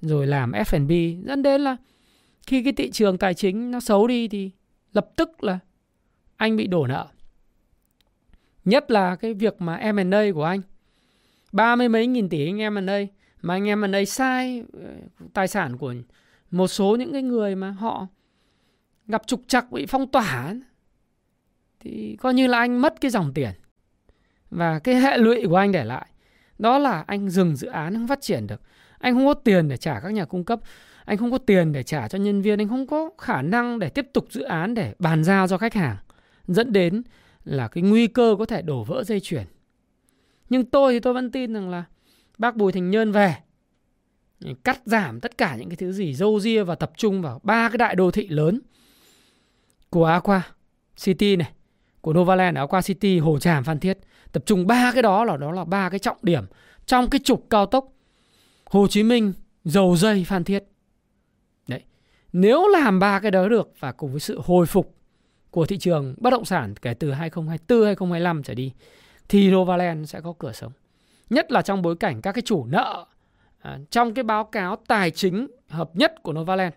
Rồi 0.00 0.26
làm 0.26 0.52
F&B 0.52 1.24
dẫn 1.26 1.42
đến 1.42 1.60
là 1.60 1.76
khi 2.46 2.62
cái 2.62 2.72
thị 2.72 2.90
trường 2.90 3.18
tài 3.18 3.34
chính 3.34 3.70
nó 3.70 3.80
xấu 3.80 4.06
đi 4.06 4.28
thì 4.28 4.50
lập 4.92 5.08
tức 5.16 5.44
là 5.44 5.58
anh 6.36 6.56
bị 6.56 6.66
đổ 6.66 6.86
nợ. 6.86 7.06
Nhất 8.64 8.90
là 8.90 9.16
cái 9.16 9.34
việc 9.34 9.60
mà 9.60 9.92
M&A 9.92 10.22
của 10.34 10.44
anh. 10.44 10.60
Ba 11.52 11.76
mươi 11.76 11.88
mấy 11.88 12.06
nghìn 12.06 12.28
tỷ 12.28 12.46
anh 12.46 12.60
em 12.60 12.74
M&A 12.74 13.00
mà 13.42 13.54
anh 13.54 13.68
em 13.68 13.80
M&A 13.80 14.04
sai 14.04 14.64
ờ, 14.72 14.94
tài 15.34 15.48
sản 15.48 15.76
của 15.76 15.94
một 16.50 16.68
số 16.68 16.96
những 16.96 17.12
cái 17.12 17.22
người 17.22 17.54
mà 17.54 17.70
họ 17.70 18.06
gặp 19.06 19.22
trục 19.26 19.42
trặc 19.48 19.72
bị 19.72 19.86
phong 19.86 20.06
tỏa 20.06 20.54
thì 21.80 22.16
coi 22.20 22.34
như 22.34 22.46
là 22.46 22.58
anh 22.58 22.80
mất 22.82 23.00
cái 23.00 23.10
dòng 23.10 23.34
tiền 23.34 23.50
và 24.50 24.78
cái 24.78 24.94
hệ 24.94 25.18
lụy 25.18 25.46
của 25.46 25.56
anh 25.56 25.72
để 25.72 25.84
lại. 25.84 26.06
Đó 26.58 26.78
là 26.78 27.04
anh 27.06 27.30
dừng 27.30 27.56
dự 27.56 27.68
án 27.68 27.94
không 27.94 28.08
phát 28.08 28.20
triển 28.20 28.46
được. 28.46 28.60
Anh 28.98 29.14
không 29.14 29.26
có 29.26 29.34
tiền 29.34 29.68
để 29.68 29.76
trả 29.76 30.00
các 30.00 30.08
nhà 30.08 30.24
cung 30.24 30.44
cấp. 30.44 30.60
Anh 31.04 31.16
không 31.16 31.30
có 31.30 31.38
tiền 31.38 31.72
để 31.72 31.82
trả 31.82 32.08
cho 32.08 32.18
nhân 32.18 32.42
viên. 32.42 32.60
Anh 32.60 32.68
không 32.68 32.86
có 32.86 33.10
khả 33.18 33.42
năng 33.42 33.78
để 33.78 33.88
tiếp 33.88 34.06
tục 34.12 34.26
dự 34.30 34.42
án 34.42 34.74
để 34.74 34.94
bàn 34.98 35.24
giao 35.24 35.48
cho 35.48 35.58
khách 35.58 35.74
hàng. 35.74 35.96
Dẫn 36.46 36.72
đến 36.72 37.02
là 37.44 37.68
cái 37.68 37.82
nguy 37.82 38.06
cơ 38.06 38.36
có 38.38 38.44
thể 38.44 38.62
đổ 38.62 38.84
vỡ 38.84 39.04
dây 39.04 39.20
chuyển 39.20 39.44
nhưng 40.50 40.64
tôi 40.64 40.92
thì 40.92 41.00
tôi 41.00 41.14
vẫn 41.14 41.30
tin 41.30 41.54
rằng 41.54 41.70
là 41.70 41.84
bác 42.38 42.56
Bùi 42.56 42.72
Thành 42.72 42.90
Nhơn 42.90 43.12
về 43.12 43.36
cắt 44.64 44.80
giảm 44.84 45.20
tất 45.20 45.38
cả 45.38 45.56
những 45.56 45.68
cái 45.68 45.76
thứ 45.76 45.92
gì 45.92 46.14
dâu 46.14 46.40
ria 46.40 46.62
và 46.62 46.74
tập 46.74 46.92
trung 46.96 47.22
vào 47.22 47.40
ba 47.42 47.68
cái 47.68 47.78
đại 47.78 47.94
đô 47.94 48.10
thị 48.10 48.28
lớn. 48.28 48.60
Của 49.90 50.04
Aqua 50.04 50.42
City 50.96 51.36
này, 51.36 51.50
của 52.00 52.12
Novaland 52.12 52.58
Aqua 52.58 52.82
City, 52.82 53.18
Hồ 53.18 53.38
Tràm, 53.38 53.64
Phan 53.64 53.78
Thiết. 53.78 53.98
Tập 54.32 54.42
trung 54.46 54.66
ba 54.66 54.92
cái 54.92 55.02
đó 55.02 55.24
là 55.24 55.36
đó 55.36 55.52
là 55.52 55.64
ba 55.64 55.88
cái 55.90 55.98
trọng 55.98 56.16
điểm 56.22 56.44
trong 56.86 57.10
cái 57.10 57.20
trục 57.24 57.46
cao 57.50 57.66
tốc 57.66 57.92
Hồ 58.70 58.86
Chí 58.86 59.02
Minh, 59.02 59.32
Dầu 59.64 59.96
Dây, 59.96 60.24
Phan 60.24 60.44
Thiết. 60.44 60.64
Đấy. 61.68 61.82
Nếu 62.32 62.68
làm 62.68 62.98
ba 62.98 63.20
cái 63.20 63.30
đó 63.30 63.48
được 63.48 63.72
và 63.78 63.92
cùng 63.92 64.10
với 64.10 64.20
sự 64.20 64.40
hồi 64.44 64.66
phục 64.66 64.94
của 65.50 65.66
thị 65.66 65.78
trường 65.78 66.14
bất 66.18 66.30
động 66.30 66.44
sản 66.44 66.74
kể 66.82 66.94
từ 66.94 67.12
2024 67.12 67.84
2025 67.86 68.42
trở 68.42 68.54
đi 68.54 68.72
thì 69.28 69.50
Novaland 69.50 70.10
sẽ 70.10 70.20
có 70.20 70.34
cửa 70.38 70.52
sống. 70.52 70.72
Nhất 71.30 71.52
là 71.52 71.62
trong 71.62 71.82
bối 71.82 71.96
cảnh 71.96 72.22
các 72.22 72.32
cái 72.32 72.42
chủ 72.42 72.66
nợ 72.66 73.06
à, 73.58 73.78
trong 73.90 74.14
cái 74.14 74.22
báo 74.22 74.44
cáo 74.44 74.76
tài 74.86 75.10
chính 75.10 75.46
hợp 75.68 75.96
nhất 75.96 76.14
của 76.22 76.32
Novaland. 76.32 76.74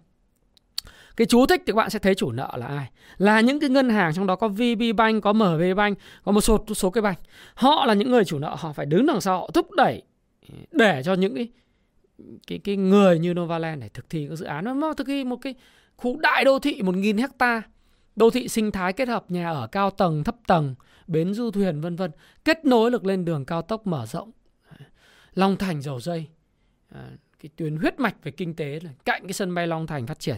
Cái 1.17 1.27
chú 1.27 1.45
thích 1.45 1.63
thì 1.65 1.73
các 1.73 1.75
bạn 1.75 1.89
sẽ 1.89 1.99
thấy 1.99 2.15
chủ 2.15 2.31
nợ 2.31 2.51
là 2.57 2.65
ai? 2.65 2.89
Là 3.17 3.41
những 3.41 3.59
cái 3.59 3.69
ngân 3.69 3.89
hàng 3.89 4.13
trong 4.13 4.27
đó 4.27 4.35
có 4.35 4.47
VB 4.47 4.81
Bank, 4.95 5.23
có 5.23 5.33
MB 5.33 5.61
Bank, 5.75 5.97
có 6.23 6.31
một 6.31 6.41
số 6.41 6.65
số 6.75 6.89
cái 6.89 7.01
bank. 7.01 7.17
Họ 7.53 7.85
là 7.85 7.93
những 7.93 8.11
người 8.11 8.25
chủ 8.25 8.39
nợ, 8.39 8.55
họ 8.59 8.73
phải 8.73 8.85
đứng 8.85 9.05
đằng 9.05 9.21
sau 9.21 9.39
họ 9.39 9.49
thúc 9.53 9.71
đẩy 9.71 10.01
để 10.71 11.01
cho 11.05 11.13
những 11.13 11.35
cái 11.35 11.49
cái 12.47 12.59
cái 12.59 12.75
người 12.77 13.19
như 13.19 13.33
Novaland 13.33 13.81
để 13.81 13.89
thực 13.89 14.09
thi 14.09 14.27
các 14.29 14.35
dự 14.35 14.45
án 14.45 14.79
nó 14.79 14.93
thực 14.93 15.07
thi 15.07 15.23
một 15.23 15.37
cái 15.41 15.55
khu 15.97 16.19
đại 16.19 16.45
đô 16.45 16.59
thị 16.59 16.81
1.000 16.81 17.17
hecta 17.17 17.61
đô 18.15 18.29
thị 18.29 18.47
sinh 18.47 18.71
thái 18.71 18.93
kết 18.93 19.07
hợp 19.07 19.31
nhà 19.31 19.49
ở 19.49 19.67
cao 19.67 19.91
tầng 19.91 20.23
thấp 20.23 20.35
tầng 20.47 20.75
bến 21.07 21.33
du 21.33 21.51
thuyền 21.51 21.81
vân 21.81 21.95
vân 21.95 22.11
kết 22.45 22.65
nối 22.65 22.91
được 22.91 23.05
lên 23.05 23.25
đường 23.25 23.45
cao 23.45 23.61
tốc 23.61 23.87
mở 23.87 24.05
rộng 24.05 24.31
Long 25.33 25.57
Thành 25.57 25.81
dầu 25.81 25.99
dây 25.99 26.27
à, 26.89 27.09
cái 27.39 27.49
tuyến 27.55 27.75
huyết 27.75 27.99
mạch 27.99 28.15
về 28.23 28.31
kinh 28.31 28.55
tế 28.55 28.79
là 28.83 28.91
cạnh 29.05 29.21
cái 29.23 29.33
sân 29.33 29.55
bay 29.55 29.67
Long 29.67 29.87
Thành 29.87 30.07
phát 30.07 30.19
triển 30.19 30.37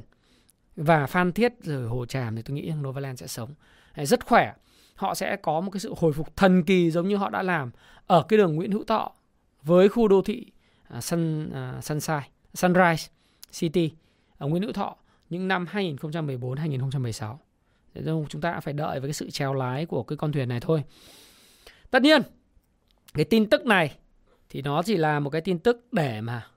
và 0.75 1.07
Phan 1.07 1.31
Thiết 1.31 1.53
rồi 1.63 1.87
Hồ 1.87 2.05
Tràm 2.05 2.35
thì 2.35 2.41
tôi 2.41 2.55
nghĩ 2.55 2.71
Novaland 2.81 3.19
sẽ 3.19 3.27
sống. 3.27 3.49
Rất 3.95 4.25
khỏe. 4.25 4.53
Họ 4.95 5.15
sẽ 5.15 5.35
có 5.35 5.61
một 5.61 5.71
cái 5.71 5.79
sự 5.79 5.93
hồi 5.97 6.13
phục 6.13 6.35
thần 6.35 6.63
kỳ 6.63 6.91
giống 6.91 7.07
như 7.07 7.15
họ 7.15 7.29
đã 7.29 7.43
làm 7.43 7.71
ở 8.07 8.23
cái 8.29 8.37
đường 8.37 8.55
Nguyễn 8.55 8.71
Hữu 8.71 8.83
Thọ 8.83 9.11
với 9.63 9.89
khu 9.89 10.07
đô 10.07 10.21
thị 10.21 10.45
à, 10.87 11.01
Sun, 11.01 11.51
à, 11.53 11.73
uh, 11.77 11.83
Sunshine, 11.83 12.29
Sunrise 12.53 13.11
City 13.51 13.91
ở 14.37 14.47
Nguyễn 14.47 14.63
Hữu 14.63 14.73
Thọ 14.73 14.95
những 15.29 15.47
năm 15.47 15.65
2014 15.69 16.57
2016 16.57 17.39
chúng 18.29 18.41
ta 18.41 18.59
phải 18.59 18.73
đợi 18.73 18.99
với 18.99 19.07
cái 19.09 19.13
sự 19.13 19.29
treo 19.29 19.53
lái 19.53 19.85
của 19.85 20.03
cái 20.03 20.17
con 20.17 20.31
thuyền 20.31 20.49
này 20.49 20.59
thôi. 20.59 20.83
Tất 21.91 22.01
nhiên 22.01 22.21
cái 23.13 23.25
tin 23.25 23.49
tức 23.49 23.65
này 23.65 23.95
thì 24.49 24.61
nó 24.61 24.83
chỉ 24.83 24.97
là 24.97 25.19
một 25.19 25.29
cái 25.29 25.41
tin 25.41 25.59
tức 25.59 25.87
để 25.91 26.21
mà 26.21 26.47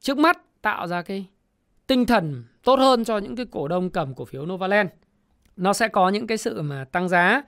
trước 0.00 0.18
mắt 0.18 0.62
tạo 0.62 0.86
ra 0.86 1.02
cái 1.02 1.26
tinh 1.86 2.06
thần 2.06 2.44
tốt 2.62 2.78
hơn 2.78 3.04
cho 3.04 3.18
những 3.18 3.36
cái 3.36 3.46
cổ 3.50 3.68
đông 3.68 3.90
cầm 3.90 4.14
cổ 4.14 4.24
phiếu 4.24 4.46
Novaland. 4.46 4.90
Nó 5.56 5.72
sẽ 5.72 5.88
có 5.88 6.08
những 6.08 6.26
cái 6.26 6.38
sự 6.38 6.62
mà 6.62 6.84
tăng 6.84 7.08
giá 7.08 7.42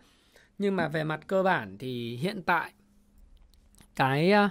nhưng 0.58 0.76
mà 0.76 0.88
về 0.88 1.04
mặt 1.04 1.20
cơ 1.26 1.42
bản 1.42 1.78
thì 1.78 2.16
hiện 2.16 2.42
tại 2.42 2.72
cái 3.96 4.32
à, 4.32 4.50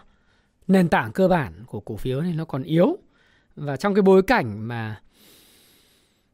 nền 0.68 0.90
tảng 0.90 1.12
cơ 1.12 1.28
bản 1.28 1.64
của 1.68 1.80
cổ 1.80 1.98
phiếu 1.98 2.22
này 2.22 2.34
nó 2.34 2.46
còn 2.46 2.64
yếu. 2.64 2.98
Và 3.56 3.78
trong 3.78 3.96
cái 3.96 4.02
bối 4.02 4.24
cảnh 4.24 4.68
mà 4.68 5.02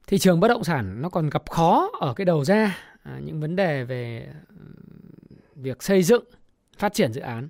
thị 0.08 0.18
trường 0.18 0.39
bất 0.39 0.47
động 0.47 0.64
sản 0.64 1.01
nó 1.01 1.10
còn 1.10 1.30
gặp 1.30 1.49
khó 1.49 1.91
ở 1.99 2.14
cái 2.14 2.26
đầu 2.26 2.45
ra 2.45 2.78
à, 3.04 3.20
những 3.24 3.39
vấn 3.39 3.56
đề 3.56 3.84
về 3.84 4.34
việc 5.56 5.84
xây 5.84 6.04
dựng 6.04 6.24
phát 6.78 6.93
triển 6.93 7.14
dự 7.14 7.22
án 7.22 7.47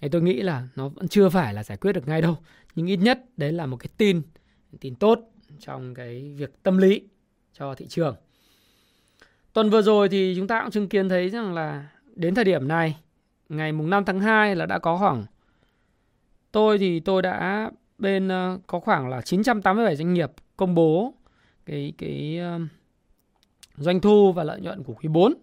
thì 0.00 0.08
tôi 0.08 0.22
nghĩ 0.22 0.40
là 0.40 0.68
nó 0.76 0.88
vẫn 0.88 1.08
chưa 1.08 1.28
phải 1.28 1.54
là 1.54 1.64
giải 1.64 1.78
quyết 1.78 1.92
được 1.92 2.08
ngay 2.08 2.22
đâu. 2.22 2.38
Nhưng 2.74 2.86
ít 2.86 2.96
nhất 2.96 3.20
đấy 3.36 3.52
là 3.52 3.66
một 3.66 3.76
cái 3.76 3.88
tin 3.96 4.22
tin 4.80 4.94
tốt 4.94 5.29
trong 5.60 5.94
cái 5.94 6.34
việc 6.36 6.62
tâm 6.62 6.78
lý 6.78 7.02
cho 7.52 7.74
thị 7.74 7.86
trường 7.88 8.16
tuần 9.52 9.70
vừa 9.70 9.82
rồi 9.82 10.08
thì 10.08 10.34
chúng 10.36 10.46
ta 10.46 10.62
cũng 10.62 10.70
chứng 10.70 10.88
kiến 10.88 11.08
thấy 11.08 11.30
rằng 11.30 11.54
là 11.54 11.88
đến 12.14 12.34
thời 12.34 12.44
điểm 12.44 12.68
này, 12.68 12.96
ngày 13.48 13.72
mùng 13.72 13.90
5 13.90 14.04
tháng 14.04 14.20
2 14.20 14.56
là 14.56 14.66
đã 14.66 14.78
có 14.78 14.96
khoảng, 14.96 15.24
tôi 16.52 16.78
thì 16.78 17.00
tôi 17.00 17.22
đã 17.22 17.70
bên 17.98 18.28
ờ, 18.28 18.58
có 18.66 18.80
khoảng 18.80 19.08
là 19.08 19.20
987 19.20 19.96
doanh 19.96 20.14
nghiệp 20.14 20.30
công 20.56 20.74
bố 20.74 21.14
cái 21.66 21.92
cái 21.98 22.38
ờ, 22.38 22.60
doanh 23.76 24.00
thu 24.00 24.32
và 24.32 24.44
lợi 24.44 24.60
nhuận 24.60 24.82
của 24.82 24.94
quý 24.94 25.08
4. 25.08 25.34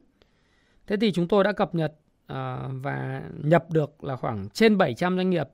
Thế 0.87 0.97
thì 1.01 1.11
chúng 1.11 1.27
tôi 1.27 1.43
đã 1.43 1.51
cập 1.51 1.75
nhật 1.75 1.93
ờ, 2.27 2.69
và 2.71 3.21
nhập 3.43 3.71
được 3.71 4.03
là 4.03 4.15
khoảng 4.15 4.49
trên 4.49 4.77
700 4.77 5.17
doanh 5.17 5.29
nghiệp 5.29 5.47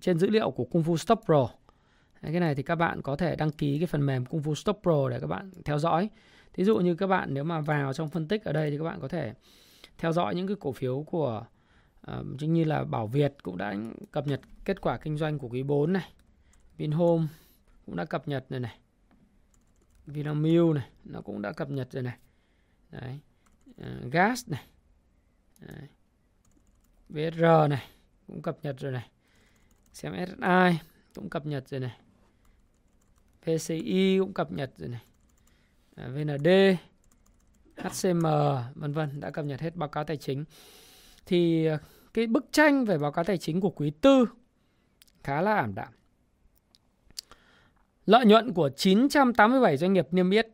trên 0.00 0.18
dữ 0.18 0.30
liệu 0.30 0.50
của 0.50 0.64
Kung 0.64 0.82
Fu 0.82 0.96
Stop 0.96 1.20
Pro. 1.24 1.48
Cái 2.22 2.40
này 2.40 2.54
thì 2.54 2.62
các 2.62 2.74
bạn 2.74 3.02
có 3.02 3.16
thể 3.16 3.36
đăng 3.36 3.50
ký 3.50 3.78
cái 3.78 3.86
phần 3.86 4.06
mềm 4.06 4.26
Kung 4.26 4.42
Fu 4.42 4.54
Stop 4.54 4.80
Pro 4.82 5.08
để 5.08 5.20
các 5.20 5.26
bạn 5.26 5.50
theo 5.64 5.78
dõi. 5.78 6.10
Thí 6.52 6.64
dụ 6.64 6.78
như 6.78 6.94
các 6.94 7.06
bạn 7.06 7.34
nếu 7.34 7.44
mà 7.44 7.60
vào 7.60 7.92
trong 7.92 8.08
phân 8.08 8.28
tích 8.28 8.44
ở 8.44 8.52
đây 8.52 8.70
thì 8.70 8.78
các 8.78 8.84
bạn 8.84 9.00
có 9.00 9.08
thể 9.08 9.34
theo 9.98 10.12
dõi 10.12 10.34
những 10.34 10.46
cái 10.46 10.56
cổ 10.60 10.72
phiếu 10.72 11.02
của 11.02 11.44
uh, 12.20 12.42
như 12.42 12.64
là 12.64 12.84
Bảo 12.84 13.06
Việt 13.06 13.34
cũng 13.42 13.56
đã 13.56 13.74
cập 14.10 14.26
nhật 14.26 14.40
kết 14.64 14.80
quả 14.80 14.98
kinh 14.98 15.16
doanh 15.16 15.38
của 15.38 15.48
quý 15.48 15.62
4 15.62 15.92
này. 15.92 16.12
Vinhome 16.76 17.26
cũng 17.86 17.96
đã 17.96 18.04
cập 18.04 18.28
nhật 18.28 18.46
rồi 18.50 18.60
này. 18.60 18.78
Vinamilk 20.06 20.74
này 20.74 20.88
nó 21.04 21.20
cũng 21.20 21.42
đã 21.42 21.52
cập 21.52 21.70
nhật 21.70 21.92
rồi 21.92 22.02
này 22.02 22.16
đấy 22.90 23.20
uh, 23.80 24.12
gas 24.12 24.48
này 24.48 24.64
đấy. 25.60 25.88
BSR 27.08 27.70
này 27.70 27.82
cũng 28.26 28.42
cập 28.42 28.58
nhật 28.62 28.80
rồi 28.80 28.92
này 28.92 29.10
xem 29.92 30.14
SSI 30.26 30.78
cũng 31.14 31.30
cập 31.30 31.46
nhật 31.46 31.68
rồi 31.68 31.80
này 31.80 31.96
PCI 33.42 34.18
cũng 34.18 34.32
cập 34.32 34.52
nhật 34.52 34.72
rồi 34.78 34.88
này 34.88 35.02
à, 35.96 36.08
VND 36.08 36.48
HCM 37.76 38.26
vân 38.74 38.92
vân 38.92 39.20
đã 39.20 39.30
cập 39.30 39.44
nhật 39.44 39.60
hết 39.60 39.76
báo 39.76 39.88
cáo 39.88 40.04
tài 40.04 40.16
chính 40.16 40.44
thì 41.26 41.66
à, 41.66 41.78
cái 42.14 42.26
bức 42.26 42.46
tranh 42.52 42.84
về 42.84 42.98
báo 42.98 43.12
cáo 43.12 43.24
tài 43.24 43.38
chính 43.38 43.60
của 43.60 43.70
quý 43.70 43.90
tư 43.90 44.26
khá 45.22 45.40
là 45.40 45.54
ảm 45.54 45.74
đạm 45.74 45.88
Lợi 48.06 48.26
nhuận 48.26 48.52
của 48.52 48.70
987 48.76 49.76
doanh 49.76 49.92
nghiệp 49.92 50.08
niêm 50.10 50.30
yết 50.30 50.48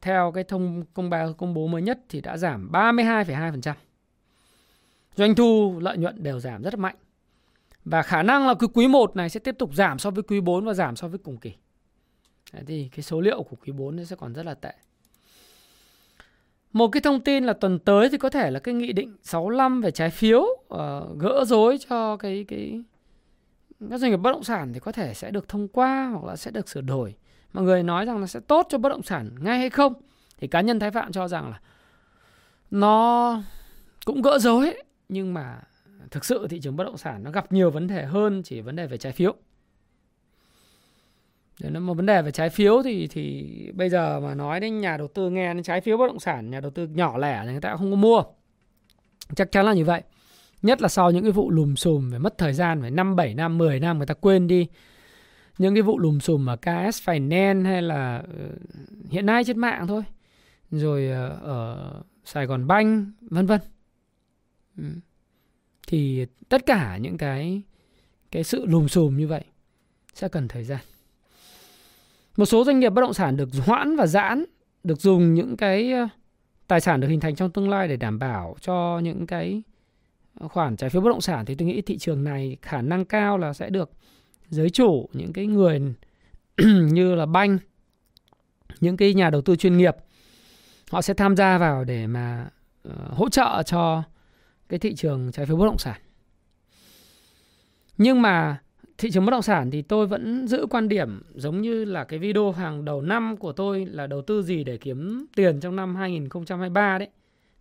theo 0.00 0.32
cái 0.34 0.44
thông 0.44 0.84
công 0.94 1.10
báo 1.10 1.32
công 1.32 1.54
bố 1.54 1.66
mới 1.66 1.82
nhất 1.82 2.00
thì 2.08 2.20
đã 2.20 2.36
giảm 2.36 2.70
32,2%. 2.72 3.72
Doanh 5.16 5.34
thu, 5.34 5.78
lợi 5.80 5.98
nhuận 5.98 6.22
đều 6.22 6.40
giảm 6.40 6.62
rất 6.62 6.78
mạnh. 6.78 6.96
Và 7.84 8.02
khả 8.02 8.22
năng 8.22 8.46
là 8.46 8.54
cái 8.54 8.68
quý 8.74 8.88
1 8.88 9.16
này 9.16 9.28
sẽ 9.28 9.40
tiếp 9.40 9.54
tục 9.58 9.74
giảm 9.74 9.98
so 9.98 10.10
với 10.10 10.22
quý 10.22 10.40
4 10.40 10.64
và 10.64 10.74
giảm 10.74 10.96
so 10.96 11.08
với 11.08 11.18
cùng 11.18 11.36
kỳ. 11.36 11.52
Đấy 12.52 12.64
thì 12.66 12.88
cái 12.92 13.02
số 13.02 13.20
liệu 13.20 13.42
của 13.42 13.56
quý 13.66 13.72
4 13.72 14.04
sẽ 14.04 14.16
còn 14.16 14.32
rất 14.32 14.46
là 14.46 14.54
tệ. 14.54 14.72
Một 16.72 16.88
cái 16.88 17.00
thông 17.00 17.20
tin 17.20 17.44
là 17.44 17.52
tuần 17.52 17.78
tới 17.78 18.08
thì 18.08 18.18
có 18.18 18.30
thể 18.30 18.50
là 18.50 18.60
cái 18.60 18.74
nghị 18.74 18.92
định 18.92 19.16
65 19.22 19.80
về 19.80 19.90
trái 19.90 20.10
phiếu 20.10 20.40
uh, 20.40 20.78
gỡ 21.18 21.44
rối 21.46 21.78
cho 21.88 22.16
cái 22.16 22.44
cái 22.48 22.82
các 23.90 24.00
doanh 24.00 24.10
nghiệp 24.10 24.16
bất 24.16 24.32
động 24.32 24.44
sản 24.44 24.72
thì 24.72 24.80
có 24.80 24.92
thể 24.92 25.14
sẽ 25.14 25.30
được 25.30 25.48
thông 25.48 25.68
qua 25.68 26.10
hoặc 26.12 26.24
là 26.24 26.36
sẽ 26.36 26.50
được 26.50 26.68
sửa 26.68 26.80
đổi. 26.80 27.14
Mọi 27.52 27.64
người 27.64 27.82
nói 27.82 28.06
rằng 28.06 28.20
là 28.20 28.26
sẽ 28.26 28.40
tốt 28.40 28.66
cho 28.70 28.78
bất 28.78 28.88
động 28.88 29.02
sản 29.02 29.30
ngay 29.40 29.58
hay 29.58 29.70
không? 29.70 29.94
Thì 30.38 30.46
cá 30.46 30.60
nhân 30.60 30.80
thái 30.80 30.90
phạm 30.90 31.12
cho 31.12 31.28
rằng 31.28 31.50
là 31.50 31.60
nó 32.70 33.42
cũng 34.04 34.22
gỡ 34.22 34.38
rối 34.38 34.74
nhưng 35.08 35.34
mà 35.34 35.62
thực 36.10 36.24
sự 36.24 36.48
thị 36.48 36.60
trường 36.60 36.76
bất 36.76 36.84
động 36.84 36.98
sản 36.98 37.22
nó 37.22 37.30
gặp 37.30 37.52
nhiều 37.52 37.70
vấn 37.70 37.86
đề 37.86 38.04
hơn 38.04 38.42
chỉ 38.42 38.60
vấn 38.60 38.76
đề 38.76 38.86
về 38.86 38.98
trái 38.98 39.12
phiếu 39.12 39.34
nếu 41.60 41.70
nó 41.70 41.80
một 41.80 41.94
vấn 41.94 42.06
đề 42.06 42.22
về 42.22 42.30
trái 42.30 42.50
phiếu 42.50 42.82
thì 42.82 43.06
thì 43.06 43.46
bây 43.74 43.90
giờ 43.90 44.20
mà 44.20 44.34
nói 44.34 44.60
đến 44.60 44.80
nhà 44.80 44.96
đầu 44.96 45.08
tư 45.08 45.30
nghe 45.30 45.54
đến 45.54 45.62
trái 45.62 45.80
phiếu 45.80 45.96
bất 45.96 46.06
động 46.06 46.20
sản 46.20 46.50
nhà 46.50 46.60
đầu 46.60 46.70
tư 46.70 46.86
nhỏ 46.86 47.18
lẻ 47.18 47.42
thì 47.44 47.50
người 47.50 47.60
ta 47.60 47.76
không 47.76 47.90
có 47.90 47.96
mua 47.96 48.22
chắc 49.36 49.52
chắn 49.52 49.66
là 49.66 49.72
như 49.72 49.84
vậy 49.84 50.02
Nhất 50.62 50.82
là 50.82 50.88
sau 50.88 51.10
những 51.10 51.22
cái 51.22 51.32
vụ 51.32 51.50
lùm 51.50 51.74
xùm 51.74 52.10
phải 52.10 52.18
mất 52.18 52.38
thời 52.38 52.52
gian 52.52 52.80
phải 52.80 52.90
5 52.90 53.16
7 53.16 53.34
năm, 53.34 53.58
10 53.58 53.80
năm 53.80 53.98
người 53.98 54.06
ta 54.06 54.14
quên 54.14 54.46
đi. 54.46 54.68
Những 55.58 55.74
cái 55.74 55.82
vụ 55.82 55.98
lùm 55.98 56.18
xùm 56.18 56.48
ở 56.48 56.56
KS 56.56 57.08
Finance 57.08 57.64
hay 57.64 57.82
là 57.82 58.18
ờ, 58.18 58.48
hiện 59.10 59.26
nay 59.26 59.44
trên 59.44 59.58
mạng 59.58 59.86
thôi. 59.86 60.02
Rồi 60.70 61.08
ờ, 61.08 61.28
ở 61.28 62.02
Sài 62.24 62.46
Gòn 62.46 62.66
Banh 62.66 63.12
vân 63.20 63.46
vân. 63.46 63.60
Ừ. 64.76 64.84
Thì 65.86 66.26
tất 66.48 66.66
cả 66.66 66.96
những 66.96 67.18
cái 67.18 67.62
cái 68.30 68.44
sự 68.44 68.66
lùm 68.66 68.86
xùm 68.86 69.16
như 69.16 69.26
vậy 69.26 69.44
sẽ 70.14 70.28
cần 70.28 70.48
thời 70.48 70.64
gian. 70.64 70.80
Một 72.36 72.44
số 72.44 72.64
doanh 72.64 72.80
nghiệp 72.80 72.90
bất 72.90 73.00
động 73.00 73.14
sản 73.14 73.36
được 73.36 73.48
hoãn 73.66 73.96
và 73.96 74.06
giãn, 74.06 74.44
được 74.84 75.00
dùng 75.00 75.34
những 75.34 75.56
cái 75.56 75.92
ờ, 75.92 76.08
tài 76.66 76.80
sản 76.80 77.00
được 77.00 77.08
hình 77.08 77.20
thành 77.20 77.36
trong 77.36 77.50
tương 77.50 77.68
lai 77.68 77.88
để 77.88 77.96
đảm 77.96 78.18
bảo 78.18 78.56
cho 78.60 79.00
những 79.02 79.26
cái 79.26 79.62
ờ, 80.40 80.48
khoản 80.48 80.76
trái 80.76 80.90
phiếu 80.90 81.02
bất 81.02 81.10
động 81.10 81.20
sản. 81.20 81.46
Thì 81.46 81.54
tôi 81.54 81.68
nghĩ 81.68 81.82
thị 81.82 81.98
trường 81.98 82.24
này 82.24 82.56
khả 82.62 82.82
năng 82.82 83.04
cao 83.04 83.38
là 83.38 83.52
sẽ 83.52 83.70
được 83.70 83.90
giới 84.48 84.70
chủ 84.70 85.08
những 85.12 85.32
cái 85.32 85.46
người 85.46 85.80
như 86.92 87.14
là 87.14 87.26
banh 87.26 87.58
những 88.80 88.96
cái 88.96 89.14
nhà 89.14 89.30
đầu 89.30 89.42
tư 89.42 89.56
chuyên 89.56 89.76
nghiệp 89.76 89.96
họ 90.90 91.02
sẽ 91.02 91.14
tham 91.14 91.36
gia 91.36 91.58
vào 91.58 91.84
để 91.84 92.06
mà 92.06 92.48
ờ, 92.82 92.94
hỗ 93.10 93.28
trợ 93.28 93.62
cho 93.66 94.02
cái 94.68 94.78
thị 94.78 94.94
trường 94.94 95.32
trái 95.32 95.46
phiếu 95.46 95.56
bất 95.56 95.66
động 95.66 95.78
sản. 95.78 96.00
Nhưng 97.98 98.22
mà 98.22 98.58
thị 99.00 99.10
trường 99.10 99.26
bất 99.26 99.30
động 99.30 99.42
sản 99.42 99.70
thì 99.70 99.82
tôi 99.82 100.06
vẫn 100.06 100.48
giữ 100.48 100.66
quan 100.70 100.88
điểm 100.88 101.22
giống 101.34 101.60
như 101.60 101.84
là 101.84 102.04
cái 102.04 102.18
video 102.18 102.52
hàng 102.52 102.84
đầu 102.84 103.02
năm 103.02 103.36
của 103.36 103.52
tôi 103.52 103.86
là 103.86 104.06
đầu 104.06 104.22
tư 104.22 104.42
gì 104.42 104.64
để 104.64 104.76
kiếm 104.76 105.26
tiền 105.36 105.60
trong 105.60 105.76
năm 105.76 105.96
2023 105.96 106.98
đấy. 106.98 107.08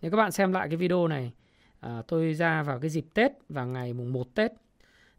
Nếu 0.02 0.12
các 0.12 0.18
bạn 0.18 0.32
xem 0.32 0.54
lại 0.54 0.68
cái 0.68 0.78
video 0.78 1.08
này, 1.08 1.34
à, 1.80 2.02
tôi 2.08 2.34
ra 2.34 2.64
vào 2.64 2.80
cái 2.80 2.90
dịp 2.90 3.06
Tết 3.14 3.32
và 3.50 3.66
ngày 3.66 3.94
mùng 3.94 4.14
1 4.14 4.36
Tết 4.36 4.52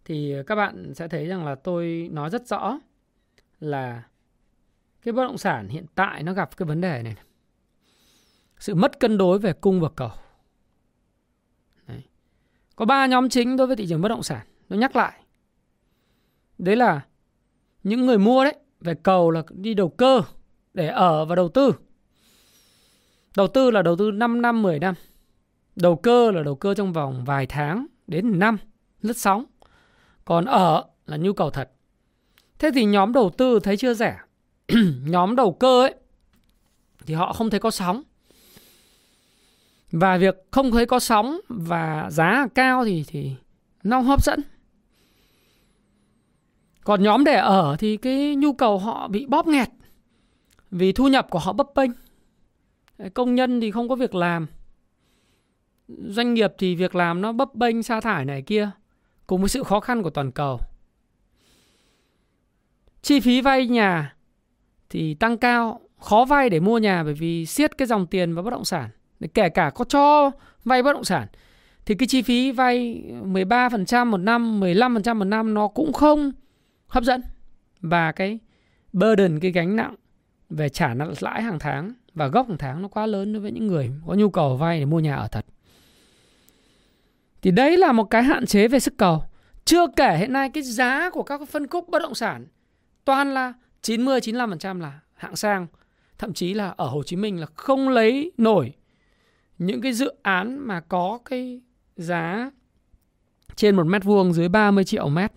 thì 0.05 0.35
các 0.47 0.55
bạn 0.55 0.95
sẽ 0.95 1.09
thấy 1.09 1.27
rằng 1.27 1.47
là 1.47 1.55
tôi 1.55 2.09
nói 2.13 2.31
rất 2.31 2.47
rõ 2.47 2.79
là 3.61 4.03
cái 5.03 5.13
bất 5.13 5.23
động 5.23 5.39
sản 5.39 5.69
hiện 5.69 5.85
tại 5.95 6.23
nó 6.23 6.33
gặp 6.33 6.57
cái 6.57 6.67
vấn 6.67 6.81
đề 6.81 7.03
này. 7.03 7.17
Sự 8.59 8.75
mất 8.75 9.01
cân 9.01 9.19
đối 9.19 9.39
về 9.39 9.53
cung 9.53 9.81
và 9.81 9.89
cầu. 9.97 10.11
Đấy. 11.87 12.03
Có 12.77 12.85
ba 12.85 13.07
nhóm 13.07 13.29
chính 13.29 13.57
đối 13.57 13.67
với 13.67 13.77
thị 13.77 13.87
trường 13.89 14.01
bất 14.01 14.09
động 14.09 14.23
sản. 14.23 14.47
tôi 14.69 14.79
nhắc 14.79 14.97
lại. 14.97 15.20
Đấy 16.61 16.77
là 16.77 17.01
những 17.83 18.07
người 18.07 18.19
mua 18.19 18.45
đấy, 18.45 18.55
về 18.81 18.95
cầu 18.95 19.31
là 19.31 19.43
đi 19.51 19.75
đầu 19.75 19.89
cơ 19.89 20.23
để 20.75 20.89
ở 20.89 21.25
và 21.25 21.35
đầu 21.35 21.49
tư. 21.49 21.73
Đầu 23.37 23.49
tư 23.49 23.71
là 23.71 23.83
đầu 23.83 23.97
tư 23.97 24.11
5 24.11 24.43
năm, 24.43 24.63
10 24.63 24.79
năm. 24.79 24.95
Đầu 25.77 25.97
cơ 25.97 26.31
là 26.31 26.43
đầu 26.43 26.55
cơ 26.55 26.75
trong 26.75 26.93
vòng 26.93 27.25
vài 27.25 27.47
tháng 27.47 27.87
đến 28.07 28.39
năm 28.39 28.59
lướt 29.03 29.17
sóng. 29.17 29.45
Còn 30.25 30.45
ở 30.45 30.85
là 31.07 31.17
nhu 31.17 31.33
cầu 31.33 31.51
thật. 31.51 31.71
Thế 32.59 32.71
thì 32.75 32.85
nhóm 32.85 33.13
đầu 33.13 33.31
tư 33.31 33.61
thấy 33.63 33.77
chưa 33.77 33.95
rẻ. 33.95 34.19
nhóm 35.05 35.37
đầu 35.37 35.53
cơ 35.53 35.83
ấy 35.83 35.95
thì 37.07 37.15
họ 37.15 37.33
không 37.33 37.51
thấy 37.51 37.61
có 37.61 37.71
sóng. 37.71 38.03
Và 39.93 40.17
việc 40.19 40.47
không 40.51 40.71
thấy 40.71 40.87
có 40.87 40.99
sóng 40.99 41.41
và 41.49 42.11
giá 42.11 42.47
cao 42.55 42.85
thì 42.85 43.05
thì 43.09 43.33
nó 43.83 44.01
hấp 44.01 44.25
dẫn. 44.25 44.41
Còn 46.85 47.03
nhóm 47.03 47.25
để 47.25 47.37
ở 47.37 47.77
thì 47.79 47.97
cái 47.97 48.37
nhu 48.37 48.53
cầu 48.53 48.79
họ 48.79 49.09
bị 49.09 49.27
bóp 49.27 49.47
nghẹt 49.47 49.69
vì 50.71 50.93
thu 50.93 51.09
nhập 51.09 51.27
của 51.31 51.39
họ 51.39 51.53
bấp 51.53 51.67
bênh. 51.75 51.91
Công 53.15 53.35
nhân 53.35 53.61
thì 53.61 53.71
không 53.71 53.89
có 53.89 53.95
việc 53.97 54.15
làm. 54.15 54.47
Doanh 55.89 56.35
nghiệp 56.35 56.53
thì 56.59 56.75
việc 56.75 56.95
làm 56.95 57.21
nó 57.21 57.33
bấp 57.33 57.55
bênh 57.55 57.83
sa 57.83 58.01
thải 58.01 58.25
này 58.25 58.43
kia 58.43 58.71
cùng 59.27 59.41
với 59.41 59.49
sự 59.49 59.63
khó 59.63 59.81
khăn 59.81 60.03
của 60.03 60.11
toàn 60.11 60.33
cầu. 60.33 60.61
Chi 63.03 63.21
phí 63.21 63.41
vay 63.41 63.67
nhà 63.67 64.15
thì 64.91 65.15
tăng 65.15 65.39
cao, 65.39 65.81
khó 65.99 66.25
vay 66.25 66.51
để 66.51 66.61
mua 66.61 66.79
nhà 66.79 67.05
bởi 67.05 67.15
vì 67.15 67.47
siết 67.47 67.79
cái 67.79 67.87
dòng 67.89 68.07
tiền 68.07 68.35
vào 68.35 68.45
bất 68.45 68.51
động 68.51 68.65
sản. 68.65 68.91
Kể 69.35 69.49
cả 69.49 69.71
có 69.75 69.85
cho 69.85 70.31
vay 70.65 70.83
bất 70.83 70.93
động 70.93 71.05
sản 71.05 71.29
thì 71.87 71.95
cái 71.95 72.09
chi 72.09 72.23
phí 72.23 72.53
vay 72.53 73.03
13% 73.25 74.07
một 74.07 74.17
năm, 74.17 74.61
15% 74.61 75.15
một 75.15 75.25
năm 75.25 75.55
nó 75.55 75.69
cũng 75.69 75.93
không 75.93 76.33
hấp 76.91 77.05
dẫn. 77.05 77.23
Và 77.81 78.13
cái 78.13 78.39
burden, 78.93 79.41
cái 79.41 79.51
gánh 79.51 79.77
nặng 79.77 79.95
về 80.51 80.69
trả 80.69 80.95
lãi 81.21 81.43
hàng 81.43 81.59
tháng 81.59 81.93
và 82.15 82.27
gốc 82.27 82.49
hàng 82.49 82.59
tháng 82.59 82.83
nó 82.83 82.89
quá 82.89 83.07
lớn 83.07 83.33
đối 83.33 83.43
với 83.43 83.53
những 83.53 83.67
người 83.67 83.91
có 84.07 84.15
nhu 84.15 84.31
cầu 84.31 84.57
vay 84.57 84.79
để 84.79 84.85
mua 84.85 85.01
nhà 85.01 85.17
ở 85.17 85.29
thật. 85.29 85.47
Thì 87.43 87.51
đấy 87.51 87.77
là 87.77 87.93
một 87.93 88.05
cái 88.05 88.23
hạn 88.23 88.47
chế 88.47 88.69
về 88.69 88.81
sức 88.81 88.95
cầu. 88.97 89.23
Chưa 89.65 89.87
kể 89.97 90.17
hiện 90.17 90.33
nay 90.33 90.51
cái 90.51 90.63
giá 90.63 91.11
của 91.11 91.23
các 91.23 91.41
phân 91.49 91.67
khúc 91.67 91.89
bất 91.89 92.03
động 92.03 92.15
sản 92.15 92.47
toàn 93.05 93.35
là 93.35 93.53
90 93.83 94.21
95% 94.21 94.81
là 94.81 95.01
hạng 95.15 95.37
sang, 95.37 95.67
thậm 96.19 96.33
chí 96.33 96.55
là 96.55 96.75
ở 96.77 96.87
Hồ 96.87 97.03
Chí 97.03 97.17
Minh 97.17 97.41
là 97.41 97.47
không 97.55 97.89
lấy 97.89 98.33
nổi 98.39 98.73
những 99.59 99.81
cái 99.81 99.93
dự 99.93 100.13
án 100.23 100.59
mà 100.59 100.81
có 100.81 101.19
cái 101.25 101.61
giá 101.97 102.51
trên 103.57 103.77
một 103.77 103.87
mét 103.87 104.05
vuông 104.05 104.33
dưới 104.33 104.49
30 104.49 104.85
triệu 104.85 105.09
mét. 105.09 105.33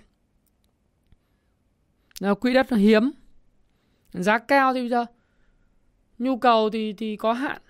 Quỹ 2.20 2.53
đất 2.53 2.72
nó 2.72 2.78
hiếm. 2.78 3.11
Giá 4.14 4.38
cao 4.38 4.74
thì 4.74 4.80
bây 4.80 4.89
giờ 4.89 5.05
nhu 6.20 6.38
cầu 6.38 6.70
thì 6.70 6.93
thì 6.93 7.16
có 7.16 7.34
hạn. 7.34 7.61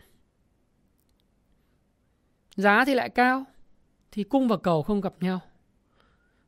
Giá 2.55 2.85
thì 2.85 2.93
lại 2.93 3.09
cao 3.09 3.45
thì 4.11 4.23
cung 4.23 4.47
và 4.47 4.57
cầu 4.57 4.83
không 4.83 5.01
gặp 5.01 5.13
nhau. 5.19 5.39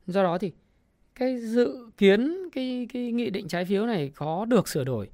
Do 0.08 0.24
đó 0.24 0.38
thì 0.38 0.52
cái 1.16 1.38
dự 1.38 1.90
kiến, 1.98 2.50
cái 2.52 2.88
cái 2.94 3.12
nghị 3.12 3.30
định 3.30 3.48
trái 3.48 3.66
phiếu 3.66 3.86
này 3.86 4.12
có 4.16 4.46
được 4.46 4.68
sửa 4.68 4.84
đổi 4.84 5.10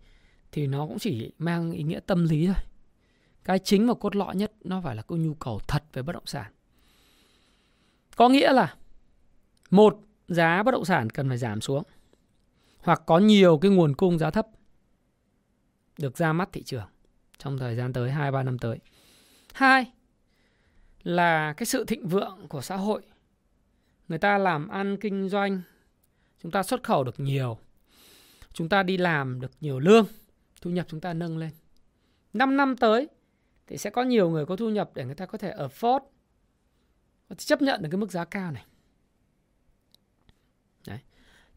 thì 0.51 0.67
nó 0.67 0.88
cũng 0.88 0.99
chỉ 0.99 1.32
mang 1.38 1.71
ý 1.71 1.84
nghĩa 1.84 1.99
tâm 1.99 2.25
lý 2.25 2.47
thôi. 2.47 2.55
Cái 3.43 3.59
chính 3.59 3.88
và 3.88 3.93
cốt 3.93 4.15
lõi 4.15 4.36
nhất 4.36 4.51
nó 4.63 4.82
phải 4.82 4.95
là 4.95 5.01
cái 5.01 5.17
nhu 5.17 5.34
cầu 5.34 5.59
thật 5.67 5.84
về 5.93 6.01
bất 6.01 6.13
động 6.13 6.25
sản. 6.25 6.51
Có 8.15 8.29
nghĩa 8.29 8.53
là, 8.53 8.75
một, 9.69 9.99
giá 10.27 10.63
bất 10.63 10.71
động 10.71 10.86
sản 10.86 11.09
cần 11.09 11.29
phải 11.29 11.38
giảm 11.38 11.61
xuống 11.61 11.84
hoặc 12.82 13.01
có 13.05 13.19
nhiều 13.19 13.57
cái 13.57 13.71
nguồn 13.71 13.95
cung 13.95 14.17
giá 14.17 14.32
thấp 14.32 14.47
được 15.97 16.17
ra 16.17 16.34
mắt 16.34 16.49
thị 16.51 16.63
trường 16.63 16.88
trong 17.38 17.57
thời 17.57 17.75
gian 17.75 17.93
tới 17.93 18.11
2 18.11 18.32
3 18.32 18.43
năm 18.43 18.59
tới. 18.59 18.79
Hai 19.53 19.91
là 21.03 21.53
cái 21.57 21.65
sự 21.65 21.86
thịnh 21.86 22.07
vượng 22.07 22.47
của 22.49 22.61
xã 22.61 22.75
hội. 22.75 23.01
Người 24.07 24.19
ta 24.19 24.38
làm 24.38 24.67
ăn 24.67 24.97
kinh 24.97 25.29
doanh, 25.29 25.61
chúng 26.43 26.51
ta 26.51 26.63
xuất 26.63 26.84
khẩu 26.84 27.03
được 27.03 27.19
nhiều. 27.19 27.57
Chúng 28.53 28.69
ta 28.69 28.84
đi 28.84 28.97
làm 28.97 29.41
được 29.41 29.51
nhiều 29.61 29.79
lương, 29.79 30.05
thu 30.61 30.69
nhập 30.69 30.86
chúng 30.89 30.99
ta 30.99 31.13
nâng 31.13 31.38
lên. 31.38 31.51
5 32.34 32.57
năm 32.57 32.77
tới 32.77 33.07
thì 33.67 33.77
sẽ 33.77 33.89
có 33.89 34.03
nhiều 34.03 34.29
người 34.29 34.45
có 34.45 34.55
thu 34.55 34.69
nhập 34.69 34.91
để 34.95 35.05
người 35.05 35.15
ta 35.15 35.25
có 35.25 35.38
thể 35.38 35.53
afford 35.57 35.99
chấp 37.38 37.61
nhận 37.61 37.82
được 37.82 37.89
cái 37.91 37.97
mức 37.97 38.11
giá 38.11 38.25
cao 38.25 38.51
này 38.51 38.65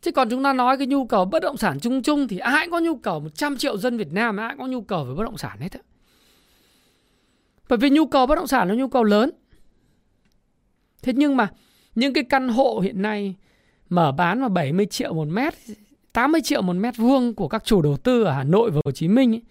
thế 0.04 0.10
Chứ 0.10 0.12
còn 0.12 0.30
chúng 0.30 0.42
ta 0.42 0.52
nói 0.52 0.78
cái 0.78 0.86
nhu 0.86 1.06
cầu 1.06 1.24
bất 1.24 1.42
động 1.42 1.56
sản 1.56 1.80
chung 1.80 2.02
chung 2.02 2.28
thì 2.28 2.38
ai 2.38 2.66
cũng 2.66 2.72
có 2.72 2.80
nhu 2.80 2.96
cầu 2.96 3.20
100 3.20 3.56
triệu 3.56 3.78
dân 3.78 3.96
Việt 3.96 4.12
Nam 4.12 4.36
ai 4.36 4.50
cũng 4.50 4.58
có 4.58 4.66
nhu 4.66 4.82
cầu 4.82 5.04
về 5.04 5.14
bất 5.14 5.24
động 5.24 5.38
sản 5.38 5.60
hết 5.60 5.72
á. 5.72 5.80
Bởi 7.68 7.78
vì 7.78 7.90
nhu 7.90 8.06
cầu 8.06 8.26
bất 8.26 8.34
động 8.34 8.46
sản 8.46 8.68
là 8.68 8.74
nhu 8.74 8.88
cầu 8.88 9.04
lớn. 9.04 9.30
Thế 11.02 11.12
nhưng 11.16 11.36
mà 11.36 11.52
những 11.94 12.12
cái 12.12 12.24
căn 12.24 12.48
hộ 12.48 12.80
hiện 12.80 13.02
nay 13.02 13.34
mở 13.88 14.12
bán 14.12 14.40
mà 14.40 14.48
70 14.48 14.86
triệu 14.86 15.14
một 15.14 15.28
mét, 15.28 15.54
80 16.12 16.40
triệu 16.44 16.62
một 16.62 16.72
mét 16.72 16.96
vuông 16.96 17.34
của 17.34 17.48
các 17.48 17.64
chủ 17.64 17.82
đầu 17.82 17.96
tư 17.96 18.22
ở 18.22 18.32
Hà 18.32 18.44
Nội 18.44 18.70
và 18.70 18.80
Hồ 18.84 18.90
Chí 18.90 19.08
Minh 19.08 19.34
ấy, 19.34 19.42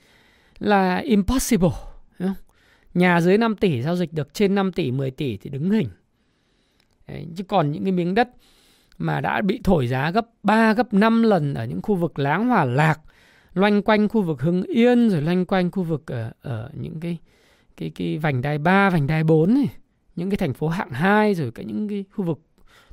là 0.60 0.97
impossible. 0.97 1.70
Đúng 2.20 2.28
không? 2.28 2.45
Nhà 2.93 3.22
dưới 3.22 3.38
5 3.38 3.56
tỷ 3.56 3.82
giao 3.82 3.95
dịch 3.95 4.14
được 4.14 4.34
trên 4.34 4.56
5 4.56 4.72
tỷ, 4.72 4.91
10 4.91 5.12
tỷ 5.12 5.38
thì 5.38 5.49
đứng 5.49 5.72
hình. 5.72 5.89
Đấy, 7.08 7.28
chứ 7.36 7.43
còn 7.43 7.72
những 7.72 7.84
cái 7.84 7.91
miếng 7.91 8.16
đất 8.16 8.30
mà 8.98 9.22
đã 9.22 9.41
bị 9.41 9.62
thổi 9.64 9.88
giá 9.88 10.12
gấp 10.12 10.28
3, 10.44 10.74
gấp 10.74 10.94
5 10.94 11.24
lần 11.24 11.54
ở 11.54 11.66
những 11.66 11.82
khu 11.82 11.96
vực 11.96 12.20
láng 12.20 12.48
hòa 12.48 12.66
lạc, 12.66 13.00
loanh 13.54 13.82
quanh 13.82 14.10
khu 14.10 14.22
vực 14.22 14.41
Hưng 14.41 14.64
Yên 14.64 15.10
rồi 15.10 15.22
loanh 15.22 15.46
quanh 15.46 15.72
khu 15.72 15.84
vực 15.84 16.12
ở, 16.12 16.32
ở 16.41 16.70
những 16.74 17.00
cái 17.00 17.18
cái 17.78 17.91
cái 17.96 18.18
vành 18.18 18.41
đai 18.41 18.58
3, 18.58 18.89
vành 18.89 19.08
đai 19.08 19.24
4 19.24 19.54
này, 19.54 19.68
những 20.16 20.30
cái 20.30 20.38
thành 20.38 20.54
phố 20.54 20.68
hạng 20.68 20.89
2 20.89 21.34
rồi 21.34 21.52
cả 21.52 21.64
những 21.64 21.88
cái 21.88 22.06
khu 22.12 22.26
vực 22.26 22.39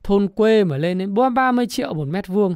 thôn 0.03 0.29
quê 0.29 0.65
mà 0.65 0.77
lên 0.77 0.99
đến 0.99 1.15
30 1.35 1.67
triệu 1.67 1.95
một 1.95 2.09
mét 2.09 2.27
vuông. 2.27 2.55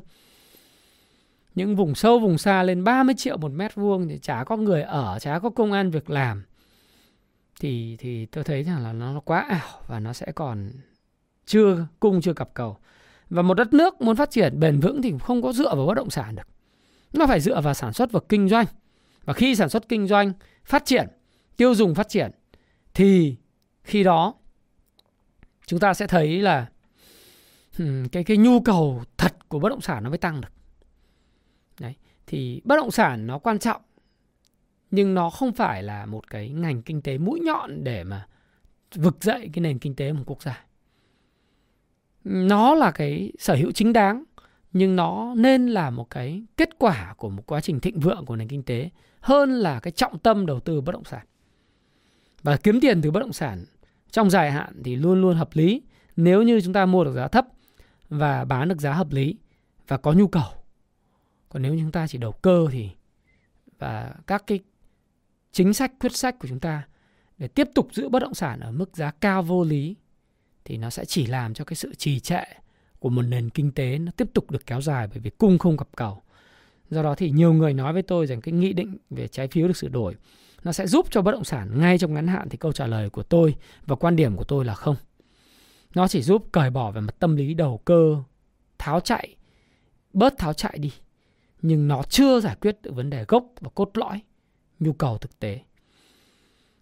Những 1.55 1.77
vùng 1.77 1.95
sâu 1.95 2.19
vùng 2.19 2.39
xa 2.39 2.63
lên 2.63 2.85
30 2.85 3.15
triệu 3.19 3.37
một 3.37 3.53
mét 3.53 3.75
vuông 3.75 4.09
thì 4.09 4.19
chả 4.19 4.45
có 4.45 4.57
người 4.57 4.83
ở, 4.83 5.19
chả 5.21 5.39
có 5.39 5.51
công 5.51 5.73
an 5.73 5.91
việc 5.91 6.11
làm. 6.11 6.43
Thì 7.61 7.97
thì 7.99 8.27
tôi 8.27 8.45
thấy 8.45 8.63
rằng 8.63 8.83
là 8.83 8.93
nó 8.93 9.21
quá 9.21 9.41
ảo 9.41 9.81
và 9.87 10.01
nó 10.01 10.13
sẽ 10.13 10.33
còn 10.35 10.71
chưa 11.47 11.87
cung 12.01 12.21
chưa 12.21 12.33
cặp 12.33 12.55
cầu. 12.55 12.77
Và 13.31 13.43
một 13.43 13.55
đất 13.55 13.73
nước 13.73 14.01
muốn 14.01 14.17
phát 14.17 14.31
triển 14.31 14.61
bền 14.61 14.81
vững 14.81 15.03
thì 15.03 15.15
không 15.21 15.43
có 15.43 15.53
dựa 15.53 15.75
vào 15.75 15.87
bất 15.87 15.95
động 15.95 16.11
sản 16.11 16.35
được. 16.35 16.49
Nó 17.13 17.27
phải 17.27 17.41
dựa 17.41 17.61
vào 17.61 17.75
sản 17.75 17.93
xuất 17.93 18.13
và 18.13 18.21
kinh 18.29 18.49
doanh. 18.49 18.67
Và 19.25 19.33
khi 19.33 19.55
sản 19.55 19.69
xuất 19.69 19.89
kinh 19.89 20.07
doanh 20.07 20.33
phát 20.65 20.85
triển 20.85 21.07
tiêu 21.57 21.75
dùng 21.75 21.95
phát 21.95 22.09
triển 22.09 22.31
thì 22.95 23.37
khi 23.83 24.03
đó 24.03 24.35
chúng 25.67 25.81
ta 25.81 25.95
sẽ 25.95 26.07
thấy 26.07 26.39
là 26.39 26.69
cái 28.13 28.25
cái 28.25 28.37
nhu 28.37 28.61
cầu 28.61 29.03
thật 29.17 29.49
của 29.49 29.59
bất 29.59 29.69
động 29.69 29.81
sản 29.81 30.05
nó 30.05 30.11
mới 30.11 30.19
tăng 30.19 30.41
được. 30.41 30.53
Đấy, 31.81 31.95
thì 32.27 32.61
bất 32.65 32.77
động 32.77 32.91
sản 32.91 33.27
nó 33.27 33.39
quan 33.39 33.59
trọng 33.59 33.83
nhưng 34.91 35.15
nó 35.15 35.31
không 35.31 35.53
phải 35.53 35.83
là 35.83 36.07
một 36.07 36.31
cái 36.31 36.49
ngành 36.49 36.83
kinh 36.83 37.03
tế 37.03 37.19
mũi 37.19 37.41
nhọn 37.41 37.85
để 37.85 38.05
mà 38.05 38.27
vực 38.95 39.17
dậy 39.21 39.51
cái 39.53 39.61
nền 39.61 39.79
kinh 39.79 39.95
tế 39.95 40.13
một 40.13 40.23
quốc 40.27 40.43
gia. 40.43 40.65
Nó 42.25 42.75
là 42.75 42.91
cái 42.91 43.33
sở 43.39 43.55
hữu 43.55 43.73
chính 43.73 43.93
đáng, 43.93 44.25
nhưng 44.73 44.97
nó 44.97 45.35
nên 45.37 45.69
là 45.69 45.91
một 45.91 46.11
cái 46.11 46.45
kết 46.57 46.79
quả 46.79 47.15
của 47.17 47.31
một 47.31 47.43
quá 47.47 47.61
trình 47.61 47.81
thịnh 47.81 48.01
vượng 48.01 48.25
của 48.27 48.37
nền 48.37 48.49
kinh 48.49 48.63
tế 48.63 48.91
hơn 49.21 49.51
là 49.51 49.81
cái 49.81 49.91
trọng 49.91 50.19
tâm 50.19 50.47
đầu 50.47 50.61
tư 50.61 50.81
bất 50.81 50.93
động 50.93 51.05
sản. 51.05 51.27
Và 52.43 52.57
kiếm 52.57 52.81
tiền 52.81 53.03
từ 53.03 53.11
bất 53.11 53.21
động 53.21 53.33
sản 53.33 53.65
trong 54.11 54.31
dài 54.31 54.51
hạn 54.51 54.83
thì 54.85 54.97
luôn 54.97 55.21
luôn 55.21 55.37
hợp 55.37 55.49
lý 55.53 55.83
nếu 56.17 56.43
như 56.43 56.61
chúng 56.61 56.73
ta 56.73 56.87
mua 56.87 57.05
được 57.05 57.15
giá 57.15 57.29
thấp 57.29 57.47
và 58.09 58.45
bán 58.45 58.69
được 58.69 58.81
giá 58.81 58.93
hợp 58.93 59.13
lý 59.13 59.37
và 59.89 59.97
có 59.97 60.13
nhu 60.13 60.29
cầu. 60.29 60.49
Còn 61.49 61.63
nếu 61.63 61.77
chúng 61.81 61.93
ta 61.93 62.07
chỉ 62.07 62.19
đầu 62.19 62.33
cơ 62.33 62.67
thì 62.71 62.91
và 63.79 64.15
các 64.27 64.45
cái 64.47 64.61
chính 65.53 65.75
sách, 65.75 65.93
quyết 66.01 66.17
sách 66.17 66.39
của 66.39 66.49
chúng 66.49 66.61
ta 66.61 66.83
để 67.39 67.49
tiếp 67.49 67.69
tục 67.75 67.89
giữ 67.93 68.09
bất 68.09 68.23
động 68.23 68.35
sản 68.35 68.61
ở 68.61 68.73
mức 68.73 68.97
giá 68.97 69.11
cao 69.11 69.43
vô 69.43 69.65
lý 69.65 69.97
thì 70.65 70.77
nó 70.77 70.91
sẽ 70.91 71.05
chỉ 71.05 71.27
làm 71.27 71.55
cho 71.55 71.65
cái 71.65 71.77
sự 71.77 71.95
trì 71.95 72.21
trệ 72.21 72.43
của 72.99 73.11
một 73.11 73.23
nền 73.23 73.51
kinh 73.51 73.73
tế 73.73 73.99
nó 73.99 74.13
tiếp 74.17 74.29
tục 74.35 74.51
được 74.51 74.67
kéo 74.67 74.81
dài 74.81 75.07
bởi 75.07 75.19
vì 75.19 75.31
cung 75.31 75.59
không 75.59 75.77
gặp 75.77 75.89
cầu. 75.97 76.23
Do 76.91 77.03
đó 77.03 77.15
thì 77.15 77.31
nhiều 77.31 77.53
người 77.53 77.75
nói 77.75 77.93
với 77.93 78.03
tôi 78.03 78.27
rằng 78.27 78.41
cái 78.41 78.53
nghị 78.53 78.73
định 78.73 78.97
về 79.11 79.29
trái 79.29 79.49
phiếu 79.49 79.69
được 79.69 79.77
sửa 79.77 79.89
đổi 79.89 80.15
nó 80.65 80.73
sẽ 80.73 80.87
giúp 80.87 81.07
cho 81.11 81.23
bất 81.23 81.33
động 81.33 81.45
sản 81.45 81.81
ngay 81.81 81.99
trong 81.99 82.15
ngắn 82.15 82.27
hạn 82.27 82.49
thì 82.49 82.57
câu 82.57 82.73
trả 82.73 82.87
lời 82.87 83.11
của 83.11 83.23
tôi 83.23 83.55
và 83.87 83.97
quan 83.97 84.17
điểm 84.17 84.37
của 84.37 84.45
tôi 84.45 84.65
là 84.65 84.75
không. 84.75 84.97
Nó 85.95 86.09
chỉ 86.09 86.23
giúp 86.23 86.49
cởi 86.53 86.71
bỏ 86.71 86.91
về 86.91 87.01
mặt 87.01 87.17
tâm 87.19 87.37
lý 87.37 87.55
đầu 87.55 87.81
cơ, 87.85 88.17
tháo 88.79 89.01
chạy, 89.01 89.37
bớt 90.13 90.39
tháo 90.39 90.53
chạy 90.53 90.79
đi. 90.79 90.93
Nhưng 91.63 91.89
nó 91.89 92.03
chưa 92.03 92.41
giải 92.41 92.57
quyết 92.61 92.83
được 92.83 92.95
vấn 92.95 93.11
đề 93.11 93.25
gốc 93.29 93.47
và 93.61 93.71
cốt 93.75 93.91
lõi, 93.95 94.23
nhu 94.81 94.93
cầu 94.93 95.19
thực 95.19 95.39
tế. 95.39 95.61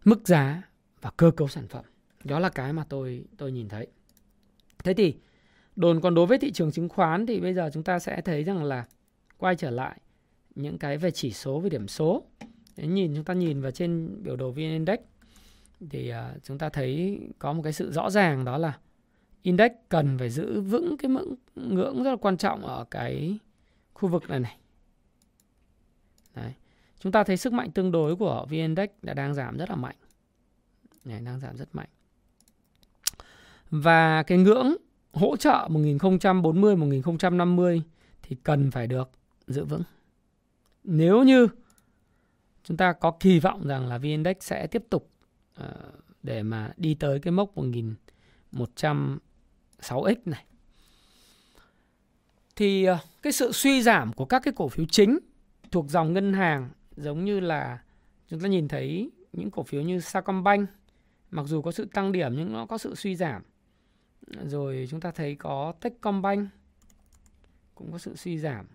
Mức 0.05 0.29
giá 0.29 0.63
và 1.01 1.11
cơ 1.17 1.31
cấu 1.31 1.49
sản 1.49 1.69
phẩm. 1.69 1.85
Đó 2.25 2.39
là 2.39 2.49
cái 2.49 2.73
mà 2.73 2.85
tôi 2.89 3.25
tôi 3.37 3.53
nhìn 3.53 3.69
thấy. 3.69 3.87
Thế 4.85 4.95
thì 4.95 5.15
đồn 5.77 6.01
còn 6.01 6.15
đối 6.15 6.27
với 6.27 6.39
thị 6.39 6.53
trường 6.53 6.73
chứng 6.73 6.89
khoán 6.89 7.27
thì 7.27 7.41
bây 7.41 7.55
giờ 7.55 7.71
chúng 7.73 7.83
ta 7.83 7.99
sẽ 7.99 8.21
thấy 8.21 8.45
rằng 8.45 8.65
là 8.65 8.85
quay 9.39 9.57
trở 9.57 9.71
lại 9.71 10.01
những 10.55 10.79
cái 10.79 10.99
về 10.99 11.11
chỉ 11.11 11.33
số 11.33 11.61
về 11.61 11.71
điểm 11.71 11.89
số. 11.89 12.25
Đấy, 12.77 12.87
nhìn 12.87 13.15
chúng 13.15 13.25
ta 13.25 13.35
nhìn 13.35 13.61
vào 13.61 13.71
trên 13.71 14.23
biểu 14.23 14.37
đồ 14.37 14.51
VN 14.51 14.57
Index 14.57 14.99
thì 15.91 16.13
uh, 16.13 16.43
chúng 16.43 16.59
ta 16.59 16.69
thấy 16.69 17.21
có 17.39 17.53
một 17.53 17.63
cái 17.63 17.73
sự 17.73 17.93
rõ 17.93 18.11
ràng 18.11 18.45
đó 18.45 18.59
là 18.59 18.79
index 19.43 19.73
cần 19.89 20.19
phải 20.19 20.31
giữ 20.31 20.61
vững 20.61 20.97
cái 20.97 21.11
ngưỡng 21.11 21.35
ngưỡng 21.55 22.03
rất 22.03 22.11
là 22.11 22.17
quan 22.17 22.37
trọng 22.37 22.67
ở 22.67 22.85
cái 22.91 23.39
khu 23.95 24.09
vực 24.09 24.31
này 24.31 24.41
này. 24.41 24.57
Đấy. 26.35 26.53
Chúng 26.99 27.13
ta 27.13 27.25
thấy 27.25 27.37
sức 27.37 27.53
mạnh 27.53 27.71
tương 27.71 27.93
đối 27.93 28.17
của 28.17 28.47
VN 28.49 28.57
Index 28.57 28.91
đã 29.03 29.15
đang 29.15 29.35
giảm 29.35 29.57
rất 29.57 29.71
là 29.71 29.77
mạnh. 29.77 29.97
Này, 31.05 31.21
đang 31.21 31.41
giảm 31.41 31.57
rất 31.57 31.75
mạnh. 31.75 31.89
Và 33.73 34.23
cái 34.23 34.39
ngưỡng 34.39 34.77
hỗ 35.13 35.37
trợ 35.37 35.69
1040 35.71 36.77
1050 36.77 37.83
thì 38.23 38.37
cần 38.43 38.71
phải 38.71 38.87
được 38.87 39.11
giữ 39.47 39.65
vững. 39.65 39.83
Nếu 40.85 41.23
như 41.23 41.49
chúng 42.65 42.77
ta 42.77 42.93
có 42.93 43.11
kỳ 43.21 43.41
vọng 43.41 43.67
rằng 43.67 43.87
là 43.87 43.99
VN 43.99 44.05
Index 44.05 44.37
sẽ 44.41 44.67
tiếp 44.67 44.83
tục 44.91 45.11
uh, 45.61 45.67
để 46.23 46.43
mà 46.43 46.73
đi 46.77 46.95
tới 46.95 47.21
cái 47.21 47.33
mốc 47.33 47.55
1106x 47.55 50.17
này 50.25 50.45
thì 52.57 52.91
uh, 52.91 52.97
cái 53.23 53.33
sự 53.33 53.53
suy 53.53 53.83
giảm 53.83 54.13
của 54.13 54.25
các 54.25 54.43
cái 54.45 54.55
cổ 54.57 54.69
phiếu 54.69 54.87
chính 54.91 55.19
thuộc 55.71 55.89
dòng 55.89 56.13
ngân 56.13 56.33
hàng 56.33 56.71
giống 56.97 57.25
như 57.25 57.41
là 57.41 57.83
chúng 58.29 58.41
ta 58.41 58.49
nhìn 58.49 58.69
thấy 58.69 59.11
những 59.33 59.51
cổ 59.51 59.63
phiếu 59.63 59.83
như 59.83 60.01
Sacombank 60.01 60.71
mặc 61.31 61.47
dù 61.47 61.63
có 61.63 61.73
sự 61.73 61.89
tăng 61.93 62.13
điểm 62.13 62.33
nhưng 62.37 62.53
nó 62.53 62.67
có 62.67 62.79
sự 62.79 62.95
suy 62.95 63.17
giảm 63.17 63.43
rồi 64.27 64.87
chúng 64.91 65.01
ta 65.01 65.11
thấy 65.11 65.35
có 65.35 65.73
Techcombank 65.81 66.49
cũng 67.75 67.93
có 67.93 67.99
sự 67.99 68.17
suy 68.17 68.39
giảm. 68.39 68.67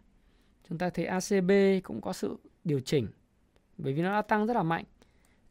Chúng 0.69 0.77
ta 0.77 0.89
thấy 0.89 1.05
ACB 1.05 1.51
cũng 1.83 2.01
có 2.01 2.13
sự 2.13 2.37
điều 2.63 2.79
chỉnh 2.79 3.07
bởi 3.77 3.93
vì 3.93 4.01
nó 4.01 4.11
đã 4.11 4.21
tăng 4.21 4.47
rất 4.47 4.53
là 4.53 4.63
mạnh. 4.63 4.85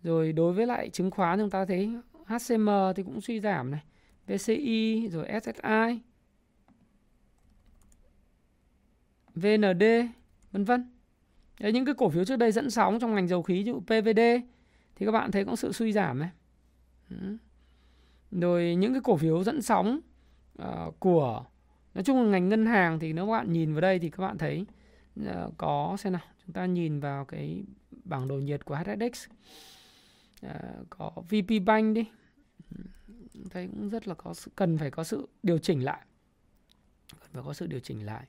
Rồi 0.03 0.32
đối 0.32 0.53
với 0.53 0.66
lại 0.66 0.90
chứng 0.90 1.11
khoán 1.11 1.38
chúng 1.38 1.51
ta 1.51 1.64
thấy 1.64 1.90
HCM 2.26 2.68
thì 2.97 3.03
cũng 3.03 3.20
suy 3.20 3.40
giảm 3.40 3.70
này 3.70 3.80
VCI 4.26 5.09
rồi 5.09 5.28
SSI 5.42 6.01
VND 9.34 9.84
vân 10.53 10.64
vân. 10.64 10.90
Đấy, 11.61 11.72
những 11.72 11.84
cái 11.84 11.94
cổ 11.94 12.09
phiếu 12.09 12.24
trước 12.24 12.36
đây 12.36 12.53
dẫn 12.53 12.70
sóng 12.70 12.99
trong 13.01 13.14
ngành 13.14 13.28
dầu 13.28 13.42
khí 13.42 13.62
như 13.62 13.74
PVD 13.74 14.20
thì 14.97 15.07
các 15.07 15.12
bạn 15.12 15.30
thấy 15.30 15.44
có 15.44 15.57
sự 15.57 15.72
suy 15.72 15.92
giảm 15.92 16.18
này 16.18 16.30
rồi 18.30 18.74
những 18.74 18.92
cái 18.92 19.00
cổ 19.04 19.16
phiếu 19.16 19.44
dẫn 19.44 19.62
sóng 19.62 20.00
uh, 20.62 21.00
của 21.00 21.44
nói 21.94 22.04
chung 22.04 22.22
là 22.22 22.28
ngành 22.30 22.48
ngân 22.48 22.66
hàng 22.66 22.98
thì 22.98 23.12
nếu 23.12 23.26
các 23.26 23.32
bạn 23.32 23.52
nhìn 23.52 23.72
vào 23.72 23.80
đây 23.80 23.98
thì 23.98 24.10
các 24.10 24.22
bạn 24.22 24.38
thấy 24.38 24.66
uh, 25.20 25.54
có 25.56 25.96
xem 25.98 26.12
nào 26.12 26.22
chúng 26.46 26.52
ta 26.52 26.66
nhìn 26.66 27.00
vào 27.00 27.24
cái 27.24 27.64
bảng 28.04 28.28
đồ 28.28 28.34
nhiệt 28.34 28.64
của 28.64 28.74
HSX 28.74 29.26
uh, 29.26 29.32
ờ, 30.42 30.84
có 30.90 31.12
VP 31.28 31.64
Bank 31.66 31.94
đi. 31.94 32.04
Thấy 33.50 33.66
cũng 33.66 33.88
rất 33.88 34.08
là 34.08 34.14
có 34.14 34.34
sự 34.34 34.50
cần 34.56 34.78
phải 34.78 34.90
có 34.90 35.04
sự 35.04 35.28
điều 35.42 35.58
chỉnh 35.58 35.84
lại 35.84 36.06
cần 37.20 37.30
phải 37.32 37.42
có 37.46 37.52
sự 37.52 37.66
điều 37.66 37.80
chỉnh 37.80 38.06
lại. 38.06 38.26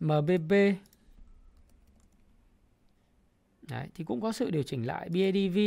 MBB 0.00 0.52
Đấy, 3.68 3.88
thì 3.94 4.04
cũng 4.04 4.20
có 4.20 4.32
sự 4.32 4.50
điều 4.50 4.62
chỉnh 4.62 4.86
lại. 4.86 5.08
BIDV 5.08 5.58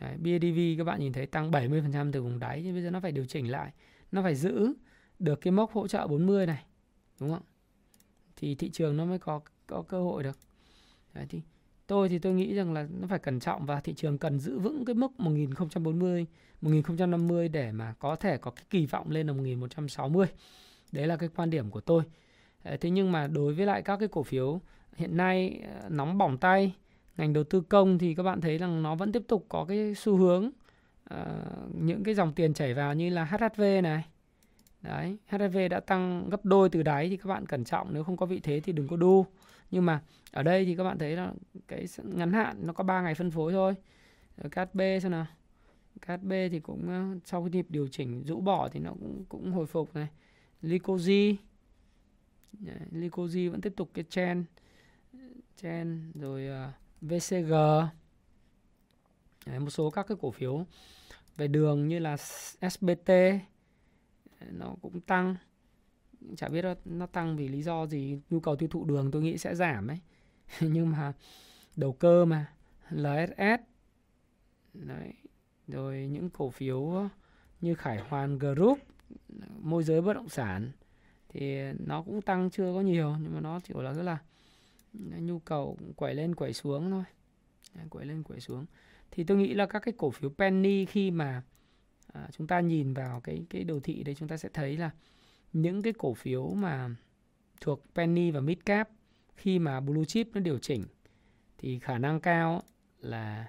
Đấy, 0.00 0.16
BIDV 0.16 0.78
các 0.78 0.84
bạn 0.84 1.00
nhìn 1.00 1.12
thấy 1.12 1.26
tăng 1.26 1.50
70% 1.50 2.12
từ 2.12 2.22
vùng 2.22 2.38
đáy 2.38 2.62
nhưng 2.64 2.74
bây 2.74 2.82
giờ 2.82 2.90
nó 2.90 3.00
phải 3.00 3.12
điều 3.12 3.24
chỉnh 3.26 3.50
lại. 3.50 3.72
Nó 4.12 4.22
phải 4.22 4.34
giữ 4.34 4.72
được 5.18 5.40
cái 5.40 5.52
mốc 5.52 5.72
hỗ 5.72 5.88
trợ 5.88 6.06
40 6.06 6.46
này 6.46 6.64
đúng 7.20 7.30
không? 7.30 7.42
Thì 8.36 8.54
thị 8.54 8.70
trường 8.70 8.96
nó 8.96 9.04
mới 9.04 9.18
có 9.18 9.40
có 9.66 9.82
cơ 9.82 10.02
hội 10.02 10.22
được. 10.22 10.38
Đấy, 11.14 11.26
thì 11.28 11.40
tôi 11.86 12.08
thì 12.08 12.18
tôi 12.18 12.34
nghĩ 12.34 12.54
rằng 12.54 12.72
là 12.72 12.86
nó 13.00 13.06
phải 13.06 13.18
cẩn 13.18 13.40
trọng 13.40 13.66
và 13.66 13.80
thị 13.80 13.94
trường 13.94 14.18
cần 14.18 14.40
giữ 14.40 14.58
vững 14.58 14.84
cái 14.84 14.94
mức 14.94 15.20
1040 15.20 16.26
1050 16.60 17.48
để 17.48 17.72
mà 17.72 17.94
có 17.98 18.16
thể 18.16 18.36
có 18.36 18.50
cái 18.50 18.64
kỳ 18.70 18.86
vọng 18.86 19.10
lên 19.10 19.26
là 19.26 19.32
1160 19.32 20.26
đấy 20.92 21.06
là 21.06 21.16
cái 21.16 21.28
quan 21.36 21.50
điểm 21.50 21.70
của 21.70 21.80
tôi. 21.80 22.02
Thế 22.80 22.90
nhưng 22.90 23.12
mà 23.12 23.26
đối 23.26 23.54
với 23.54 23.66
lại 23.66 23.82
các 23.82 23.96
cái 23.96 24.08
cổ 24.08 24.22
phiếu 24.22 24.60
hiện 24.96 25.16
nay 25.16 25.60
ờ, 25.82 25.88
nóng 25.88 26.18
bỏng 26.18 26.38
tay 26.38 26.74
ngành 27.18 27.32
đầu 27.32 27.44
tư 27.44 27.60
công 27.60 27.98
thì 27.98 28.14
các 28.14 28.22
bạn 28.22 28.40
thấy 28.40 28.58
rằng 28.58 28.82
nó 28.82 28.94
vẫn 28.94 29.12
tiếp 29.12 29.22
tục 29.28 29.46
có 29.48 29.64
cái 29.68 29.94
xu 29.94 30.16
hướng 30.16 30.50
uh, 31.14 31.18
những 31.74 32.04
cái 32.04 32.14
dòng 32.14 32.32
tiền 32.32 32.54
chảy 32.54 32.74
vào 32.74 32.94
như 32.94 33.10
là 33.10 33.24
HHV 33.24 33.62
này. 33.82 34.04
Đấy 34.82 35.16
HHV 35.26 35.58
đã 35.70 35.80
tăng 35.80 36.28
gấp 36.30 36.44
đôi 36.44 36.68
từ 36.68 36.82
đáy 36.82 37.08
thì 37.08 37.16
các 37.16 37.28
bạn 37.28 37.46
cẩn 37.46 37.64
trọng 37.64 37.94
nếu 37.94 38.04
không 38.04 38.16
có 38.16 38.26
vị 38.26 38.40
thế 38.40 38.60
thì 38.60 38.72
đừng 38.72 38.88
có 38.88 38.96
đu. 38.96 39.26
Nhưng 39.70 39.86
mà 39.86 40.02
ở 40.32 40.42
đây 40.42 40.64
thì 40.64 40.76
các 40.76 40.84
bạn 40.84 40.98
thấy 40.98 41.16
là 41.16 41.32
cái 41.68 41.86
ngắn 42.02 42.32
hạn 42.32 42.56
nó 42.66 42.72
có 42.72 42.84
3 42.84 43.02
ngày 43.02 43.14
phân 43.14 43.30
phối 43.30 43.52
thôi. 43.52 43.74
KHB 44.50 44.80
xem 45.02 45.10
nào. 45.10 45.26
KHB 46.00 46.30
thì 46.50 46.60
cũng 46.60 46.88
ờ, 46.88 47.18
sau 47.24 47.42
cái 47.42 47.50
nhịp 47.50 47.66
điều 47.68 47.88
chỉnh 47.88 48.22
rũ 48.24 48.40
bỏ 48.40 48.68
thì 48.68 48.80
nó 48.80 48.90
cũng 48.90 49.24
cũng 49.28 49.52
hồi 49.52 49.66
phục 49.66 49.94
này. 49.94 50.08
Licoji 50.62 51.34
Licoji 52.92 53.50
vẫn 53.50 53.60
tiếp 53.60 53.72
tục 53.76 53.90
cái 53.94 54.04
trend 54.10 54.44
trend 55.56 56.00
rồi 56.14 56.48
uh, 56.68 56.74
VCG 57.00 57.52
Đấy, 59.46 59.58
một 59.58 59.70
số 59.70 59.90
các 59.90 60.06
cái 60.08 60.16
cổ 60.20 60.30
phiếu 60.30 60.66
về 61.36 61.48
đường 61.48 61.88
như 61.88 61.98
là 61.98 62.16
SBT 62.70 63.10
nó 64.50 64.74
cũng 64.82 65.00
tăng. 65.00 65.36
Chả 66.36 66.48
biết 66.48 66.64
nó 66.84 67.06
tăng 67.06 67.36
vì 67.36 67.48
lý 67.48 67.62
do 67.62 67.86
gì 67.86 68.20
nhu 68.30 68.40
cầu 68.40 68.56
tiêu 68.56 68.68
thụ 68.68 68.84
đường 68.84 69.10
tôi 69.10 69.22
nghĩ 69.22 69.38
sẽ 69.38 69.54
giảm 69.54 69.88
ấy. 69.88 69.98
Nhưng 70.60 70.90
mà 70.90 71.12
đầu 71.76 71.92
cơ 71.92 72.24
mà 72.24 72.52
LSS 72.90 73.60
đấy 74.74 75.12
rồi 75.68 76.08
những 76.10 76.30
cổ 76.30 76.50
phiếu 76.50 77.08
như 77.60 77.74
Khải 77.74 77.98
Hoàn 77.98 78.38
Group 78.38 78.78
môi 79.60 79.84
giới 79.84 80.00
bất 80.00 80.12
động 80.12 80.28
sản 80.28 80.72
thì 81.28 81.72
nó 81.86 82.02
cũng 82.02 82.22
tăng 82.22 82.50
chưa 82.50 82.72
có 82.74 82.80
nhiều 82.80 83.16
nhưng 83.20 83.34
mà 83.34 83.40
nó 83.40 83.60
chỉ 83.60 83.74
là 83.76 83.94
rất 83.94 84.02
là 84.02 84.18
nhu 84.92 85.38
cầu 85.38 85.78
quẩy 85.96 86.14
lên 86.14 86.34
quẩy 86.34 86.52
xuống 86.52 86.90
thôi. 86.90 87.04
Quẩy 87.90 88.06
lên 88.06 88.22
quẩy 88.22 88.40
xuống. 88.40 88.66
Thì 89.10 89.24
tôi 89.24 89.36
nghĩ 89.36 89.54
là 89.54 89.66
các 89.66 89.78
cái 89.78 89.94
cổ 89.96 90.10
phiếu 90.10 90.30
penny 90.30 90.84
khi 90.84 91.10
mà 91.10 91.42
à, 92.12 92.28
chúng 92.32 92.46
ta 92.46 92.60
nhìn 92.60 92.94
vào 92.94 93.20
cái 93.20 93.46
cái 93.50 93.64
đồ 93.64 93.80
thị 93.80 94.02
đây 94.02 94.14
chúng 94.14 94.28
ta 94.28 94.36
sẽ 94.36 94.48
thấy 94.52 94.76
là 94.76 94.90
những 95.52 95.82
cái 95.82 95.92
cổ 95.98 96.14
phiếu 96.14 96.48
mà 96.48 96.90
thuộc 97.60 97.84
penny 97.94 98.30
và 98.30 98.40
mid 98.40 98.58
cap 98.64 98.88
khi 99.36 99.58
mà 99.58 99.80
blue 99.80 100.04
chip 100.04 100.28
nó 100.34 100.40
điều 100.40 100.58
chỉnh 100.58 100.84
thì 101.58 101.78
khả 101.78 101.98
năng 101.98 102.20
cao 102.20 102.62
là 103.00 103.46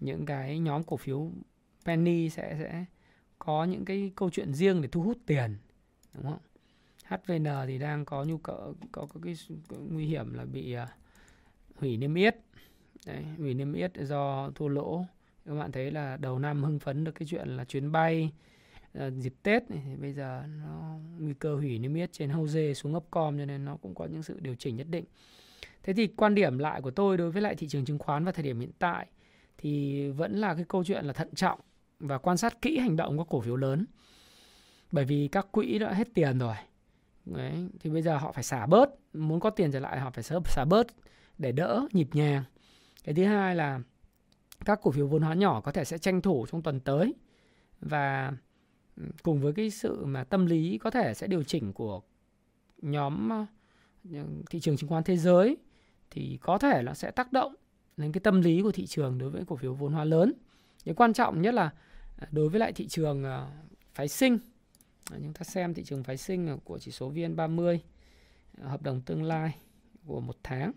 những 0.00 0.26
cái 0.26 0.58
nhóm 0.58 0.84
cổ 0.84 0.96
phiếu 0.96 1.30
penny 1.84 2.30
sẽ 2.30 2.56
sẽ 2.58 2.84
có 3.38 3.64
những 3.64 3.84
cái 3.84 4.12
câu 4.16 4.30
chuyện 4.30 4.54
riêng 4.54 4.82
để 4.82 4.88
thu 4.88 5.02
hút 5.02 5.18
tiền 5.26 5.56
đúng 6.14 6.22
không? 6.22 6.38
HVN 7.10 7.46
thì 7.66 7.78
đang 7.78 8.04
có 8.04 8.24
nhu 8.24 8.38
cầu 8.38 8.74
có, 8.92 9.06
có 9.06 9.20
cái, 9.22 9.34
nguy 9.90 10.06
hiểm 10.06 10.34
là 10.34 10.44
bị 10.44 10.76
uh, 10.82 10.88
hủy 11.76 11.96
niêm 11.96 12.14
yết 12.14 12.36
Đấy, 13.06 13.24
hủy 13.38 13.54
niêm 13.54 13.72
yết 13.72 13.92
do 13.96 14.50
thua 14.54 14.68
lỗ 14.68 15.04
các 15.46 15.54
bạn 15.54 15.72
thấy 15.72 15.90
là 15.90 16.16
đầu 16.16 16.38
năm 16.38 16.64
hưng 16.64 16.78
phấn 16.78 17.04
được 17.04 17.12
cái 17.12 17.28
chuyện 17.30 17.48
là 17.48 17.64
chuyến 17.64 17.92
bay 17.92 18.32
uh, 18.98 19.12
dịp 19.18 19.34
Tết 19.42 19.70
này 19.70 19.82
thì 19.86 19.96
bây 19.96 20.12
giờ 20.12 20.42
nó 20.64 20.98
nguy 21.18 21.34
cơ 21.34 21.54
hủy 21.54 21.78
niêm 21.78 21.94
yết 21.94 22.12
trên 22.12 22.30
Hose 22.30 22.74
xuống 22.74 22.96
Upcom 22.96 23.38
cho 23.38 23.44
nên 23.44 23.64
nó 23.64 23.76
cũng 23.76 23.94
có 23.94 24.06
những 24.06 24.22
sự 24.22 24.40
điều 24.40 24.54
chỉnh 24.54 24.76
nhất 24.76 24.86
định. 24.90 25.04
Thế 25.82 25.92
thì 25.92 26.06
quan 26.06 26.34
điểm 26.34 26.58
lại 26.58 26.82
của 26.82 26.90
tôi 26.90 27.16
đối 27.16 27.30
với 27.30 27.42
lại 27.42 27.54
thị 27.54 27.68
trường 27.68 27.84
chứng 27.84 27.98
khoán 27.98 28.24
vào 28.24 28.32
thời 28.32 28.44
điểm 28.44 28.60
hiện 28.60 28.72
tại 28.78 29.06
thì 29.58 30.08
vẫn 30.10 30.36
là 30.36 30.54
cái 30.54 30.64
câu 30.68 30.84
chuyện 30.84 31.04
là 31.04 31.12
thận 31.12 31.34
trọng 31.34 31.60
và 31.98 32.18
quan 32.18 32.36
sát 32.36 32.62
kỹ 32.62 32.78
hành 32.78 32.96
động 32.96 33.18
của 33.18 33.24
cổ 33.24 33.40
phiếu 33.40 33.56
lớn. 33.56 33.86
Bởi 34.92 35.04
vì 35.04 35.28
các 35.28 35.46
quỹ 35.52 35.78
đã 35.78 35.92
hết 35.92 36.08
tiền 36.14 36.38
rồi. 36.38 36.54
Đấy, 37.36 37.68
thì 37.80 37.90
bây 37.90 38.02
giờ 38.02 38.16
họ 38.16 38.32
phải 38.32 38.44
xả 38.44 38.66
bớt, 38.66 38.90
muốn 39.12 39.40
có 39.40 39.50
tiền 39.50 39.72
trở 39.72 39.80
lại 39.80 40.00
họ 40.00 40.10
phải 40.10 40.24
xả 40.44 40.64
bớt 40.64 40.86
để 41.38 41.52
đỡ 41.52 41.86
nhịp 41.92 42.08
nhàng. 42.12 42.44
Cái 43.04 43.14
thứ 43.14 43.24
hai 43.24 43.56
là 43.56 43.80
các 44.64 44.80
cổ 44.82 44.90
phiếu 44.90 45.06
vốn 45.06 45.22
hóa 45.22 45.34
nhỏ 45.34 45.60
có 45.60 45.72
thể 45.72 45.84
sẽ 45.84 45.98
tranh 45.98 46.20
thủ 46.20 46.46
trong 46.50 46.62
tuần 46.62 46.80
tới 46.80 47.14
và 47.80 48.32
ừ, 48.96 49.02
cùng 49.22 49.40
với 49.40 49.52
cái 49.52 49.70
sự 49.70 50.04
mà 50.04 50.24
tâm 50.24 50.46
lý 50.46 50.78
có 50.78 50.90
thể 50.90 51.14
sẽ 51.14 51.26
điều 51.26 51.42
chỉnh 51.42 51.72
của 51.72 52.00
nhóm 52.82 53.28
ờ, 53.28 53.46
thị 54.50 54.60
trường 54.60 54.76
chứng 54.76 54.90
khoán 54.90 55.04
thế 55.04 55.16
giới 55.16 55.56
thì 56.10 56.38
có 56.42 56.58
thể 56.58 56.82
là 56.82 56.94
sẽ 56.94 57.10
tác 57.10 57.32
động 57.32 57.54
đến 57.96 58.12
cái 58.12 58.20
tâm 58.20 58.40
lý 58.40 58.62
của 58.62 58.72
thị 58.72 58.86
trường 58.86 59.18
đối 59.18 59.30
với 59.30 59.44
cổ 59.46 59.56
phiếu 59.56 59.74
vốn 59.74 59.92
hóa 59.92 60.04
lớn. 60.04 60.32
Cái 60.84 60.94
quan 60.94 61.12
trọng 61.12 61.42
nhất 61.42 61.54
là 61.54 61.70
ờ, 62.18 62.26
đối 62.30 62.48
với 62.48 62.60
lại 62.60 62.72
thị 62.72 62.88
trường 62.88 63.24
ờ, 63.24 63.50
phái 63.94 64.08
sinh. 64.08 64.38
Ờ, 65.10 65.18
chúng 65.22 65.32
ta 65.32 65.44
xem 65.44 65.74
thị 65.74 65.84
trường 65.84 66.04
phái 66.04 66.16
sinh 66.16 66.58
của 66.64 66.78
chỉ 66.78 66.90
số 66.90 67.12
VN30 67.12 67.78
ờ, 68.58 68.68
hợp 68.68 68.82
đồng 68.82 69.00
tương 69.00 69.22
lai 69.22 69.56
của 70.06 70.20
một 70.20 70.36
tháng. 70.42 70.72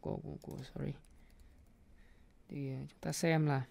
Của, 0.00 0.16
của, 0.16 0.36
của 0.42 0.58
sorry. 0.74 0.92
Thì 2.48 2.70
ờ, 2.70 2.78
chúng 2.88 2.98
ta 3.00 3.12
xem 3.12 3.46
là 3.46 3.62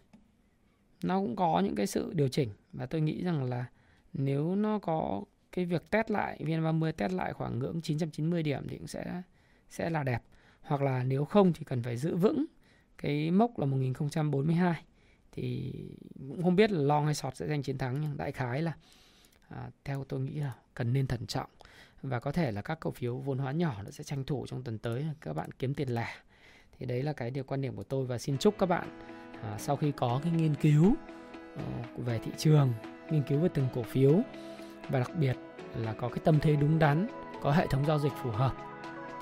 nó 1.03 1.19
cũng 1.19 1.35
có 1.35 1.61
những 1.65 1.75
cái 1.75 1.87
sự 1.87 2.13
điều 2.13 2.27
chỉnh 2.27 2.49
và 2.73 2.85
tôi 2.85 3.01
nghĩ 3.01 3.23
rằng 3.23 3.43
là 3.43 3.65
nếu 4.13 4.55
nó 4.55 4.79
có 4.79 5.23
cái 5.51 5.65
việc 5.65 5.89
test 5.89 6.11
lại 6.11 6.37
VN30 6.39 6.91
test 6.91 7.13
lại 7.13 7.33
khoảng 7.33 7.59
ngưỡng 7.59 7.81
990 7.81 8.43
điểm 8.43 8.67
thì 8.67 8.77
cũng 8.77 8.87
sẽ 8.87 9.21
sẽ 9.69 9.89
là 9.89 10.03
đẹp. 10.03 10.23
Hoặc 10.61 10.81
là 10.81 11.03
nếu 11.03 11.25
không 11.25 11.53
thì 11.53 11.65
cần 11.65 11.83
phải 11.83 11.97
giữ 11.97 12.15
vững 12.15 12.45
cái 12.97 13.31
mốc 13.31 13.59
là 13.59 13.65
1042 13.65 14.83
thì 15.31 15.73
cũng 16.27 16.43
không 16.43 16.55
biết 16.55 16.71
là 16.71 16.81
long 16.81 17.05
hay 17.05 17.15
sọt 17.15 17.35
sẽ 17.35 17.47
giành 17.47 17.63
chiến 17.63 17.77
thắng 17.77 18.01
nhưng 18.01 18.17
đại 18.17 18.31
khái 18.31 18.61
là 18.61 18.73
à, 19.55 19.69
theo 19.85 20.03
tôi 20.03 20.19
nghĩ 20.19 20.39
là 20.39 20.53
cần 20.73 20.93
nên 20.93 21.07
thận 21.07 21.25
trọng. 21.25 21.49
Và 22.03 22.19
có 22.19 22.31
thể 22.31 22.51
là 22.51 22.61
các 22.61 22.79
cổ 22.79 22.91
phiếu 22.91 23.17
vốn 23.17 23.37
hóa 23.37 23.51
nhỏ 23.51 23.75
nó 23.83 23.91
sẽ 23.91 24.03
tranh 24.03 24.23
thủ 24.23 24.45
trong 24.47 24.63
tuần 24.63 24.77
tới 24.77 25.05
các 25.21 25.33
bạn 25.33 25.51
kiếm 25.51 25.73
tiền 25.73 25.89
lẻ. 25.89 26.15
Thì 26.79 26.85
đấy 26.85 27.03
là 27.03 27.13
cái 27.13 27.31
điều 27.31 27.43
quan 27.43 27.61
điểm 27.61 27.75
của 27.75 27.83
tôi 27.83 28.05
và 28.05 28.17
xin 28.17 28.37
chúc 28.37 28.55
các 28.59 28.65
bạn 28.65 28.99
à, 29.43 29.57
sau 29.57 29.75
khi 29.75 29.91
có 29.91 30.19
cái 30.23 30.31
nghiên 30.31 30.55
cứu 30.55 30.95
uh, 31.53 32.05
về 32.05 32.19
thị 32.19 32.31
trường 32.37 32.73
nghiên 33.09 33.23
cứu 33.23 33.39
về 33.39 33.49
từng 33.53 33.67
cổ 33.75 33.83
phiếu 33.83 34.19
và 34.89 34.99
đặc 34.99 35.11
biệt 35.15 35.35
là 35.75 35.93
có 35.93 36.09
cái 36.09 36.19
tâm 36.23 36.39
thế 36.39 36.55
đúng 36.55 36.79
đắn 36.79 37.07
có 37.41 37.51
hệ 37.51 37.67
thống 37.67 37.85
giao 37.85 37.99
dịch 37.99 38.13
phù 38.23 38.31
hợp 38.31 38.53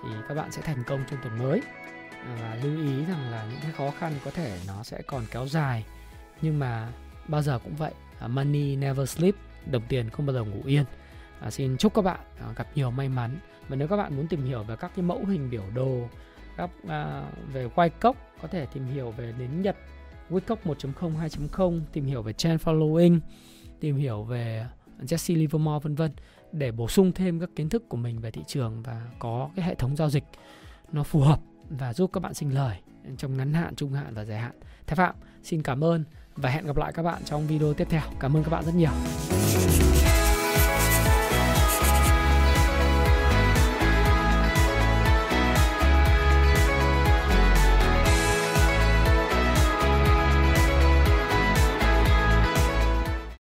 thì 0.03 0.09
các 0.27 0.35
bạn 0.35 0.51
sẽ 0.51 0.61
thành 0.61 0.83
công 0.87 1.03
trong 1.09 1.19
tuần 1.23 1.37
mới. 1.37 1.61
À, 2.11 2.37
và 2.41 2.55
lưu 2.63 2.77
ý 2.77 3.05
rằng 3.05 3.31
là 3.31 3.47
những 3.51 3.59
cái 3.61 3.71
khó 3.71 3.91
khăn 3.91 4.13
có 4.25 4.31
thể 4.31 4.59
nó 4.67 4.83
sẽ 4.83 5.01
còn 5.07 5.25
kéo 5.31 5.47
dài. 5.47 5.85
Nhưng 6.41 6.59
mà 6.59 6.91
bao 7.27 7.41
giờ 7.41 7.59
cũng 7.59 7.75
vậy 7.75 7.93
à, 8.19 8.27
money 8.27 8.75
never 8.75 9.09
sleep 9.09 9.35
đồng 9.71 9.83
tiền 9.89 10.09
không 10.09 10.25
bao 10.25 10.33
giờ 10.33 10.43
ngủ 10.43 10.61
yên. 10.65 10.83
À, 11.39 11.51
xin 11.51 11.77
chúc 11.77 11.93
các 11.93 12.01
bạn 12.01 12.19
à, 12.39 12.53
gặp 12.55 12.67
nhiều 12.75 12.91
may 12.91 13.09
mắn. 13.09 13.39
Và 13.67 13.75
nếu 13.75 13.87
các 13.87 13.97
bạn 13.97 14.15
muốn 14.17 14.27
tìm 14.27 14.45
hiểu 14.45 14.63
về 14.63 14.75
các 14.75 14.91
cái 14.95 15.05
mẫu 15.05 15.25
hình 15.25 15.49
biểu 15.49 15.63
đồ 15.75 16.07
các 16.59 16.69
à, 16.87 17.23
về 17.53 17.67
quay 17.75 17.89
cốc 17.89 18.15
có 18.41 18.47
thể 18.47 18.65
tìm 18.65 18.85
hiểu 18.85 19.11
về 19.11 19.33
đến 19.39 19.61
Nhật 19.61 19.77
Woodcock 20.29 20.55
1.0 20.63 20.93
2.0 21.27 21.81
tìm 21.91 22.05
hiểu 22.05 22.21
về 22.21 22.33
trend 22.33 22.61
following 22.61 23.19
tìm 23.79 23.95
hiểu 23.95 24.23
về 24.23 24.65
Jesse 24.99 25.35
Livermore 25.35 25.79
vân 25.83 25.95
vân 25.95 26.11
để 26.51 26.71
bổ 26.71 26.87
sung 26.87 27.11
thêm 27.11 27.39
các 27.39 27.49
kiến 27.55 27.69
thức 27.69 27.89
của 27.89 27.97
mình 27.97 28.19
về 28.19 28.31
thị 28.31 28.41
trường 28.47 28.83
và 28.83 29.07
có 29.19 29.49
cái 29.55 29.65
hệ 29.65 29.75
thống 29.75 29.95
giao 29.95 30.09
dịch 30.09 30.23
nó 30.91 31.03
phù 31.03 31.19
hợp 31.19 31.39
và 31.69 31.93
giúp 31.93 32.09
các 32.13 32.19
bạn 32.19 32.33
sinh 32.33 32.55
lời 32.55 32.77
trong 33.17 33.37
ngắn 33.37 33.53
hạn, 33.53 33.75
trung 33.75 33.93
hạn 33.93 34.13
và 34.13 34.25
dài 34.25 34.39
hạn. 34.39 34.51
Thái 34.87 34.95
Phạm 34.95 35.15
xin 35.43 35.63
cảm 35.63 35.83
ơn 35.83 36.03
và 36.41 36.49
hẹn 36.49 36.65
gặp 36.65 36.77
lại 36.77 36.91
các 36.93 37.03
bạn 37.03 37.21
trong 37.25 37.47
video 37.47 37.73
tiếp 37.73 37.87
theo. 37.89 38.01
Cảm 38.19 38.37
ơn 38.37 38.43
các 38.43 38.49
bạn 38.49 38.65
rất 38.65 38.75
nhiều. 38.75 38.91